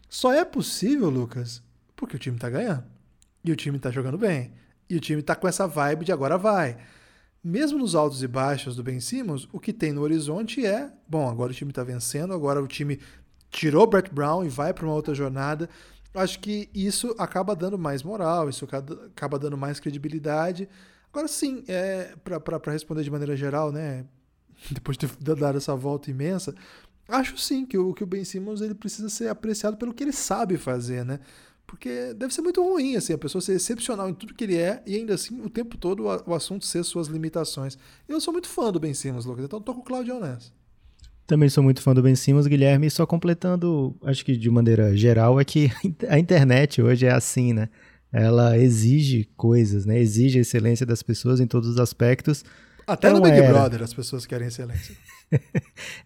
só 0.09 0.33
é 0.33 0.45
possível, 0.45 1.09
Lucas, 1.09 1.63
porque 1.97 2.17
o 2.17 2.19
time 2.19 2.37
está 2.37 2.51
ganhando. 2.51 2.85
E 3.45 3.51
o 3.51 3.57
time 3.57 3.77
está 3.77 3.91
jogando 3.91 4.19
bem. 4.19 4.53
E 4.89 4.97
o 4.97 5.01
time 5.01 5.21
está 5.21 5.35
com 5.35 5.49
essa 5.49 5.67
vibe 5.67 6.05
de 6.05 6.13
agora 6.13 6.37
vai. 6.37 6.77
mesmo 7.43 7.79
nos 7.79 7.95
altos 7.95 8.23
e 8.23 8.29
baixos 8.29 8.77
do 8.77 8.83
Ben 8.83 9.01
Simmons, 9.01 9.49
o 9.51 9.59
que 9.59 9.73
tem 9.73 9.93
no 9.93 10.03
horizonte 10.03 10.67
é, 10.67 10.93
bom, 11.09 11.27
agora 11.31 11.53
o 11.53 11.55
time 11.55 11.71
está 11.71 11.83
vencendo, 11.83 12.35
agora 12.35 12.63
o 12.63 12.67
time 12.67 13.01
tirou 13.51 13.87
Brett 13.87 14.13
Brown 14.13 14.45
e 14.45 14.49
vai 14.49 14.75
para 14.75 14.85
uma 14.85 14.95
outra 14.95 15.15
jornada. 15.15 15.69
Acho 16.13 16.39
que 16.41 16.69
isso 16.75 17.15
acaba 17.19 17.57
dando 17.57 17.79
mais 17.79 18.03
moral, 18.03 18.49
isso 18.51 18.67
acaba 18.67 19.39
dando 19.39 19.57
mais 19.57 19.81
credibilidade. 19.81 20.69
Agora 21.11 21.29
sim, 21.29 21.65
é, 21.67 22.15
para 22.23 22.73
responder 22.73 23.03
de 23.05 23.11
maneira 23.11 23.37
geral, 23.37 23.73
né, 23.73 24.05
depois 24.71 24.97
de 24.97 25.07
ter 25.07 25.35
dado 25.37 25.57
essa 25.57 25.75
volta 25.75 26.11
imensa, 26.11 26.55
acho 27.09 27.37
sim 27.39 27.67
que 27.67 27.79
o, 27.79 27.93
que 27.93 28.05
o 28.05 28.07
Ben 28.07 28.25
Simmons 28.25 28.61
ele 28.61 28.75
precisa 28.75 29.09
ser 29.09 29.29
apreciado 29.29 29.77
pelo 29.77 29.95
que 29.95 30.05
ele 30.05 30.13
sabe 30.13 30.57
fazer, 30.57 31.05
né? 31.05 31.21
Porque 31.67 32.13
deve 32.15 32.35
ser 32.35 32.43
muito 32.43 32.61
ruim, 32.61 32.97
assim, 32.97 33.13
a 33.13 33.19
pessoa 33.19 33.41
ser 33.41 33.53
excepcional 33.53 34.09
em 34.09 34.15
tudo 34.15 34.35
que 34.35 34.43
ele 34.43 34.57
é 34.57 34.83
e 34.85 34.97
ainda 34.97 35.15
assim 35.15 35.41
o 35.41 35.49
tempo 35.49 35.79
todo 35.79 36.05
o, 36.27 36.35
assunto 36.35 36.67
ser 36.67 36.83
suas 36.83 37.07
limitações. 37.07 37.79
Eu 38.09 38.21
sou 38.21 38.33
muito 38.33 38.49
fã 38.49 38.73
do 38.73 38.81
Ben 38.81 38.93
Simmons, 38.93 39.25
Lucas, 39.25 39.45
então 39.45 39.61
tô 39.61 39.75
com 39.75 39.81
o 39.81 39.85
Claudio 39.85 40.19
nessa. 40.19 40.51
Também 41.29 41.49
sou 41.49 41.63
muito 41.63 41.81
fã 41.81 41.95
do 41.95 42.03
Ben 42.03 42.17
Simmons, 42.17 42.49
Guilherme, 42.49 42.91
só 42.91 43.07
completando, 43.07 43.97
acho 44.03 44.25
que 44.25 44.37
de 44.37 44.51
maneira 44.51 44.97
geral, 44.97 45.39
é 45.39 45.45
que 45.45 45.71
a 46.11 46.19
internet 46.19 46.83
hoje 46.83 47.07
é 47.07 47.13
assim, 47.13 47.53
né? 47.53 47.69
Ela 48.13 48.59
exige 48.59 49.29
coisas, 49.37 49.87
né? 49.87 50.01
Exige 50.01 50.39
a 50.39 50.43
excelência 50.43 50.85
das 50.85 51.05
pessoas 51.05 51.39
em 51.39 51.47
todos 51.47 51.69
os 51.69 51.79
aspectos. 51.79 52.45
Até 52.91 53.13
no 53.13 53.21
Big 53.21 53.37
era. 53.37 53.53
Brother 53.53 53.83
as 53.83 53.95
pessoas 53.95 54.27
querem 54.27 54.49
excelência. 54.49 54.97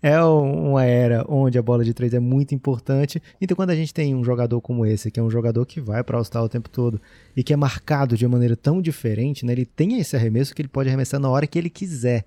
é 0.03 0.21
uma 0.23 0.85
era 0.85 1.25
onde 1.29 1.59
a 1.59 1.63
bola 1.63 1.83
de 1.85 1.95
três 1.95 2.13
é 2.13 2.21
muito 2.21 2.55
importante. 2.55 3.23
Então, 3.41 3.57
quando 3.57 3.71
a 3.71 3.75
gente 3.75 3.93
tem 3.93 4.15
um 4.15 4.23
jogador 4.23 4.61
como 4.61 4.85
esse, 4.85 5.11
que 5.11 5.19
é 5.19 5.23
um 5.23 5.31
jogador 5.31 5.65
que 5.65 5.81
vai 5.81 6.05
para 6.05 6.19
All-Star 6.19 6.45
o 6.45 6.49
tempo 6.49 6.69
todo 6.69 7.01
e 7.35 7.43
que 7.43 7.53
é 7.53 7.57
marcado 7.57 8.17
de 8.17 8.27
uma 8.27 8.33
maneira 8.33 8.55
tão 8.55 8.83
diferente, 8.83 9.47
né? 9.47 9.53
Ele 9.53 9.65
tem 9.65 9.99
esse 9.99 10.15
arremesso 10.15 10.55
que 10.55 10.61
ele 10.61 10.69
pode 10.69 10.89
arremessar 10.89 11.19
na 11.19 11.31
hora 11.31 11.47
que 11.47 11.59
ele 11.59 11.71
quiser. 11.71 12.27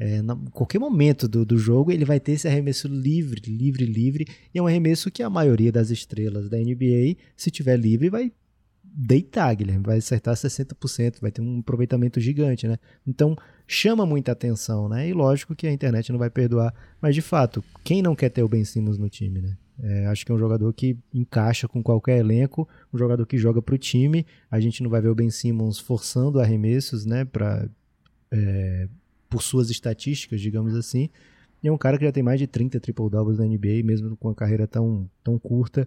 É, 0.00 0.18
em 0.18 0.50
qualquer 0.52 0.78
momento 0.78 1.26
do, 1.26 1.44
do 1.44 1.58
jogo 1.58 1.90
ele 1.90 2.04
vai 2.04 2.20
ter 2.20 2.32
esse 2.32 2.46
arremesso 2.46 2.86
livre, 2.86 3.42
livre, 3.44 3.84
livre, 3.84 4.26
e 4.54 4.58
é 4.58 4.62
um 4.62 4.66
arremesso 4.68 5.10
que 5.10 5.24
a 5.24 5.28
maioria 5.28 5.72
das 5.72 5.90
estrelas 5.90 6.48
da 6.48 6.56
NBA, 6.56 7.16
se 7.36 7.50
tiver 7.50 7.76
livre, 7.76 8.08
vai 8.08 8.32
deitar, 8.84 9.54
Guilherme, 9.54 9.82
vai 9.84 9.98
acertar 9.98 10.34
60%, 10.34 11.20
vai 11.20 11.30
ter 11.30 11.40
um 11.40 11.58
aproveitamento 11.58 12.20
gigante, 12.20 12.66
né? 12.66 12.78
Então 13.06 13.36
chama 13.68 14.06
muita 14.06 14.32
atenção, 14.32 14.88
né? 14.88 15.06
E 15.06 15.12
lógico 15.12 15.54
que 15.54 15.66
a 15.66 15.72
internet 15.72 16.10
não 16.10 16.18
vai 16.18 16.30
perdoar, 16.30 16.74
mas 17.00 17.14
de 17.14 17.20
fato, 17.20 17.62
quem 17.84 18.00
não 18.00 18.16
quer 18.16 18.30
ter 18.30 18.42
o 18.42 18.48
Ben 18.48 18.64
Simmons 18.64 18.96
no 18.96 19.10
time, 19.10 19.42
né? 19.42 19.56
É, 19.80 20.06
acho 20.06 20.26
que 20.26 20.32
é 20.32 20.34
um 20.34 20.38
jogador 20.38 20.72
que 20.72 20.96
encaixa 21.14 21.68
com 21.68 21.80
qualquer 21.82 22.18
elenco, 22.18 22.66
um 22.92 22.98
jogador 22.98 23.24
que 23.26 23.36
joga 23.36 23.62
para 23.62 23.74
o 23.74 23.78
time. 23.78 24.26
A 24.50 24.58
gente 24.58 24.82
não 24.82 24.90
vai 24.90 25.00
ver 25.00 25.08
o 25.08 25.14
Ben 25.14 25.30
Simmons 25.30 25.78
forçando 25.78 26.40
arremessos, 26.40 27.04
né? 27.04 27.24
Pra, 27.24 27.68
é, 28.32 28.88
por 29.28 29.42
suas 29.42 29.70
estatísticas, 29.70 30.40
digamos 30.40 30.74
assim. 30.74 31.10
E 31.62 31.68
é 31.68 31.72
um 31.72 31.78
cara 31.78 31.98
que 31.98 32.04
já 32.04 32.10
tem 32.10 32.22
mais 32.22 32.40
de 32.40 32.46
30 32.46 32.80
triple-doubles 32.80 33.38
na 33.38 33.44
NBA, 33.44 33.84
mesmo 33.84 34.16
com 34.16 34.28
uma 34.28 34.34
carreira 34.34 34.66
tão, 34.66 35.08
tão 35.22 35.38
curta. 35.38 35.86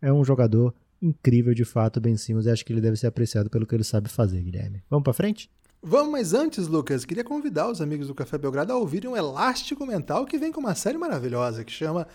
É 0.00 0.12
um 0.12 0.22
jogador 0.22 0.74
incrível 1.00 1.54
de 1.54 1.64
fato, 1.64 2.00
Ben 2.00 2.16
Simmons, 2.16 2.46
e 2.46 2.50
acho 2.50 2.64
que 2.64 2.72
ele 2.72 2.80
deve 2.80 2.96
ser 2.96 3.06
apreciado 3.06 3.48
pelo 3.48 3.66
que 3.66 3.74
ele 3.74 3.84
sabe 3.84 4.08
fazer, 4.08 4.40
Guilherme. 4.42 4.82
Vamos 4.88 5.02
para 5.02 5.12
frente? 5.12 5.50
Vamos, 5.84 6.12
mas 6.12 6.32
antes, 6.32 6.68
Lucas, 6.68 7.04
queria 7.04 7.24
convidar 7.24 7.68
os 7.68 7.80
amigos 7.80 8.06
do 8.06 8.14
Café 8.14 8.38
Belgrado 8.38 8.72
a 8.72 8.76
ouvirem 8.76 9.10
um 9.10 9.16
Elástico 9.16 9.84
Mental 9.84 10.24
que 10.24 10.38
vem 10.38 10.52
com 10.52 10.60
uma 10.60 10.76
série 10.76 10.96
maravilhosa 10.96 11.64
que 11.64 11.72
chama 11.72 12.06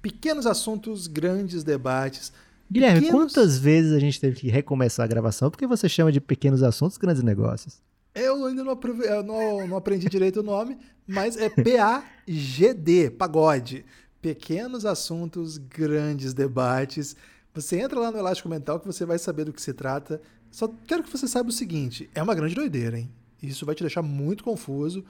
Pequenos 0.00 0.46
Assuntos, 0.46 1.08
Grandes 1.08 1.64
Debates. 1.64 2.32
Guilherme, 2.70 3.00
pequenos... 3.00 3.32
quantas 3.32 3.58
vezes 3.58 3.92
a 3.92 3.98
gente 3.98 4.20
teve 4.20 4.36
que 4.36 4.48
recomeçar 4.48 5.04
a 5.04 5.08
gravação? 5.08 5.50
Por 5.50 5.58
que 5.58 5.66
você 5.66 5.88
chama 5.88 6.12
de 6.12 6.20
Pequenos 6.20 6.62
Assuntos, 6.62 6.96
Grandes 6.96 7.24
Negócios? 7.24 7.82
Eu 8.14 8.46
ainda 8.46 8.62
não, 8.62 8.78
eu 9.02 9.22
não, 9.24 9.66
não 9.66 9.76
aprendi 9.76 10.08
direito 10.08 10.38
o 10.38 10.44
nome, 10.44 10.78
mas 11.04 11.36
é 11.36 11.48
P-A-G-D, 11.48 13.10
pagode. 13.10 13.84
Pequenos 14.22 14.86
assuntos, 14.86 15.58
grandes 15.58 16.32
debates. 16.32 17.16
Você 17.52 17.80
entra 17.80 17.98
lá 17.98 18.12
no 18.12 18.18
Elástico 18.18 18.48
Mental 18.48 18.78
que 18.78 18.86
você 18.86 19.04
vai 19.04 19.18
saber 19.18 19.44
do 19.44 19.52
que 19.52 19.60
se 19.60 19.74
trata. 19.74 20.20
Só 20.50 20.72
quero 20.86 21.02
que 21.02 21.10
você 21.10 21.28
saiba 21.28 21.48
o 21.48 21.52
seguinte: 21.52 22.08
é 22.14 22.22
uma 22.22 22.34
grande 22.34 22.54
doideira, 22.54 22.98
hein? 22.98 23.10
Isso 23.42 23.66
vai 23.66 23.74
te 23.74 23.82
deixar 23.82 24.02
muito 24.02 24.42
confuso, 24.42 25.04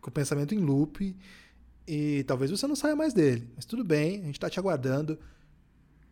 com 0.00 0.10
o 0.10 0.12
pensamento 0.12 0.54
em 0.54 0.58
loop, 0.58 1.14
e 1.86 2.24
talvez 2.24 2.50
você 2.50 2.66
não 2.66 2.76
saia 2.76 2.96
mais 2.96 3.12
dele. 3.12 3.48
Mas 3.56 3.64
tudo 3.64 3.84
bem, 3.84 4.20
a 4.20 4.26
gente 4.26 4.34
está 4.34 4.50
te 4.50 4.58
aguardando. 4.58 5.18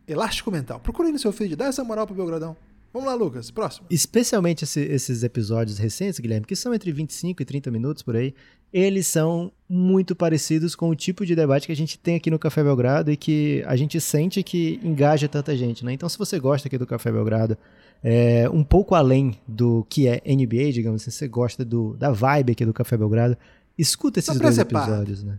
Elástico 0.07 0.51
Mental. 0.51 0.81
Procure 0.81 1.13
no 1.13 1.19
seu 1.19 1.33
feed, 1.33 1.55
dá 1.55 1.67
essa 1.67 1.85
moral 1.85 2.07
pro 2.07 2.17
Belgradão. 2.17 2.57
Vamos 2.93 3.07
lá, 3.07 3.15
Lucas, 3.15 3.51
próximo. 3.51 3.87
Especialmente 3.91 4.65
esse, 4.65 4.81
esses 4.81 5.23
episódios 5.23 5.77
recentes, 5.77 6.19
Guilherme, 6.19 6.47
que 6.47 6.57
são 6.57 6.73
entre 6.73 6.91
25 6.91 7.43
e 7.43 7.45
30 7.45 7.71
minutos 7.71 8.03
por 8.03 8.17
aí, 8.17 8.35
eles 8.73 9.07
são 9.07 9.53
muito 9.69 10.17
parecidos 10.17 10.75
com 10.75 10.89
o 10.89 10.97
tipo 10.97 11.27
de 11.27 11.37
debate 11.37 11.67
que 11.67 11.73
a 11.73 11.77
gente 11.77 11.99
tem 11.99 12.17
aqui 12.17 12.31
no 12.31 12.39
Café 12.39 12.63
Belgrado 12.63 13.13
e 13.13 13.17
que 13.17 13.63
a 13.67 13.77
gente 13.77 14.01
sente 14.01 14.43
que 14.43 14.81
engaja 14.83 15.29
tanta 15.29 15.55
gente, 15.55 15.85
né? 15.85 15.93
Então, 15.93 16.09
se 16.09 16.17
você 16.17 16.39
gosta 16.39 16.67
aqui 16.67 16.79
do 16.79 16.87
Café 16.87 17.13
Belgrado, 17.13 17.59
é, 18.03 18.49
um 18.51 18.63
pouco 18.63 18.95
além 18.95 19.39
do 19.47 19.87
que 19.89 20.07
é 20.07 20.23
NBA, 20.25 20.73
digamos 20.73 21.03
assim, 21.03 21.11
você 21.11 21.29
gosta 21.29 21.65
do, 21.65 21.97
da 21.97 22.11
vibe 22.11 22.53
aqui 22.53 22.65
do 22.65 22.73
Café 22.73 22.97
Belgrado, 22.97 23.37
escuta 23.77 24.19
esses 24.19 24.39
dois 24.39 24.59
episódios, 24.59 25.25
né? 25.25 25.39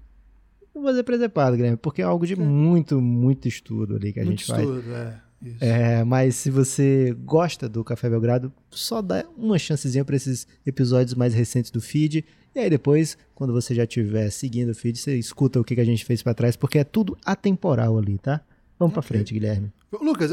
Não 0.74 0.84
vou 0.84 0.92
dizer 0.92 1.04
presepado, 1.04 1.56
Guilherme, 1.56 1.78
porque 1.78 2.02
é 2.02 2.06
algo 2.06 2.26
de 2.26 2.36
muito, 2.36 3.02
muito 3.02 3.48
estudo 3.48 3.96
ali 3.96 4.14
que 4.14 4.20
a 4.20 4.26
muito 4.26 4.40
gente 4.40 4.48
faz. 4.48 4.64
Muito 4.64 4.80
estudo, 4.80 4.96
é. 4.96 5.22
É, 5.60 6.04
mas 6.04 6.36
se 6.36 6.52
você 6.52 7.16
gosta 7.24 7.70
do 7.70 7.84
Café 7.84 8.10
Belgrado, 8.10 8.52
só 8.70 9.02
dá 9.02 9.26
uma 9.38 9.58
chancezinha 9.58 10.04
para 10.04 10.16
esses 10.16 10.46
episódios 10.66 11.16
mais 11.16 11.34
recentes 11.34 11.72
do 11.72 11.80
feed. 11.80 12.26
E 12.54 12.60
aí 12.60 12.70
depois, 12.70 13.18
quando 13.34 13.54
você 13.54 13.74
já 13.74 13.84
estiver 13.84 14.30
seguindo 14.32 14.70
o 14.70 14.76
feed, 14.76 14.98
você 14.98 15.18
escuta 15.18 15.60
o 15.60 15.64
que 15.64 15.80
a 15.80 15.86
gente 15.86 16.04
fez 16.04 16.22
para 16.22 16.34
trás, 16.34 16.58
porque 16.58 16.80
é 16.80 16.84
tudo 16.84 17.18
atemporal 17.26 17.98
ali, 17.98 18.18
tá? 18.18 18.42
Vamos 18.78 18.92
okay. 18.92 19.02
para 19.02 19.02
frente, 19.02 19.34
Guilherme. 19.34 19.72
Lucas, 20.02 20.32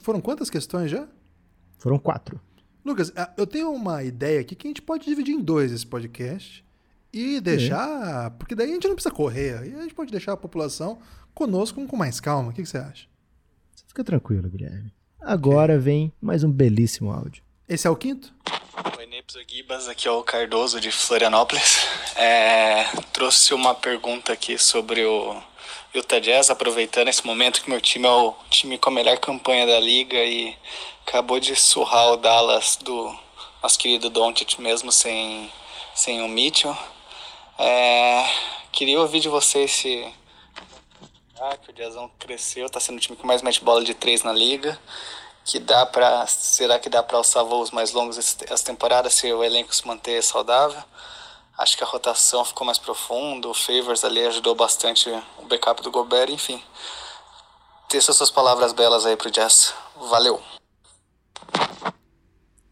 foram 0.00 0.20
quantas 0.20 0.48
questões 0.48 0.90
já? 0.90 1.08
Foram 1.78 1.98
quatro. 1.98 2.40
Lucas, 2.84 3.12
eu 3.36 3.46
tenho 3.46 3.72
uma 3.72 4.02
ideia 4.02 4.40
aqui 4.40 4.54
que 4.54 4.66
a 4.66 4.70
gente 4.70 4.82
pode 4.82 5.04
dividir 5.04 5.34
em 5.34 5.40
dois 5.40 5.72
esse 5.72 5.86
podcast 5.86 6.64
e 7.12 7.40
deixar. 7.40 8.26
É. 8.26 8.30
Porque 8.30 8.54
daí 8.54 8.70
a 8.70 8.74
gente 8.74 8.86
não 8.86 8.94
precisa 8.94 9.14
correr. 9.14 9.66
E 9.66 9.74
a 9.74 9.82
gente 9.82 9.94
pode 9.94 10.10
deixar 10.10 10.32
a 10.32 10.36
população 10.36 10.98
conosco 11.34 11.84
com 11.86 11.96
mais 11.96 12.20
calma. 12.20 12.50
O 12.50 12.52
que, 12.52 12.62
que 12.62 12.68
você 12.68 12.78
acha? 12.78 13.06
Fica 13.86 14.04
tranquilo, 14.04 14.48
Guilherme. 14.50 14.92
Agora 15.20 15.78
vem 15.78 16.12
mais 16.20 16.44
um 16.44 16.50
belíssimo 16.50 17.10
áudio. 17.10 17.42
Esse 17.66 17.86
é 17.86 17.90
o 17.90 17.96
quinto? 17.96 18.34
Oi, 18.98 19.06
Nepso 19.06 19.38
Gibas, 19.48 19.88
aqui 19.88 20.06
é 20.06 20.10
o 20.10 20.22
Cardoso 20.22 20.80
de 20.80 20.90
Florianópolis. 20.90 21.86
É, 22.16 22.84
trouxe 23.12 23.54
uma 23.54 23.74
pergunta 23.74 24.32
aqui 24.32 24.58
sobre 24.58 25.04
o 25.04 25.40
Utah 25.94 26.18
Jazz, 26.18 26.50
aproveitando 26.50 27.06
esse 27.06 27.24
momento 27.24 27.62
que 27.62 27.70
meu 27.70 27.80
time 27.80 28.04
é 28.04 28.10
o 28.10 28.34
time 28.50 28.76
com 28.76 28.90
a 28.90 28.92
melhor 28.92 29.16
campanha 29.18 29.64
da 29.64 29.78
liga 29.78 30.16
e 30.16 30.52
acabou 31.06 31.38
de 31.38 31.54
surrar 31.54 32.10
o 32.10 32.16
Dallas 32.16 32.76
do 32.82 33.16
nosso 33.62 33.78
querido 33.78 34.10
Doncic 34.10 34.58
mesmo 34.58 34.90
sem, 34.90 35.48
sem 35.94 36.20
o 36.20 36.26
Mitchell. 36.26 36.76
É, 37.56 38.28
queria 38.72 39.00
ouvir 39.00 39.20
de 39.20 39.28
vocês 39.28 39.70
se 39.70 40.12
ah, 41.40 41.56
que 41.56 41.70
o 41.70 41.72
Jazzão 41.72 42.10
cresceu, 42.18 42.68
tá 42.68 42.80
sendo 42.80 42.96
o 42.96 43.00
time 43.00 43.16
que 43.16 43.24
mais 43.24 43.40
mete 43.40 43.62
bola 43.62 43.84
de 43.84 43.94
três 43.94 44.24
na 44.24 44.32
liga. 44.32 44.76
Que 45.44 45.60
dá 45.60 45.86
para 45.86 46.26
será 46.26 46.76
que 46.76 46.88
dá 46.88 47.04
para 47.04 47.18
alçar 47.18 47.44
voos 47.44 47.70
mais 47.70 47.92
longos 47.92 48.18
essa 48.18 48.64
temporada 48.64 49.08
se 49.10 49.32
o 49.32 49.44
elenco 49.44 49.72
se 49.72 49.86
manter 49.86 50.20
saudável? 50.24 50.82
Acho 51.56 51.76
que 51.76 51.84
a 51.84 51.86
rotação 51.86 52.44
ficou 52.44 52.66
mais 52.66 52.78
profunda, 52.78 53.48
o 53.48 53.54
Favors 53.54 54.04
ali 54.04 54.24
ajudou 54.26 54.54
bastante 54.54 55.08
o 55.38 55.46
backup 55.46 55.82
do 55.82 55.90
Gobert, 55.90 56.30
enfim. 56.30 56.60
Teça 57.88 58.12
suas 58.12 58.30
palavras 58.30 58.72
belas 58.72 59.06
aí 59.06 59.16
pro 59.16 59.30
Jazz. 59.30 59.72
Valeu. 60.10 60.40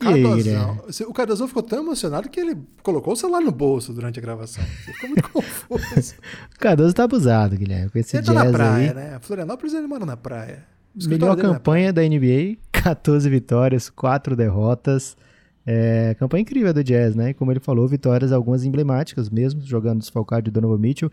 Cardozão. 0.03 0.85
O 1.07 1.13
Cardozão 1.13 1.49
ficou 1.49 1.63
tão 1.63 1.79
emocionado 1.79 2.29
que 2.29 2.41
ele 2.41 2.61
colocou 2.83 3.13
o 3.13 3.17
celular 3.17 3.41
no 3.41 3.53
bolso 3.53 3.93
durante 3.93 4.19
a 4.19 4.23
gravação. 4.23 4.65
Você 4.65 4.93
ficou 4.93 5.11
muito 5.11 5.29
confuso. 5.31 6.15
o 6.55 6.59
Cardoso 6.59 6.93
tá 6.93 7.05
abusado, 7.05 7.57
Guilherme. 7.57 7.91
Com 7.91 7.99
esse 7.99 8.17
ele 8.17 8.27
tá 8.27 8.33
na 8.33 8.51
praia, 8.51 8.89
aí. 8.89 8.95
né? 8.95 9.19
Florianópolis 9.21 9.75
ele 9.75 9.87
mora 9.87 10.05
na 10.05 10.17
praia. 10.17 10.67
Melhor 10.95 11.37
campanha 11.37 11.93
da 11.93 12.03
NBA, 12.03 12.59
14 12.73 13.29
vitórias, 13.31 13.89
4 13.89 14.35
derrotas. 14.37 15.17
É, 15.65 16.15
campanha 16.19 16.43
incrível 16.43 16.73
do 16.75 16.83
Jazz, 16.83 17.15
né? 17.15 17.33
Como 17.33 17.53
ele 17.53 17.61
falou, 17.61 17.87
vitórias 17.87 18.33
algumas 18.33 18.65
emblemáticas 18.65 19.31
mesmo, 19.31 19.61
jogando 19.63 20.01
desfalcado 20.01 20.43
de 20.43 20.51
Donovan 20.51 20.79
Mitchell. 20.79 21.11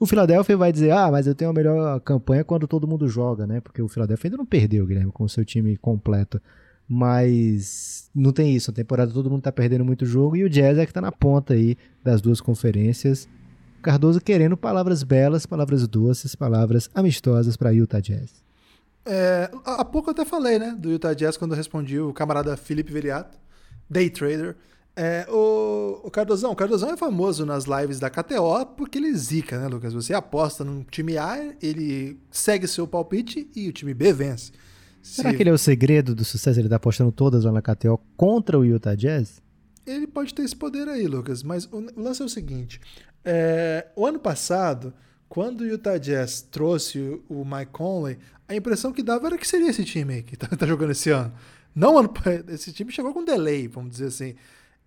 O 0.00 0.06
Philadelphia 0.06 0.56
vai 0.56 0.72
dizer, 0.72 0.90
ah, 0.90 1.10
mas 1.10 1.26
eu 1.26 1.34
tenho 1.34 1.50
a 1.50 1.54
melhor 1.54 2.00
campanha 2.00 2.42
quando 2.44 2.66
todo 2.66 2.86
mundo 2.86 3.08
joga, 3.08 3.46
né? 3.46 3.60
Porque 3.60 3.80
o 3.80 3.88
Philadelphia 3.88 4.28
ainda 4.28 4.36
não 4.36 4.46
perdeu, 4.46 4.86
Guilherme, 4.86 5.12
com 5.12 5.24
o 5.24 5.28
seu 5.28 5.44
time 5.44 5.76
completo. 5.76 6.40
Mas 6.88 8.10
não 8.14 8.32
tem 8.32 8.54
isso. 8.54 8.70
Na 8.70 8.74
temporada 8.74 9.12
todo 9.12 9.30
mundo 9.30 9.42
tá 9.42 9.52
perdendo 9.52 9.84
muito 9.84 10.04
jogo 10.04 10.36
e 10.36 10.44
o 10.44 10.50
Jazz 10.50 10.78
é 10.78 10.84
que 10.84 10.92
tá 10.92 11.00
na 11.00 11.12
ponta 11.12 11.54
aí 11.54 11.76
das 12.02 12.20
duas 12.20 12.40
conferências. 12.40 13.28
Cardoso 13.80 14.20
querendo 14.20 14.56
palavras 14.56 15.02
belas, 15.02 15.46
palavras 15.46 15.86
doces, 15.86 16.34
palavras 16.34 16.90
amistosas 16.94 17.56
para 17.56 17.70
Utah 17.70 18.00
Jazz. 18.00 18.42
É, 19.06 19.50
há 19.64 19.84
pouco 19.84 20.08
eu 20.08 20.12
até 20.12 20.24
falei, 20.24 20.58
né, 20.58 20.74
do 20.78 20.90
Utah 20.90 21.12
Jazz 21.12 21.36
quando 21.36 21.50
eu 21.52 21.56
respondi 21.56 22.00
o 22.00 22.12
camarada 22.12 22.56
Felipe 22.56 22.90
Veriato, 22.90 23.36
day 23.88 24.10
trader. 24.10 24.56
É, 24.96 25.26
o, 25.28 26.02
o 26.04 26.10
Cardozão, 26.10 26.52
o 26.52 26.56
Cardozão 26.56 26.90
é 26.90 26.96
famoso 26.96 27.44
nas 27.44 27.64
lives 27.64 27.98
da 27.98 28.08
KTO 28.08 28.64
porque 28.76 28.98
ele 28.98 29.12
zica, 29.14 29.58
né, 29.58 29.66
Lucas? 29.66 29.92
Você 29.92 30.14
aposta 30.14 30.62
no 30.62 30.84
time 30.84 31.18
A, 31.18 31.52
ele 31.60 32.18
segue 32.30 32.68
seu 32.68 32.86
palpite 32.86 33.50
e 33.56 33.68
o 33.68 33.72
time 33.72 33.92
B 33.92 34.12
vence. 34.12 34.52
Será 35.02 35.30
Se... 35.30 35.36
que 35.36 35.42
ele 35.42 35.50
é 35.50 35.52
o 35.52 35.58
segredo 35.58 36.14
do 36.14 36.24
sucesso? 36.24 36.60
Ele 36.60 36.68
tá 36.68 36.76
apostando 36.76 37.10
todas 37.10 37.44
lá 37.44 37.50
na 37.50 37.60
KTO 37.60 38.00
contra 38.16 38.58
o 38.58 38.64
Utah 38.64 38.94
Jazz? 38.94 39.42
Ele 39.84 40.06
pode 40.06 40.32
ter 40.32 40.42
esse 40.42 40.56
poder 40.56 40.88
aí, 40.88 41.06
Lucas, 41.06 41.42
mas 41.42 41.66
o, 41.66 41.78
o 41.94 42.00
lance 42.00 42.22
é 42.22 42.24
o 42.24 42.28
seguinte: 42.28 42.80
é, 43.24 43.88
o 43.96 44.06
ano 44.06 44.18
passado, 44.18 44.94
quando 45.28 45.62
o 45.62 45.66
Utah 45.66 45.98
Jazz 45.98 46.40
trouxe 46.40 46.98
o, 47.00 47.24
o 47.28 47.44
Mike 47.44 47.72
Conley, 47.72 48.16
a 48.48 48.54
impressão 48.54 48.92
que 48.92 49.02
dava 49.02 49.26
era 49.26 49.38
que 49.38 49.46
seria 49.46 49.68
esse 49.68 49.84
time 49.84 50.14
aí 50.14 50.22
que 50.22 50.36
tá, 50.36 50.46
tá 50.56 50.66
jogando 50.66 50.92
esse 50.92 51.10
ano. 51.10 51.32
Não 51.74 51.96
ano, 51.98 52.12
esse 52.48 52.72
time 52.72 52.92
chegou 52.92 53.12
com 53.12 53.24
delay, 53.24 53.68
vamos 53.68 53.90
dizer 53.90 54.06
assim. 54.06 54.34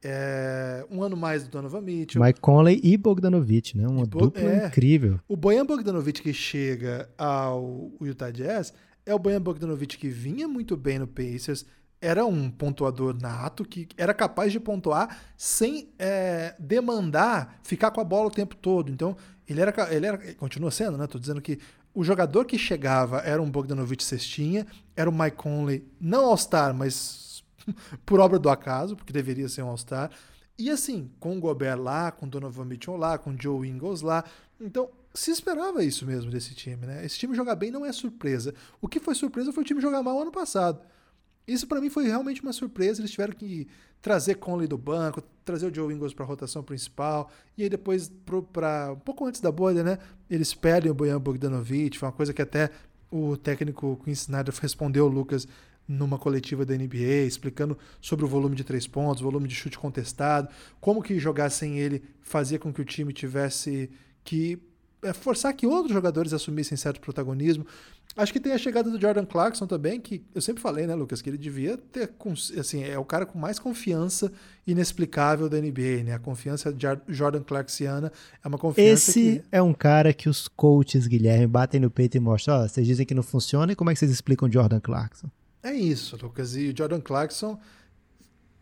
É, 0.03 0.85
um 0.91 1.01
ano 1.01 1.17
mais 1.17 1.43
do 1.43 1.49
Donovan 1.49 1.81
Mitchell. 1.81 2.21
Mike 2.21 2.39
Conley 2.39 2.79
e 2.83 2.95
Bogdanovich, 2.95 3.75
né? 3.75 3.87
Uma 3.87 4.05
Bo 4.05 4.19
dupla 4.19 4.43
é, 4.43 4.67
incrível. 4.67 5.19
O 5.27 5.35
Bojan 5.35 5.65
Bogdanovich 5.65 6.21
que 6.21 6.31
chega 6.31 7.09
ao 7.17 7.91
Utah 7.99 8.29
Jazz 8.29 8.73
é 9.05 9.13
o 9.13 9.19
Bojan 9.19 9.41
Bogdanovich 9.41 9.97
que 9.97 10.07
vinha 10.07 10.47
muito 10.47 10.77
bem 10.77 10.99
no 10.99 11.07
Pacers, 11.07 11.65
era 11.99 12.25
um 12.25 12.49
pontuador 12.49 13.15
nato 13.19 13.65
que 13.65 13.87
era 13.97 14.13
capaz 14.13 14.51
de 14.51 14.59
pontuar 14.59 15.19
sem 15.35 15.89
é, 15.97 16.55
demandar 16.59 17.59
ficar 17.63 17.91
com 17.91 17.99
a 17.99 18.03
bola 18.03 18.27
o 18.27 18.31
tempo 18.31 18.55
todo. 18.55 18.91
Então, 18.91 19.15
ele 19.47 19.61
era, 19.61 19.93
ele 19.93 20.05
era, 20.05 20.35
continua 20.35 20.69
sendo, 20.69 20.97
né? 20.97 21.07
Tô 21.07 21.17
dizendo 21.17 21.41
que 21.41 21.57
o 21.97 22.03
jogador 22.03 22.45
que 22.45 22.59
chegava 22.59 23.21
era 23.21 23.41
um 23.41 23.49
Bogdanovich 23.49 24.03
cestinha, 24.03 24.67
era 24.95 25.09
o 25.09 25.11
Mike 25.11 25.35
Conley, 25.35 25.83
não 25.99 26.25
All-Star, 26.25 26.71
mas 26.71 27.43
por 28.05 28.19
obra 28.19 28.37
do 28.37 28.51
acaso, 28.51 28.95
porque 28.95 29.11
deveria 29.11 29.49
ser 29.49 29.63
um 29.63 29.69
All-Star. 29.69 30.11
E 30.59 30.69
assim, 30.69 31.09
com 31.19 31.35
o 31.35 31.39
Gobert 31.39 31.79
lá, 31.79 32.11
com 32.11 32.27
o 32.27 32.29
Donovan 32.29 32.65
Mitchell 32.65 32.95
lá, 32.95 33.17
com 33.17 33.31
o 33.31 33.41
Joe 33.41 33.67
Ingles 33.67 34.01
lá. 34.01 34.23
Então, 34.61 34.91
se 35.11 35.31
esperava 35.31 35.83
isso 35.83 36.05
mesmo 36.05 36.29
desse 36.29 36.53
time, 36.53 36.85
né? 36.85 37.03
Esse 37.03 37.17
time 37.17 37.35
jogar 37.35 37.55
bem 37.55 37.71
não 37.71 37.83
é 37.83 37.91
surpresa. 37.91 38.53
O 38.79 38.87
que 38.87 38.99
foi 38.99 39.15
surpresa 39.15 39.51
foi 39.51 39.63
o 39.63 39.65
time 39.65 39.81
jogar 39.81 40.03
mal 40.03 40.21
ano 40.21 40.31
passado. 40.31 40.79
Isso 41.47 41.65
para 41.65 41.79
mim 41.79 41.89
foi 41.89 42.05
realmente 42.05 42.41
uma 42.41 42.51
surpresa. 42.51 43.01
Eles 43.01 43.11
tiveram 43.11 43.33
que 43.33 43.67
trazer 44.01 44.35
Conley 44.35 44.67
do 44.67 44.77
banco, 44.77 45.23
trazer 45.43 45.71
o 45.71 45.73
Joe 45.73 45.93
Ingles 45.93 46.13
para 46.13 46.25
a 46.25 46.27
rotação 46.27 46.61
principal, 46.61 47.31
e 47.57 47.63
aí 47.63 47.69
depois, 47.69 48.11
para 48.51 48.93
um 48.93 48.99
pouco 48.99 49.25
antes 49.25 49.41
da 49.41 49.51
bolha, 49.51 49.83
né? 49.83 49.97
Eles 50.29 50.53
perdem 50.53 50.91
o 50.91 50.93
Bojan 50.93 51.19
Bogdanovic, 51.19 51.97
foi 51.97 52.07
uma 52.07 52.13
coisa 52.13 52.33
que 52.33 52.41
até 52.41 52.69
o 53.09 53.37
técnico 53.37 53.99
Quinn 54.03 54.11
Snyder 54.11 54.53
respondeu, 54.61 55.07
Lucas, 55.07 55.47
numa 55.87 56.17
coletiva 56.17 56.65
da 56.65 56.75
NBA, 56.75 57.25
explicando 57.25 57.77
sobre 58.01 58.25
o 58.25 58.27
volume 58.27 58.55
de 58.55 58.63
três 58.63 58.85
pontos, 58.85 59.21
volume 59.21 59.47
de 59.47 59.55
chute 59.55 59.79
contestado, 59.79 60.49
como 60.81 61.01
que 61.01 61.17
jogar 61.17 61.49
sem 61.49 61.79
ele 61.79 62.03
fazia 62.21 62.59
com 62.59 62.73
que 62.73 62.81
o 62.81 62.85
time 62.85 63.13
tivesse 63.13 63.89
que 64.23 64.59
é, 65.01 65.13
forçar 65.13 65.53
que 65.53 65.65
outros 65.65 65.93
jogadores 65.93 66.33
assumissem 66.33 66.77
certo 66.77 66.99
protagonismo. 66.99 67.65
Acho 68.15 68.33
que 68.33 68.39
tem 68.39 68.51
a 68.51 68.57
chegada 68.57 68.89
do 68.89 68.99
Jordan 68.99 69.25
Clarkson 69.25 69.67
também, 69.67 70.01
que 70.01 70.25
eu 70.33 70.41
sempre 70.41 70.59
falei, 70.61 70.87
né, 70.87 70.95
Lucas, 70.95 71.21
que 71.21 71.29
ele 71.29 71.37
devia 71.37 71.77
ter, 71.77 72.11
assim, 72.59 72.83
é 72.83 72.97
o 72.97 73.05
cara 73.05 73.27
com 73.27 73.37
mais 73.37 73.59
confiança 73.59 74.31
inexplicável 74.65 75.47
da 75.47 75.61
NBA, 75.61 76.03
né? 76.03 76.13
A 76.13 76.19
confiança 76.19 76.73
de 76.73 76.87
Jordan 77.07 77.43
Clarksiana 77.43 78.11
é 78.43 78.47
uma 78.47 78.57
confiança 78.57 79.11
Esse 79.11 79.39
que... 79.39 79.43
é 79.51 79.61
um 79.61 79.73
cara 79.73 80.11
que 80.13 80.27
os 80.27 80.47
coaches, 80.47 81.05
Guilherme, 81.05 81.45
batem 81.45 81.79
no 81.79 81.91
peito 81.91 82.17
e 82.17 82.19
mostram, 82.19 82.55
ó, 82.55 82.63
oh, 82.63 82.67
vocês 82.67 82.87
dizem 82.87 83.05
que 83.05 83.13
não 83.13 83.21
funciona, 83.21 83.71
e 83.71 83.75
como 83.75 83.91
é 83.91 83.93
que 83.93 83.99
vocês 83.99 84.11
explicam 84.11 84.51
Jordan 84.51 84.79
Clarkson? 84.79 85.29
É 85.61 85.73
isso, 85.73 86.17
Lucas. 86.19 86.55
E 86.55 86.69
o 86.69 86.75
Jordan 86.75 87.01
Clarkson, 87.01 87.59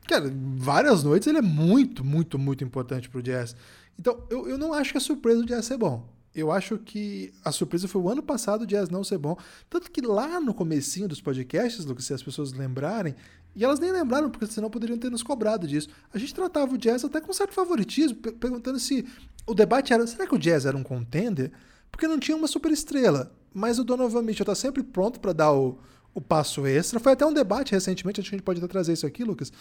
cara, 0.06 0.30
várias 0.58 1.02
noites 1.02 1.28
ele 1.28 1.38
é 1.38 1.42
muito, 1.42 2.04
muito, 2.04 2.38
muito 2.38 2.64
importante 2.64 3.08
pro 3.08 3.22
Jazz. 3.22 3.56
Então, 3.98 4.22
eu, 4.30 4.50
eu 4.50 4.58
não 4.58 4.74
acho 4.74 4.92
que 4.92 4.98
a 4.98 5.02
surpresa 5.02 5.40
do 5.42 5.46
Jazz 5.46 5.66
ser 5.66 5.78
bom. 5.78 6.15
Eu 6.36 6.52
acho 6.52 6.78
que 6.78 7.34
a 7.46 7.52
surpresa 7.52 7.88
foi 7.88 8.02
o 8.02 8.10
ano 8.10 8.22
passado 8.22 8.64
o 8.64 8.68
Jazz 8.68 8.90
não 8.90 9.06
ser 9.06 9.18
bom. 9.18 9.38
Tanto 9.70 9.90
que 9.90 10.02
lá 10.02 10.40
no 10.42 10.54
comecinho 10.54 11.08
dos 11.08 11.22
podcasts, 11.22 11.86
Lucas, 11.86 12.06
se 12.06 12.14
as 12.14 12.22
pessoas 12.22 12.52
lembrarem, 12.52 13.16
e 13.56 13.64
elas 13.64 13.80
nem 13.80 13.90
lembraram, 13.90 14.30
porque 14.30 14.46
senão 14.48 14.70
poderiam 14.70 14.98
ter 14.98 15.10
nos 15.10 15.24
cobrado 15.24 15.66
disso. 15.66 15.88
A 16.14 16.18
gente 16.18 16.36
tratava 16.36 16.74
o 16.74 16.78
Jazz 16.78 17.06
até 17.06 17.22
com 17.22 17.32
certo 17.32 17.54
favoritismo, 17.54 18.18
perguntando 18.18 18.78
se 18.80 19.06
o 19.48 19.54
debate 19.54 19.94
era, 19.94 20.06
será 20.06 20.28
que 20.28 20.36
o 20.36 20.38
Jazz 20.38 20.66
era 20.66 20.76
um 20.76 20.84
contender? 20.84 21.54
Porque 21.90 22.06
não 22.06 22.20
tinha 22.20 22.36
uma 22.36 22.48
super 22.48 22.72
estrela. 22.72 23.32
Mas 23.54 23.80
o 23.80 23.86
Donovan 23.86 24.22
Mitchell 24.22 24.44
está 24.44 24.54
sempre 24.54 24.84
pronto 24.84 25.22
para 25.22 25.32
dar 25.32 25.54
o, 25.54 25.80
o 26.14 26.20
passo 26.20 26.68
extra. 26.68 27.00
Foi 27.00 27.14
até 27.14 27.26
um 27.26 27.32
debate 27.32 27.72
recentemente, 27.72 28.20
acho 28.20 28.30
que 28.30 28.36
a 28.36 28.38
gente 28.38 28.46
pode 28.46 28.60
até 28.60 28.68
trazer 28.68 28.92
isso 28.92 29.06
aqui, 29.06 29.24
Lucas, 29.24 29.54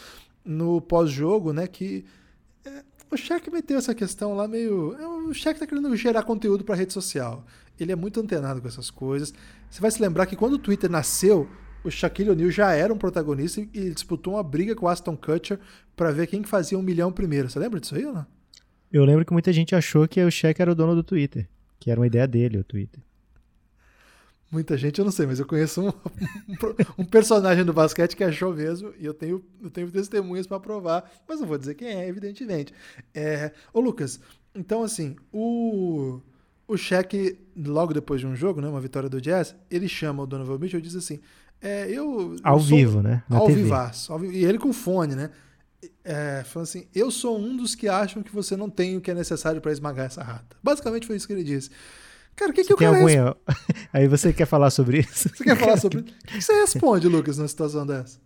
no 0.44 0.80
pós-jogo, 0.80 1.52
né? 1.52 1.68
Que 1.68 2.04
é, 2.64 2.82
o 3.14 3.16
Shaq 3.16 3.50
meteu 3.50 3.78
essa 3.78 3.94
questão 3.94 4.34
lá 4.34 4.46
meio. 4.46 4.94
É, 4.98 5.06
o 5.06 5.32
Shaq 5.32 5.58
tá 5.58 5.66
querendo 5.66 5.94
gerar 5.96 6.22
conteúdo 6.24 6.64
para 6.64 6.74
rede 6.74 6.92
social. 6.92 7.46
Ele 7.78 7.92
é 7.92 7.96
muito 7.96 8.20
antenado 8.20 8.60
com 8.60 8.68
essas 8.68 8.90
coisas. 8.90 9.32
Você 9.70 9.80
vai 9.80 9.90
se 9.90 10.00
lembrar 10.02 10.26
que 10.26 10.36
quando 10.36 10.54
o 10.54 10.58
Twitter 10.58 10.90
nasceu, 10.90 11.48
o 11.82 11.90
Shaquille 11.90 12.30
O'Neal 12.30 12.50
já 12.50 12.72
era 12.72 12.92
um 12.92 12.98
protagonista 12.98 13.60
e 13.60 13.90
disputou 13.90 14.34
uma 14.34 14.42
briga 14.42 14.74
com 14.74 14.86
o 14.86 14.88
Aston 14.88 15.16
Kutcher 15.16 15.58
para 15.96 16.10
ver 16.10 16.26
quem 16.26 16.42
que 16.42 16.48
fazia 16.48 16.78
um 16.78 16.82
milhão 16.82 17.12
primeiro. 17.12 17.48
Você 17.48 17.58
lembra 17.58 17.80
disso 17.80 17.94
aí 17.94 18.04
ou 18.04 18.12
não? 18.12 18.26
Eu 18.92 19.04
lembro 19.04 19.24
que 19.24 19.32
muita 19.32 19.52
gente 19.52 19.74
achou 19.74 20.06
que 20.06 20.22
o 20.22 20.30
Shaq 20.30 20.60
era 20.60 20.70
o 20.70 20.74
dono 20.74 20.94
do 20.94 21.02
Twitter, 21.02 21.48
que 21.80 21.90
era 21.90 21.98
uma 21.98 22.06
ideia 22.06 22.28
dele, 22.28 22.58
o 22.58 22.64
Twitter. 22.64 23.02
Muita 24.54 24.78
gente 24.78 25.00
eu 25.00 25.04
não 25.04 25.10
sei, 25.10 25.26
mas 25.26 25.40
eu 25.40 25.46
conheço 25.46 25.82
um, 25.82 25.92
um, 27.02 27.04
personagem 27.04 27.64
do 27.64 27.72
basquete 27.72 28.14
que 28.14 28.22
achou 28.22 28.54
mesmo, 28.54 28.94
e 28.96 29.04
eu 29.04 29.12
tenho, 29.12 29.44
eu 29.60 29.68
tenho 29.68 29.90
testemunhas 29.90 30.46
para 30.46 30.60
provar, 30.60 31.10
mas 31.28 31.40
não 31.40 31.48
vou 31.48 31.58
dizer 31.58 31.74
quem 31.74 31.88
é, 31.88 32.06
evidentemente. 32.06 32.72
É, 33.12 33.50
ô 33.72 33.80
Lucas, 33.80 34.20
então 34.54 34.84
assim, 34.84 35.16
o, 35.32 36.20
o 36.68 36.76
Shaq, 36.76 37.36
logo 37.56 37.92
depois 37.92 38.20
de 38.20 38.28
um 38.28 38.36
jogo, 38.36 38.60
né, 38.60 38.68
uma 38.68 38.80
vitória 38.80 39.08
do 39.08 39.20
Jazz, 39.20 39.56
ele 39.68 39.88
chama 39.88 40.22
o 40.22 40.26
Donovan 40.26 40.56
Mitchell 40.56 40.78
e 40.78 40.82
diz 40.82 40.94
assim, 40.94 41.18
é, 41.60 41.90
eu... 41.90 42.36
Ao 42.44 42.58
eu 42.58 42.60
vivo, 42.60 43.02
né? 43.02 43.24
Na 43.28 43.38
ao 43.38 43.46
TV. 43.48 43.62
vivaço. 43.62 44.12
Ao, 44.12 44.24
e 44.24 44.44
ele 44.44 44.58
com 44.58 44.72
fone, 44.72 45.16
né? 45.16 45.30
É, 46.04 46.44
falando 46.44 46.68
assim, 46.68 46.86
eu 46.94 47.10
sou 47.10 47.36
um 47.36 47.56
dos 47.56 47.74
que 47.74 47.88
acham 47.88 48.22
que 48.22 48.32
você 48.32 48.56
não 48.56 48.70
tem 48.70 48.96
o 48.96 49.00
que 49.00 49.10
é 49.10 49.14
necessário 49.14 49.60
para 49.60 49.72
esmagar 49.72 50.06
essa 50.06 50.22
rata. 50.22 50.56
Basicamente 50.62 51.08
foi 51.08 51.16
isso 51.16 51.26
que 51.26 51.32
ele 51.32 51.42
disse. 51.42 51.70
Cara, 52.36 52.50
o 52.50 52.54
que, 52.54 52.64
que 52.64 52.74
o 52.74 52.76
cara. 52.76 52.96
Algum... 52.96 53.34
Aí 53.92 54.08
você 54.08 54.32
quer 54.32 54.46
falar 54.46 54.70
sobre 54.70 55.00
isso? 55.00 55.28
Você 55.28 55.44
quer 55.44 55.56
falar 55.56 55.76
sobre. 55.76 56.00
O 56.04 56.04
que 56.26 56.42
você 56.42 56.52
responde, 56.52 57.08
Lucas, 57.08 57.38
numa 57.38 57.48
situação 57.48 57.86
dessa? 57.86 58.18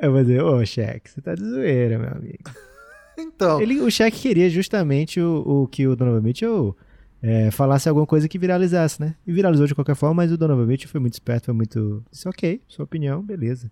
Eu 0.00 0.12
vou 0.12 0.22
dizer, 0.22 0.42
ô, 0.42 0.64
Shaq, 0.64 1.10
você 1.10 1.20
tá 1.20 1.34
de 1.34 1.44
zoeira, 1.44 1.98
meu 1.98 2.10
amigo. 2.10 2.50
então. 3.18 3.60
Ele, 3.60 3.80
o 3.80 3.90
Shaq 3.90 4.18
queria 4.18 4.48
justamente 4.50 5.20
o, 5.20 5.42
o 5.62 5.68
que 5.68 5.86
o 5.86 5.96
Donovan 5.96 6.20
Mitchell 6.20 6.76
é, 7.22 7.50
falasse 7.50 7.88
alguma 7.88 8.06
coisa 8.06 8.28
que 8.28 8.38
viralizasse, 8.38 9.00
né? 9.00 9.14
E 9.26 9.32
viralizou 9.32 9.66
de 9.66 9.74
qualquer 9.74 9.94
forma, 9.94 10.14
mas 10.14 10.32
o 10.32 10.36
Donovan 10.36 10.66
Mitchell 10.66 10.90
foi 10.90 11.00
muito 11.00 11.14
esperto, 11.14 11.46
foi 11.46 11.54
muito. 11.54 12.04
Disse, 12.10 12.28
ok, 12.28 12.60
sua 12.68 12.84
opinião, 12.84 13.22
beleza. 13.22 13.70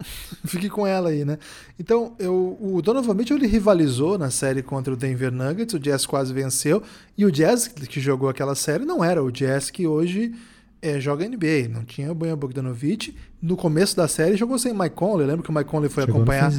Fique 0.46 0.68
com 0.68 0.86
ela 0.86 1.10
aí, 1.10 1.24
né? 1.24 1.38
Então, 1.78 2.14
eu, 2.18 2.56
o 2.60 2.80
Donovan 2.82 3.14
Mitchell 3.14 3.36
ele 3.36 3.46
rivalizou 3.46 4.18
na 4.18 4.30
série 4.30 4.62
contra 4.62 4.92
o 4.92 4.96
Denver 4.96 5.32
Nuggets, 5.32 5.74
o 5.74 5.78
Jazz 5.78 6.06
quase 6.06 6.32
venceu, 6.32 6.82
e 7.16 7.24
o 7.24 7.30
Jazz 7.30 7.68
que 7.68 8.00
jogou 8.00 8.28
aquela 8.28 8.54
série 8.54 8.84
não 8.84 9.04
era 9.04 9.22
o 9.22 9.30
Jazz 9.30 9.70
que 9.70 9.86
hoje 9.86 10.34
é, 10.82 10.98
joga 10.98 11.28
NBA, 11.28 11.68
não 11.70 11.84
tinha 11.84 12.10
o 12.10 12.14
Bojan 12.14 12.36
Bogdanovic. 12.36 13.14
No 13.40 13.56
começo 13.56 13.96
da 13.96 14.08
série 14.08 14.36
jogou 14.36 14.58
sem 14.58 14.72
Mike 14.72 14.96
Conley, 14.96 15.26
lembra 15.26 15.42
que 15.42 15.50
o 15.50 15.54
Mike 15.54 15.68
Conley 15.68 15.90
foi 15.90 16.04
Chegou 16.04 16.22
acompanhar 16.22 16.50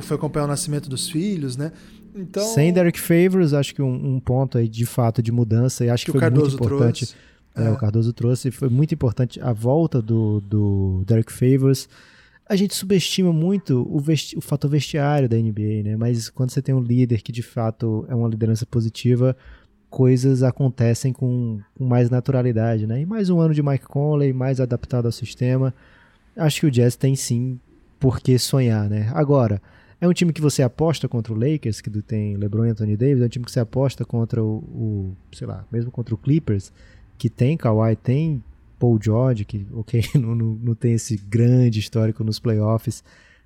foi 0.00 0.16
acompanhar 0.16 0.46
o 0.46 0.48
nascimento 0.48 0.88
dos 0.88 1.08
filhos, 1.08 1.56
né? 1.56 1.70
Então, 2.12 2.42
sem 2.42 2.72
Derek 2.72 2.98
Favors, 2.98 3.52
acho 3.52 3.74
que 3.74 3.82
um, 3.82 4.16
um 4.16 4.20
ponto 4.20 4.58
aí 4.58 4.68
de 4.68 4.86
fato 4.86 5.22
de 5.22 5.30
mudança, 5.30 5.84
e 5.84 5.90
acho 5.90 6.06
que, 6.06 6.12
que 6.12 6.18
foi 6.18 6.30
muito 6.30 6.54
importante. 6.54 7.14
É, 7.54 7.66
é. 7.66 7.70
O 7.70 7.76
Cardoso 7.76 8.12
trouxe, 8.12 8.50
foi 8.50 8.68
muito 8.68 8.92
importante 8.92 9.40
a 9.40 9.52
volta 9.52 10.02
do, 10.02 10.40
do 10.40 11.04
Derek 11.06 11.32
Favors 11.32 11.88
a 12.48 12.54
gente 12.54 12.74
subestima 12.74 13.32
muito 13.32 13.82
o, 13.82 14.02
o 14.36 14.40
fator 14.40 14.70
vestiário 14.70 15.28
da 15.28 15.36
NBA, 15.36 15.82
né? 15.84 15.96
Mas 15.96 16.28
quando 16.28 16.50
você 16.50 16.62
tem 16.62 16.74
um 16.74 16.80
líder 16.80 17.22
que 17.22 17.32
de 17.32 17.42
fato 17.42 18.06
é 18.08 18.14
uma 18.14 18.28
liderança 18.28 18.64
positiva, 18.64 19.36
coisas 19.90 20.42
acontecem 20.42 21.12
com, 21.12 21.60
com, 21.74 21.84
mais 21.84 22.08
naturalidade, 22.08 22.86
né? 22.86 23.00
E 23.00 23.06
mais 23.06 23.30
um 23.30 23.40
ano 23.40 23.52
de 23.52 23.62
Mike 23.62 23.86
Conley, 23.86 24.32
mais 24.32 24.60
adaptado 24.60 25.06
ao 25.06 25.12
sistema. 25.12 25.74
Acho 26.36 26.60
que 26.60 26.66
o 26.66 26.70
Jazz 26.70 26.94
tem 26.94 27.16
sim 27.16 27.58
por 27.98 28.20
que 28.20 28.38
sonhar, 28.38 28.88
né? 28.88 29.10
Agora, 29.14 29.60
é 30.00 30.06
um 30.06 30.12
time 30.12 30.32
que 30.32 30.40
você 30.40 30.62
aposta 30.62 31.08
contra 31.08 31.32
o 31.32 31.36
Lakers, 31.36 31.80
que 31.80 31.90
tem 32.02 32.36
LeBron 32.36 32.66
e 32.66 32.70
Anthony 32.70 32.96
Davis, 32.96 33.22
é 33.22 33.26
um 33.26 33.28
time 33.28 33.44
que 33.44 33.50
você 33.50 33.60
aposta 33.60 34.04
contra 34.04 34.42
o, 34.42 34.58
o 34.58 35.16
sei 35.32 35.46
lá, 35.46 35.64
mesmo 35.72 35.90
contra 35.90 36.14
o 36.14 36.18
Clippers, 36.18 36.72
que 37.18 37.28
tem 37.30 37.56
Kawhi, 37.56 37.96
tem 37.96 38.44
Paul 38.78 38.98
George, 39.02 39.44
que, 39.44 39.66
ok, 39.72 40.02
não, 40.14 40.34
não, 40.34 40.46
não 40.62 40.74
tem 40.74 40.92
esse 40.92 41.16
grande 41.16 41.78
histórico 41.78 42.24
nos 42.24 42.38
playoffs, 42.38 43.02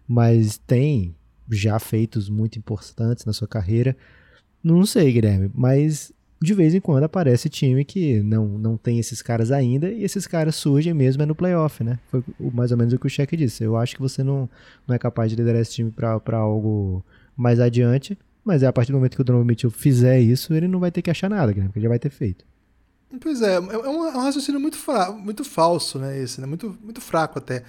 mas 0.07 0.59
tem 0.59 1.15
já 1.51 1.79
feitos 1.79 2.29
muito 2.29 2.59
importantes 2.59 3.25
na 3.25 3.33
sua 3.33 3.49
carreira. 3.49 3.97
Não 4.63 4.85
sei, 4.85 5.13
Guilherme, 5.13 5.51
mas 5.55 6.13
de 6.43 6.55
vez 6.55 6.75
em 6.75 6.81
quando 6.81 7.05
aparece 7.05 7.49
time 7.51 7.85
que 7.85 8.23
não, 8.23 8.47
não 8.47 8.77
tem 8.77 8.99
esses 8.99 9.21
caras 9.21 9.53
ainda 9.53 9.91
e 9.91 10.05
esses 10.05 10.27
caras 10.27 10.55
surgem 10.55 10.95
mesmo 10.95 11.23
é 11.23 11.27
no 11.27 11.35
playoff, 11.35 11.85
né? 11.85 11.99
Foi 12.11 12.23
mais 12.39 12.71
ou 12.73 12.79
menos 12.79 12.95
o 12.95 12.99
que 12.99 13.07
o 13.07 13.11
Cheque 13.11 13.37
disse. 13.37 13.63
Eu 13.63 13.77
acho 13.77 13.95
que 13.95 14.01
você 14.01 14.23
não, 14.23 14.49
não 14.87 14.95
é 14.95 14.99
capaz 14.99 15.31
de 15.31 15.37
liderar 15.37 15.61
esse 15.61 15.73
time 15.73 15.91
para 15.91 16.39
algo 16.39 17.05
mais 17.37 17.61
adiante. 17.61 18.17
Mas 18.43 18.63
é 18.63 18.67
a 18.67 18.73
partir 18.73 18.91
do 18.91 18.97
momento 18.97 19.17
que 19.17 19.21
o 19.21 19.25
Donovan 19.25 19.45
Mitchell 19.45 19.71
fizer 19.71 20.19
isso, 20.19 20.55
ele 20.55 20.67
não 20.67 20.81
vai 20.81 20.91
ter 20.91 21.03
que 21.03 21.11
achar 21.11 21.29
nada, 21.29 21.53
né? 21.53 21.65
porque 21.65 21.79
ele 21.79 21.85
já 21.85 21.89
vai 21.91 21.99
ter 21.99 22.11
feito. 22.11 22.45
Pois 23.19 23.43
é, 23.43 23.55
é 23.55 23.61
um, 23.61 24.07
é 24.07 24.17
um 24.17 24.21
raciocínio 24.21 24.61
muito, 24.61 24.77
fra 24.77 25.11
muito 25.11 25.43
falso, 25.43 25.99
né? 25.99 26.19
Esse, 26.19 26.41
né? 26.41 26.47
Muito, 26.47 26.79
muito 26.81 27.01
fraco 27.01 27.39
até. 27.39 27.65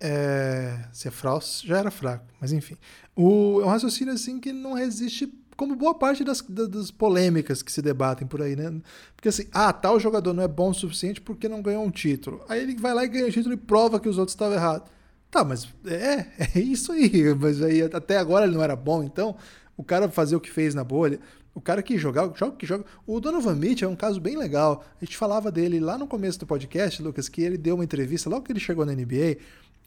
É, 0.00 0.86
se 0.92 1.06
é 1.06 1.10
falso, 1.12 1.64
já 1.64 1.78
era 1.78 1.90
fraco, 1.90 2.24
mas 2.40 2.52
enfim. 2.52 2.76
O, 3.14 3.60
é 3.60 3.64
um 3.64 3.68
raciocínio 3.68 4.12
assim 4.12 4.40
que 4.40 4.52
não 4.52 4.72
resiste 4.72 5.32
como 5.56 5.76
boa 5.76 5.94
parte 5.94 6.24
das, 6.24 6.40
das, 6.40 6.90
polêmicas 6.90 7.62
que 7.62 7.70
se 7.70 7.80
debatem 7.80 8.26
por 8.26 8.42
aí, 8.42 8.56
né? 8.56 8.80
Porque 9.14 9.28
assim, 9.28 9.46
ah, 9.52 9.72
tal 9.72 10.00
jogador 10.00 10.32
não 10.32 10.42
é 10.42 10.48
bom 10.48 10.70
o 10.70 10.74
suficiente 10.74 11.20
porque 11.20 11.48
não 11.48 11.62
ganhou 11.62 11.84
um 11.84 11.90
título. 11.90 12.44
Aí 12.48 12.62
ele 12.62 12.74
vai 12.74 12.92
lá 12.92 13.04
e 13.04 13.08
ganha 13.08 13.26
o 13.26 13.30
título 13.30 13.54
e 13.54 13.56
prova 13.56 14.00
que 14.00 14.08
os 14.08 14.18
outros 14.18 14.32
estavam 14.32 14.54
errados. 14.54 14.90
Tá, 15.30 15.44
mas 15.44 15.68
é, 15.86 16.26
é 16.56 16.58
isso 16.58 16.90
aí. 16.92 17.32
Mas 17.38 17.62
aí 17.62 17.82
até 17.82 18.18
agora 18.18 18.44
ele 18.44 18.54
não 18.54 18.62
era 18.62 18.76
bom, 18.76 19.02
então 19.02 19.36
o 19.76 19.84
cara 19.84 20.08
fazer 20.10 20.36
o 20.36 20.40
que 20.40 20.50
fez 20.50 20.74
na 20.74 20.84
bolha. 20.84 21.20
O 21.54 21.60
cara 21.60 21.82
que 21.82 21.98
joga, 21.98 22.32
joga 22.34 22.56
que 22.56 22.66
joga. 22.66 22.84
O 23.06 23.20
Donovan 23.20 23.54
Mitchell 23.54 23.88
é 23.88 23.92
um 23.92 23.96
caso 23.96 24.20
bem 24.20 24.36
legal. 24.36 24.84
A 25.00 25.04
gente 25.04 25.16
falava 25.16 25.52
dele 25.52 25.78
lá 25.80 25.98
no 25.98 26.06
começo 26.06 26.38
do 26.38 26.46
podcast, 26.46 27.02
Lucas, 27.02 27.28
que 27.28 27.42
ele 27.42 27.58
deu 27.58 27.74
uma 27.74 27.84
entrevista 27.84 28.30
logo 28.30 28.42
que 28.42 28.52
ele 28.52 28.60
chegou 28.60 28.86
na 28.86 28.92
NBA. 28.92 29.36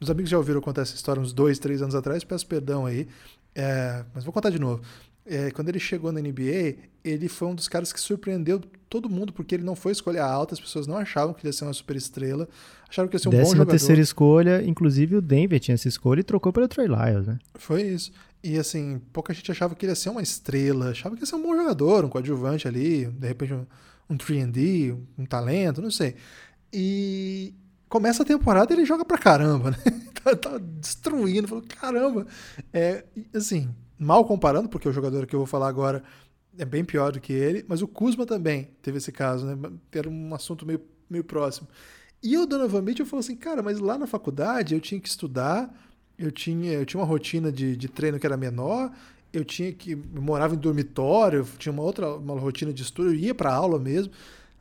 Os 0.00 0.10
amigos 0.10 0.30
já 0.30 0.36
ouviram 0.36 0.60
contar 0.60 0.82
essa 0.82 0.94
história 0.94 1.20
uns 1.20 1.32
dois, 1.32 1.58
três 1.58 1.82
anos 1.82 1.94
atrás, 1.94 2.22
peço 2.22 2.46
perdão 2.46 2.86
aí. 2.86 3.08
É, 3.54 4.04
mas 4.14 4.22
vou 4.22 4.32
contar 4.32 4.50
de 4.50 4.58
novo. 4.58 4.82
É, 5.24 5.50
quando 5.50 5.68
ele 5.70 5.80
chegou 5.80 6.12
na 6.12 6.20
NBA, 6.20 6.76
ele 7.04 7.28
foi 7.28 7.48
um 7.48 7.54
dos 7.54 7.66
caras 7.66 7.92
que 7.92 8.00
surpreendeu 8.00 8.60
todo 8.88 9.10
mundo, 9.10 9.32
porque 9.32 9.56
ele 9.56 9.64
não 9.64 9.74
foi 9.74 9.90
escolha 9.90 10.24
alta, 10.24 10.54
as 10.54 10.60
pessoas 10.60 10.86
não 10.86 10.96
achavam 10.96 11.34
que 11.34 11.40
ele 11.40 11.48
ia 11.48 11.52
ser 11.52 11.64
uma 11.64 11.72
super 11.72 11.96
estrela, 11.96 12.48
acharam 12.88 13.08
que 13.08 13.16
ia 13.16 13.18
ser 13.18 13.28
um 13.28 13.32
Décima 13.32 13.46
bom 13.46 13.52
jogador. 13.54 13.70
terceira 13.70 14.00
escolha, 14.00 14.62
inclusive 14.62 15.16
o 15.16 15.20
Denver 15.20 15.58
tinha 15.58 15.74
essa 15.74 15.88
escolha 15.88 16.20
e 16.20 16.22
trocou 16.22 16.52
pelo 16.52 16.68
Trey 16.68 16.86
Lyles, 16.86 17.26
né? 17.26 17.38
Foi 17.54 17.82
isso. 17.82 18.12
E 18.46 18.60
assim, 18.60 19.00
pouca 19.12 19.34
gente 19.34 19.50
achava 19.50 19.74
que 19.74 19.84
ele 19.84 19.90
ia 19.90 19.96
ser 19.96 20.08
uma 20.08 20.22
estrela, 20.22 20.90
achava 20.90 21.16
que 21.16 21.22
ia 21.22 21.26
ser 21.26 21.34
um 21.34 21.42
bom 21.42 21.56
jogador, 21.56 22.04
um 22.04 22.08
coadjuvante 22.08 22.68
ali, 22.68 23.06
de 23.06 23.26
repente 23.26 23.52
um, 23.52 23.66
um 24.08 24.16
3D, 24.16 24.96
um 25.18 25.26
talento, 25.26 25.82
não 25.82 25.90
sei. 25.90 26.14
E 26.72 27.52
começa 27.88 28.22
a 28.22 28.26
temporada 28.26 28.72
ele 28.72 28.84
joga 28.84 29.04
pra 29.04 29.18
caramba, 29.18 29.72
né? 29.74 29.78
tá, 30.22 30.36
tá 30.36 30.58
destruindo, 30.58 31.48
falou, 31.48 31.64
caramba. 31.66 32.24
É, 32.72 33.04
assim, 33.34 33.68
mal 33.98 34.24
comparando, 34.24 34.68
porque 34.68 34.88
o 34.88 34.92
jogador 34.92 35.26
que 35.26 35.34
eu 35.34 35.40
vou 35.40 35.46
falar 35.48 35.66
agora 35.66 36.04
é 36.56 36.64
bem 36.64 36.84
pior 36.84 37.10
do 37.10 37.20
que 37.20 37.32
ele, 37.32 37.64
mas 37.66 37.82
o 37.82 37.88
Kuzma 37.88 38.24
também 38.24 38.70
teve 38.80 38.98
esse 38.98 39.10
caso, 39.10 39.44
né? 39.44 39.72
Era 39.90 40.08
um 40.08 40.32
assunto 40.32 40.64
meio, 40.64 40.80
meio 41.10 41.24
próximo. 41.24 41.66
E 42.22 42.38
o 42.38 42.46
Donovan 42.46 42.82
Mitchell 42.82 43.06
falou 43.06 43.20
assim, 43.20 43.34
cara, 43.34 43.60
mas 43.60 43.80
lá 43.80 43.98
na 43.98 44.06
faculdade 44.06 44.72
eu 44.72 44.80
tinha 44.80 45.00
que 45.00 45.08
estudar 45.08 45.68
eu 46.18 46.30
tinha, 46.30 46.72
eu 46.72 46.86
tinha 46.86 47.00
uma 47.00 47.06
rotina 47.06 47.52
de, 47.52 47.76
de 47.76 47.88
treino 47.88 48.18
que 48.18 48.26
era 48.26 48.36
menor, 48.36 48.90
eu 49.32 49.44
tinha 49.44 49.72
que 49.72 49.92
eu 49.92 50.22
morava 50.22 50.54
em 50.54 50.58
dormitório, 50.58 51.46
tinha 51.58 51.72
uma 51.72 51.82
outra 51.82 52.14
uma 52.14 52.38
rotina 52.38 52.72
de 52.72 52.82
estudo, 52.82 53.10
eu 53.10 53.14
ia 53.14 53.34
para 53.34 53.52
aula 53.52 53.78
mesmo. 53.78 54.12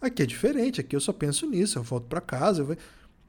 Aqui 0.01 0.23
é 0.23 0.25
diferente, 0.25 0.81
aqui 0.81 0.95
eu 0.95 0.99
só 0.99 1.13
penso 1.13 1.47
nisso, 1.47 1.79
eu 1.79 1.83
volto 1.83 2.05
para 2.07 2.21
casa. 2.21 2.61
Eu... 2.61 2.77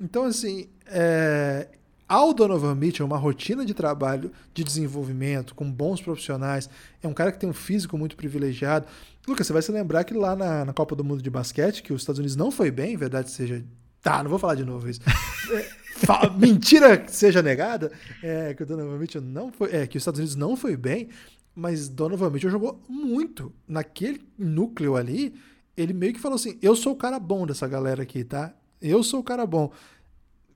Então, 0.00 0.24
assim, 0.24 0.68
é... 0.86 1.68
ao 2.08 2.34
Donovan 2.34 2.74
Mitchell, 2.74 3.06
uma 3.06 3.16
rotina 3.16 3.64
de 3.64 3.72
trabalho, 3.72 4.30
de 4.52 4.64
desenvolvimento, 4.64 5.54
com 5.54 5.70
bons 5.70 6.02
profissionais, 6.02 6.68
é 7.02 7.08
um 7.08 7.14
cara 7.14 7.30
que 7.30 7.38
tem 7.38 7.48
um 7.48 7.54
físico 7.54 7.96
muito 7.96 8.16
privilegiado. 8.16 8.86
Lucas, 9.26 9.46
você 9.46 9.52
vai 9.52 9.62
se 9.62 9.72
lembrar 9.72 10.04
que 10.04 10.14
lá 10.14 10.36
na, 10.36 10.64
na 10.64 10.72
Copa 10.72 10.94
do 10.94 11.04
Mundo 11.04 11.22
de 11.22 11.30
Basquete, 11.30 11.82
que 11.82 11.92
os 11.92 12.02
Estados 12.02 12.18
Unidos 12.18 12.36
não 12.36 12.50
foi 12.50 12.70
bem, 12.70 12.96
verdade 12.96 13.30
seja. 13.30 13.64
Tá, 14.02 14.22
não 14.22 14.30
vou 14.30 14.38
falar 14.38 14.54
de 14.54 14.64
novo 14.64 14.88
isso. 14.88 15.00
É, 15.52 15.68
mentira 16.38 17.06
seja 17.08 17.42
negada, 17.42 17.90
é, 18.22 18.54
que 18.54 18.62
o 18.62 18.66
Donovan 18.66 18.98
Mitchell 18.98 19.22
não 19.22 19.52
foi, 19.52 19.74
é, 19.74 19.86
que 19.86 19.96
os 19.96 20.02
Estados 20.02 20.18
Unidos 20.18 20.36
não 20.36 20.56
foi 20.56 20.76
bem, 20.76 21.08
mas 21.54 21.88
Donovan 21.88 22.30
Mitchell 22.30 22.50
jogou 22.50 22.80
muito 22.88 23.52
naquele 23.66 24.20
núcleo 24.38 24.96
ali. 24.96 25.34
Ele 25.76 25.92
meio 25.92 26.12
que 26.12 26.20
falou 26.20 26.36
assim: 26.36 26.58
eu 26.60 26.76
sou 26.76 26.92
o 26.92 26.96
cara 26.96 27.18
bom 27.18 27.46
dessa 27.46 27.66
galera 27.66 28.02
aqui, 28.02 28.22
tá? 28.22 28.54
Eu 28.80 29.02
sou 29.02 29.20
o 29.20 29.24
cara 29.24 29.46
bom. 29.46 29.72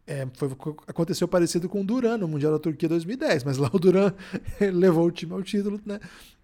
É, 0.06 0.26
foi, 0.34 0.50
aconteceu 0.86 1.28
parecido 1.28 1.68
com 1.68 1.82
o 1.82 1.84
Duran 1.84 2.18
no 2.18 2.26
Mundial 2.26 2.52
da 2.52 2.58
Turquia 2.58 2.88
2010, 2.88 3.44
mas 3.44 3.58
lá 3.58 3.70
o 3.72 3.78
Duran 3.78 4.12
levou 4.60 5.06
o 5.06 5.10
time 5.10 5.32
ao 5.32 5.42
título, 5.42 5.80
né? 5.86 6.00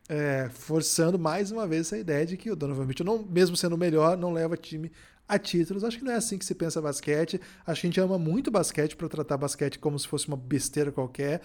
É, 0.08 0.48
forçando 0.52 1.18
mais 1.18 1.50
uma 1.50 1.66
vez 1.66 1.88
essa 1.88 1.98
ideia 1.98 2.24
de 2.24 2.36
que 2.36 2.48
o 2.48 2.54
Donovan 2.54 2.84
Mitchell, 2.84 3.04
não, 3.04 3.24
mesmo 3.28 3.56
sendo 3.56 3.76
melhor, 3.76 4.16
não 4.16 4.32
leva 4.32 4.56
time 4.56 4.92
a 5.28 5.38
títulos. 5.38 5.84
Acho 5.84 5.98
que 5.98 6.04
não 6.04 6.12
é 6.12 6.16
assim 6.16 6.38
que 6.38 6.44
se 6.44 6.54
pensa 6.54 6.80
basquete. 6.80 7.40
Acho 7.66 7.80
que 7.80 7.86
a 7.86 7.90
gente 7.90 8.00
ama 8.00 8.18
muito 8.18 8.50
basquete 8.50 8.96
para 8.96 9.08
tratar 9.08 9.36
basquete 9.36 9.78
como 9.78 9.98
se 9.98 10.06
fosse 10.06 10.28
uma 10.28 10.36
besteira 10.36 10.92
qualquer. 10.92 11.40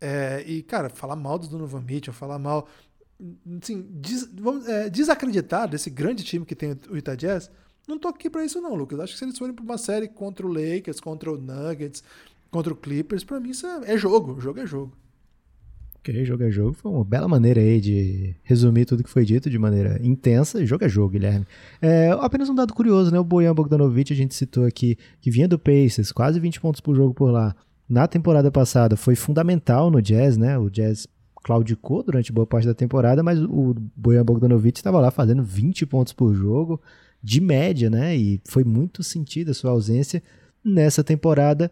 É, 0.00 0.44
e, 0.46 0.62
cara, 0.62 0.88
falar 0.88 1.16
mal 1.16 1.38
do 1.38 1.48
Donovan 1.48 1.80
Mitchell, 1.80 2.12
falar 2.12 2.38
mal. 2.38 2.68
Assim, 3.62 3.86
des, 3.90 4.28
vamos, 4.32 4.66
é, 4.68 4.90
desacreditar 4.90 5.68
desse 5.68 5.88
grande 5.88 6.22
time 6.22 6.44
que 6.44 6.54
tem 6.54 6.72
o 6.90 6.96
Utah 6.96 7.14
Jazz, 7.14 7.50
não 7.88 7.98
tô 7.98 8.08
aqui 8.08 8.28
para 8.28 8.44
isso, 8.44 8.60
não, 8.60 8.74
Lucas. 8.74 9.00
Acho 9.00 9.12
que 9.12 9.18
se 9.18 9.24
eles 9.24 9.38
forem 9.38 9.54
para 9.54 9.64
uma 9.64 9.78
série 9.78 10.08
contra 10.08 10.46
o 10.46 10.52
Lakers, 10.52 11.00
contra 11.00 11.32
o 11.32 11.38
Nuggets, 11.38 12.02
contra 12.50 12.72
o 12.72 12.76
Clippers, 12.76 13.24
para 13.24 13.40
mim 13.40 13.50
isso 13.50 13.66
é, 13.66 13.94
é 13.94 13.96
jogo. 13.96 14.34
O 14.34 14.40
jogo 14.40 14.60
é 14.60 14.66
jogo. 14.66 14.92
Ok, 16.06 16.24
jogo 16.24 16.44
é 16.44 16.50
jogo. 16.52 16.72
Foi 16.72 16.92
uma 16.92 17.04
bela 17.04 17.26
maneira 17.26 17.60
aí 17.60 17.80
de 17.80 18.36
resumir 18.44 18.84
tudo 18.84 19.02
que 19.02 19.10
foi 19.10 19.24
dito 19.24 19.50
de 19.50 19.58
maneira 19.58 19.98
intensa. 20.00 20.64
Jogo 20.64 20.84
é 20.84 20.88
jogo, 20.88 21.10
Guilherme. 21.10 21.44
É, 21.82 22.16
apenas 22.20 22.48
um 22.48 22.54
dado 22.54 22.72
curioso, 22.72 23.10
né? 23.10 23.18
O 23.18 23.24
Bojan 23.24 23.52
Bogdanovic, 23.52 24.12
a 24.12 24.16
gente 24.16 24.32
citou 24.32 24.64
aqui, 24.64 24.96
que 25.20 25.32
vinha 25.32 25.48
do 25.48 25.58
Pacers, 25.58 26.12
quase 26.12 26.38
20 26.38 26.60
pontos 26.60 26.80
por 26.80 26.94
jogo 26.94 27.12
por 27.12 27.32
lá. 27.32 27.56
Na 27.88 28.06
temporada 28.06 28.52
passada 28.52 28.96
foi 28.96 29.16
fundamental 29.16 29.90
no 29.90 30.00
Jazz, 30.00 30.36
né? 30.36 30.56
O 30.56 30.70
Jazz 30.70 31.08
claudicou 31.42 32.04
durante 32.04 32.32
boa 32.32 32.46
parte 32.46 32.68
da 32.68 32.74
temporada, 32.74 33.20
mas 33.20 33.42
o 33.42 33.74
Bojan 33.96 34.24
Bogdanovic 34.24 34.78
estava 34.78 35.00
lá 35.00 35.10
fazendo 35.10 35.42
20 35.42 35.86
pontos 35.86 36.12
por 36.12 36.32
jogo, 36.32 36.80
de 37.20 37.40
média, 37.40 37.90
né? 37.90 38.16
E 38.16 38.40
foi 38.44 38.62
muito 38.62 39.02
sentida 39.02 39.50
a 39.50 39.54
sua 39.54 39.72
ausência 39.72 40.22
nessa 40.64 41.02
temporada 41.02 41.68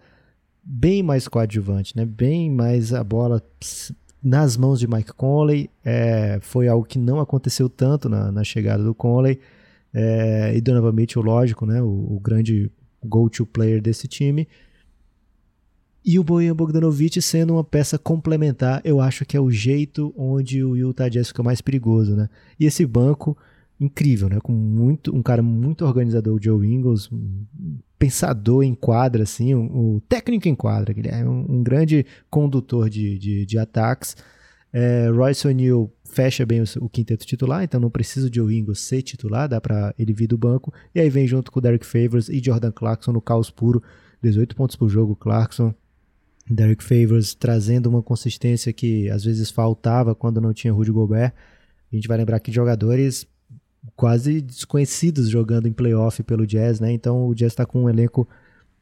bem 0.61 1.05
mais 1.05 1.29
coadjuvante, 1.29 1.97
né? 1.97 2.05
Bem 2.05 2.51
mais 2.51 2.93
a 2.93 3.05
bola 3.05 3.41
nas 4.25 4.57
mãos 4.57 4.81
de 4.81 4.89
Mike 4.89 5.13
Conley. 5.13 5.71
É, 5.85 6.39
foi 6.41 6.67
algo 6.67 6.87
que 6.87 6.99
não 6.99 7.21
aconteceu 7.21 7.69
tanto 7.69 8.09
na, 8.09 8.33
na 8.33 8.43
chegada 8.43 8.83
do 8.83 8.95
Conley. 8.95 9.39
É, 9.93 10.57
e 10.57 10.61
Donovan 10.61 10.93
Mitchell, 10.93 11.23
lógico, 11.23 11.67
né, 11.67 11.81
o, 11.83 12.17
o 12.17 12.21
grande 12.21 12.71
go-to 13.05 13.45
player 13.45 13.83
desse 13.83 14.09
time. 14.09 14.49
E 16.05 16.19
o 16.19 16.25
Bojan 16.25 16.55
Bogdanovic 16.55 17.21
sendo 17.23 17.55
uma 17.55 17.65
peça 17.65 17.99
complementar, 17.99 18.83
eu 18.85 19.01
acho 19.01 19.25
que 19.25 19.37
é 19.37 19.41
o 19.41 19.51
jeito 19.51 20.13
onde 20.17 20.63
o 20.63 20.77
Utah 20.77 21.09
Jazz 21.09 21.29
fica 21.29 21.43
mais 21.43 21.63
perigoso, 21.63 22.15
né? 22.15 22.29
E 22.61 22.67
esse 22.67 22.85
banco 22.85 23.37
incrível, 23.81 24.29
né? 24.29 24.39
Com 24.43 24.53
muito 24.53 25.15
um 25.15 25.23
cara 25.23 25.43
muito 25.43 25.85
organizador, 25.85 26.37
o 26.37 26.43
Joe 26.43 26.67
Ingles, 26.67 27.11
um 27.11 27.45
pensador 27.99 28.63
em 28.63 28.75
quadra, 28.75 29.23
assim, 29.23 29.55
um, 29.55 29.95
um 29.97 30.01
técnico 30.09 30.49
em 30.49 30.55
quadra, 30.55 30.93
Guilherme, 30.93 31.29
um, 31.29 31.47
um 31.49 31.63
grande 31.63 32.05
condutor 32.31 32.91
de, 32.91 33.19
de, 33.19 33.47
de 33.47 33.59
ataques. 33.59 34.17
É, 34.73 35.09
Royce 35.09 35.47
O'Neal 35.47 35.91
fecha 36.05 36.45
bem 36.45 36.61
o, 36.61 36.65
o, 36.81 36.89
quinteto 36.89 37.25
titular, 37.25 37.63
então 37.63 37.81
não 37.81 37.91
precisa 37.91 38.29
de 38.29 38.41
Ingles 38.41 38.81
ser 38.81 39.03
titular, 39.03 39.49
dá 39.49 39.61
para 39.61 39.95
ele 39.99 40.13
vir 40.13 40.27
do 40.27 40.37
banco. 40.37 40.73
E 40.95 41.01
aí 41.01 41.09
vem 41.09 41.27
junto 41.27 41.51
com 41.51 41.59
o 41.61 41.63
Derek 41.63 41.87
Favors 41.87 42.29
e 42.29 42.43
Jordan 42.45 42.73
Clarkson 42.73 43.13
no 43.13 43.21
caos 43.21 43.51
puro, 43.51 43.83
18 44.23 44.55
pontos 44.57 44.77
por 44.77 44.89
jogo, 44.89 45.15
Clarkson. 45.15 45.75
Derek 46.51 46.85
Favors 46.85 47.35
trazendo 47.35 47.89
uma 47.89 48.03
consistência 48.03 48.73
que 48.73 49.09
às 49.09 49.25
vezes 49.25 49.51
faltava 49.51 50.15
quando 50.15 50.41
não 50.41 50.53
tinha 50.53 50.73
Rudy 50.73 50.93
Gobert. 50.93 51.33
A 51.91 51.95
gente 51.95 52.09
vai 52.09 52.19
lembrar 52.19 52.41
que 52.41 52.53
jogadores 52.53 53.27
quase 53.97 54.41
desconhecidos 54.41 55.29
jogando 55.29 55.69
em 55.69 55.73
playoff 55.73 56.23
pelo 56.23 56.47
Jazz, 56.47 56.81
né? 56.81 56.93
Então 56.93 57.27
o 57.27 57.35
Jazz 57.35 57.53
está 57.53 57.67
com 57.67 57.85
um 57.85 57.89
elenco 57.89 58.29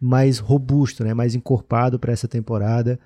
mais 0.01 0.39
robusto, 0.39 1.05
né? 1.05 1.15
Mais 1.15 1.35
encorpado 1.35 1.99
para 1.99 2.13
essa 2.13 2.29
temporada. 2.29 2.99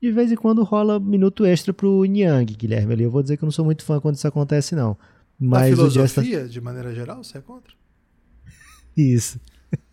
De 0.00 0.10
vez 0.12 0.30
em 0.30 0.36
quando 0.36 0.62
rola 0.62 1.00
minuto 1.00 1.44
extra 1.44 1.72
pro 1.72 2.04
Niang, 2.04 2.54
Guilherme. 2.54 2.92
Ali 2.92 3.04
eu 3.04 3.10
vou 3.10 3.22
dizer 3.22 3.36
que 3.36 3.44
eu 3.44 3.46
não 3.46 3.52
sou 3.52 3.64
muito 3.64 3.84
fã 3.84 4.00
quando 4.00 4.16
isso 4.16 4.28
acontece, 4.28 4.74
não. 4.74 4.96
Mas 5.38 5.72
a 5.72 5.76
filosofia, 5.76 6.40
tá... 6.42 6.46
de 6.46 6.60
maneira 6.60 6.94
geral, 6.94 7.24
você 7.24 7.38
é 7.38 7.40
contra? 7.40 7.72
Isso. 8.96 9.40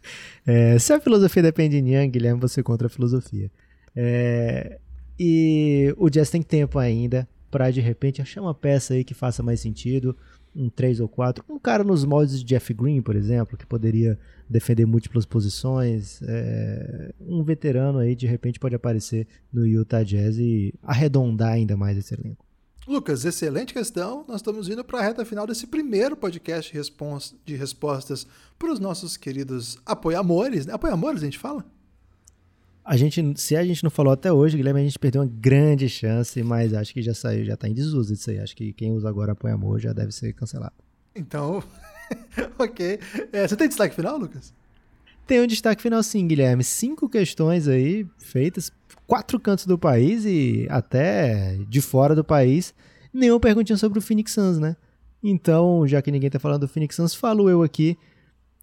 É, 0.44 0.80
se 0.80 0.92
a 0.92 1.00
filosofia 1.00 1.44
depende 1.44 1.76
de 1.76 1.84
Niang, 1.84 2.10
Guilherme, 2.10 2.42
você 2.42 2.62
é 2.62 2.64
contra 2.64 2.88
a 2.88 2.90
filosofia. 2.90 3.52
É, 3.96 4.80
e 5.20 5.94
o 5.98 6.10
Jazz 6.10 6.32
tem 6.32 6.42
tempo 6.42 6.80
ainda 6.80 7.30
para 7.52 7.70
de 7.70 7.80
repente 7.80 8.24
achar 8.24 8.42
uma 8.42 8.54
peça 8.54 8.96
aí 8.96 9.04
que 9.04 9.14
faça 9.14 9.44
mais 9.44 9.60
sentido 9.60 10.18
um 10.56 10.70
3 10.70 11.00
ou 11.00 11.08
4. 11.08 11.44
Um 11.50 11.60
cara 11.60 11.84
nos 11.84 12.04
moldes 12.04 12.40
de 12.40 12.46
Jeff 12.46 12.74
Green, 12.74 13.02
por 13.02 13.16
exemplo, 13.16 13.58
que 13.58 13.66
poderia 13.66 14.18
defender 14.50 14.86
múltiplas 14.86 15.26
posições. 15.26 16.22
É, 16.24 17.14
um 17.20 17.44
veterano 17.44 18.00
aí, 18.00 18.16
de 18.16 18.28
repente, 18.28 18.60
pode 18.60 18.76
aparecer 18.76 19.28
no 19.52 19.66
Utah 19.66 20.04
Jazz 20.04 20.38
e 20.38 20.74
arredondar 20.84 21.54
ainda 21.54 21.78
mais 21.78 21.98
esse 21.98 22.14
elenco. 22.14 22.46
Lucas, 22.88 23.24
excelente 23.26 23.74
questão. 23.74 24.26
Nós 24.28 24.38
estamos 24.38 24.68
indo 24.68 24.84
para 24.84 25.00
a 25.00 25.04
reta 25.04 25.24
final 25.24 25.46
desse 25.46 25.68
primeiro 25.68 26.16
podcast 26.18 26.74
de 27.46 27.56
respostas 27.56 28.26
para 28.58 28.72
os 28.72 28.80
nossos 28.80 29.16
queridos 29.16 29.78
apoiamores. 29.86 30.66
Né? 30.66 30.74
Apoiamores, 30.74 31.22
a 31.22 31.26
gente 31.26 31.38
fala? 31.38 31.64
A 32.84 32.98
gente, 32.98 33.40
se 33.40 33.56
a 33.56 33.64
gente 33.64 33.84
não 33.84 33.92
falou 33.92 34.12
até 34.12 34.34
hoje, 34.34 34.58
Guilherme, 34.58 34.82
a 34.82 34.84
gente 34.84 34.98
perdeu 34.98 35.22
uma 35.22 35.32
grande 35.32 35.88
chance, 35.88 36.42
mas 36.42 36.74
acho 36.74 36.94
que 36.94 37.02
já 37.02 37.14
saiu, 37.14 37.46
já 37.46 37.56
tá 37.56 37.70
em 37.70 37.74
desuso 37.74 38.14
isso 38.14 38.30
aí. 38.30 38.40
Acho 38.40 38.56
que 38.56 38.74
quem 38.74 38.92
usa 38.92 39.08
agora 39.08 39.34
Apoia 39.34 39.54
Amor 39.54 39.80
já 39.80 39.94
deve 39.94 40.12
ser 40.12 40.34
cancelado. 40.34 40.74
Então, 41.16 41.64
ok. 42.58 43.00
É, 43.32 43.48
você 43.48 43.56
tem 43.56 43.68
destaque 43.68 43.96
final, 43.96 44.18
Lucas? 44.18 44.54
Tem 45.28 45.40
um 45.40 45.48
destaque 45.48 45.82
final 45.82 46.02
sim, 46.02 46.28
Guilherme. 46.28 46.64
Cinco 46.64 47.08
questões 47.08 47.68
aí 47.68 48.06
feitas, 48.18 48.72
quatro 49.06 49.40
cantos 49.40 49.66
do 49.66 49.78
país 49.78 50.26
e 50.26 50.68
até 50.70 51.58
de 51.70 51.82
fora 51.82 52.16
do 52.16 52.24
país. 52.24 52.74
Nenhuma 53.14 53.40
perguntinha 53.40 53.78
sobre 53.78 54.00
o 54.00 54.02
Phoenix 54.02 54.32
Suns, 54.32 54.58
né? 54.58 54.76
Então, 55.24 55.88
já 55.88 56.02
que 56.02 56.12
ninguém 56.12 56.30
tá 56.30 56.40
falando 56.40 56.62
do 56.62 56.68
Phoenix 56.68 56.96
Suns, 56.96 57.14
falo 57.14 57.50
eu 57.50 57.62
aqui. 57.62 57.98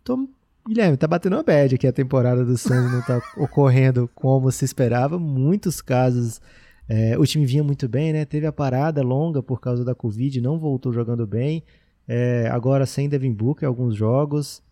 Tô... 0.03 0.29
Guilherme, 0.69 0.99
tá 0.99 1.07
batendo 1.07 1.35
uma 1.35 1.43
bad 1.43 1.75
aqui 1.75 1.87
a 1.87 1.93
temporada 1.93 2.45
do 2.45 2.59
Suns, 2.59 2.93
não 2.93 3.01
tá 3.01 3.23
ocorrendo 3.43 4.07
como 4.15 4.53
se 4.53 4.67
esperava. 4.67 5.19
Muitos 5.19 5.81
casos, 5.81 6.43
é, 6.87 7.17
o 7.19 7.25
time 7.25 7.47
vinha 7.47 7.65
muito 7.65 7.89
bem, 7.89 8.13
né? 8.13 8.27
Teve 8.27 8.47
a 8.47 8.53
parada 8.53 9.01
longa 9.01 9.43
por 9.43 9.63
causa 9.63 9.83
da 9.83 9.95
Covid, 9.95 10.43
não 10.43 10.59
voltou 10.59 10.93
jogando 10.93 11.27
bem. 11.27 11.65
É, 12.07 12.51
agora 12.53 12.85
sem 12.85 13.09
Devin 13.09 13.33
Booker 13.33 13.67
alguns 13.67 13.97
jogos. 13.97 14.63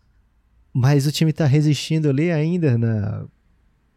Mas 0.70 1.06
o 1.06 1.12
time 1.12 1.32
tá 1.32 1.46
resistindo 1.46 2.10
ali 2.10 2.30
ainda 2.30 2.76
na, 2.76 3.24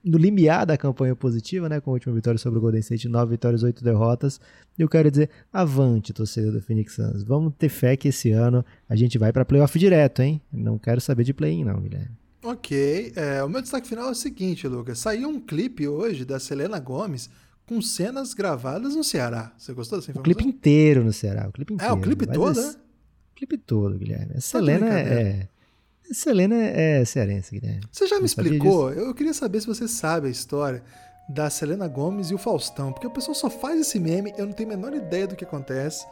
no 0.04 0.18
limiar 0.18 0.66
da 0.66 0.78
campanha 0.78 1.16
positiva, 1.16 1.68
né, 1.68 1.80
com 1.80 1.92
a 1.92 1.94
última 1.94 2.14
vitória 2.14 2.38
sobre 2.38 2.60
o 2.60 2.62
Golden 2.62 2.80
State, 2.80 3.08
nove 3.10 3.32
vitórias, 3.32 3.64
oito 3.64 3.84
derrotas. 3.84 4.40
Eu 4.78 4.88
quero 4.88 5.12
dizer, 5.12 5.30
avante, 5.52 6.14
torcedor 6.14 6.54
do 6.54 6.62
Phoenix 6.62 6.94
Suns. 6.94 7.24
Vamos 7.24 7.54
ter 7.58 7.70
fé 7.70 7.98
que 7.98 8.08
esse 8.08 8.32
ano 8.32 8.66
a 8.88 8.96
gente 8.96 9.18
vai 9.18 9.34
para 9.34 9.44
playoff 9.44 9.78
direto, 9.78 10.22
hein? 10.22 10.42
Não 10.52 10.78
quero 10.78 11.02
saber 11.02 11.24
de 11.24 11.34
play-in 11.34 11.66
não, 11.66 11.82
Guilherme. 11.82 12.18
Ok, 12.42 13.12
é, 13.16 13.44
o 13.44 13.50
meu 13.50 13.62
destaque 13.62 13.88
final 13.88 14.08
é 14.08 14.12
o 14.12 14.16
seguinte, 14.16 14.66
Lucas. 14.68 15.00
Saiu 15.00 15.28
um 15.28 15.42
clipe 15.42 15.88
hoje 15.88 16.24
da 16.24 16.40
Selena 16.40 16.80
Gomes 16.80 17.30
com 17.68 17.82
cenas 17.82 18.34
gravadas 18.34 18.96
no 18.96 19.04
Ceará. 19.04 19.54
Você 19.58 19.74
gostou 19.74 20.00
dessa 20.00 20.10
informação? 20.10 20.32
O 20.32 20.36
clipe 20.36 20.48
inteiro 20.48 21.04
no 21.04 21.12
Ceará, 21.12 21.50
o 21.50 21.52
clipe 21.52 21.74
inteiro. 21.74 21.94
É, 21.94 21.96
o 21.96 22.02
clipe 22.02 22.26
todo, 22.26 22.62
né? 22.62 22.76
O 23.32 23.36
clipe 23.36 23.58
todo, 23.58 23.98
Guilherme. 23.98 24.36
A 24.38 24.42
Selena 24.42 24.88
é... 24.88 25.50
Selena 26.12 26.56
é 26.56 27.06
cearense, 27.06 27.58
Guilherme. 27.58 27.82
Você 27.92 28.08
já 28.08 28.20
me 28.20 28.26
explicou? 28.26 28.92
Eu 28.92 29.14
queria 29.14 29.34
saber 29.34 29.62
se 29.62 29.68
você 29.68 29.88
sabe 29.88 30.28
a 30.28 30.32
história 30.32 30.84
da 31.30 31.50
Selena 31.50 31.88
Gomes 31.88 32.32
e 32.32 32.34
o 32.34 32.38
Faustão, 32.38 32.92
porque 32.92 33.06
o 33.06 33.12
pessoal 33.12 33.36
só 33.36 33.50
faz 33.50 33.80
esse 33.80 34.00
meme, 34.00 34.34
eu 34.38 34.48
não 34.48 34.54
tenho 34.54 34.74
a 34.74 34.76
menor 34.76 34.94
ideia 34.96 35.28
do 35.28 35.36
que 35.36 35.44
acontece. 35.44 36.06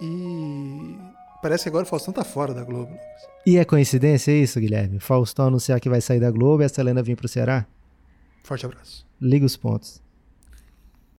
E 0.00 0.96
parece 1.42 1.64
que 1.64 1.68
agora 1.68 1.84
o 1.84 1.88
Faustão 1.88 2.14
tá 2.14 2.22
fora 2.22 2.54
da 2.54 2.62
Globo. 2.62 2.96
E 3.44 3.58
é 3.58 3.64
coincidência 3.64 4.30
isso, 4.30 4.60
Guilherme? 4.60 5.00
Faustão 5.00 5.48
anunciar 5.48 5.80
que 5.80 5.88
vai 5.88 6.00
sair 6.00 6.20
da 6.20 6.30
Globo 6.30 6.62
e 6.62 6.66
a 6.66 6.68
Selena 6.68 7.02
vir 7.02 7.16
pro 7.16 7.26
Ceará? 7.26 7.66
Forte 8.44 8.64
abraço. 8.64 9.04
Liga 9.20 9.44
os 9.44 9.56
pontos. 9.56 10.00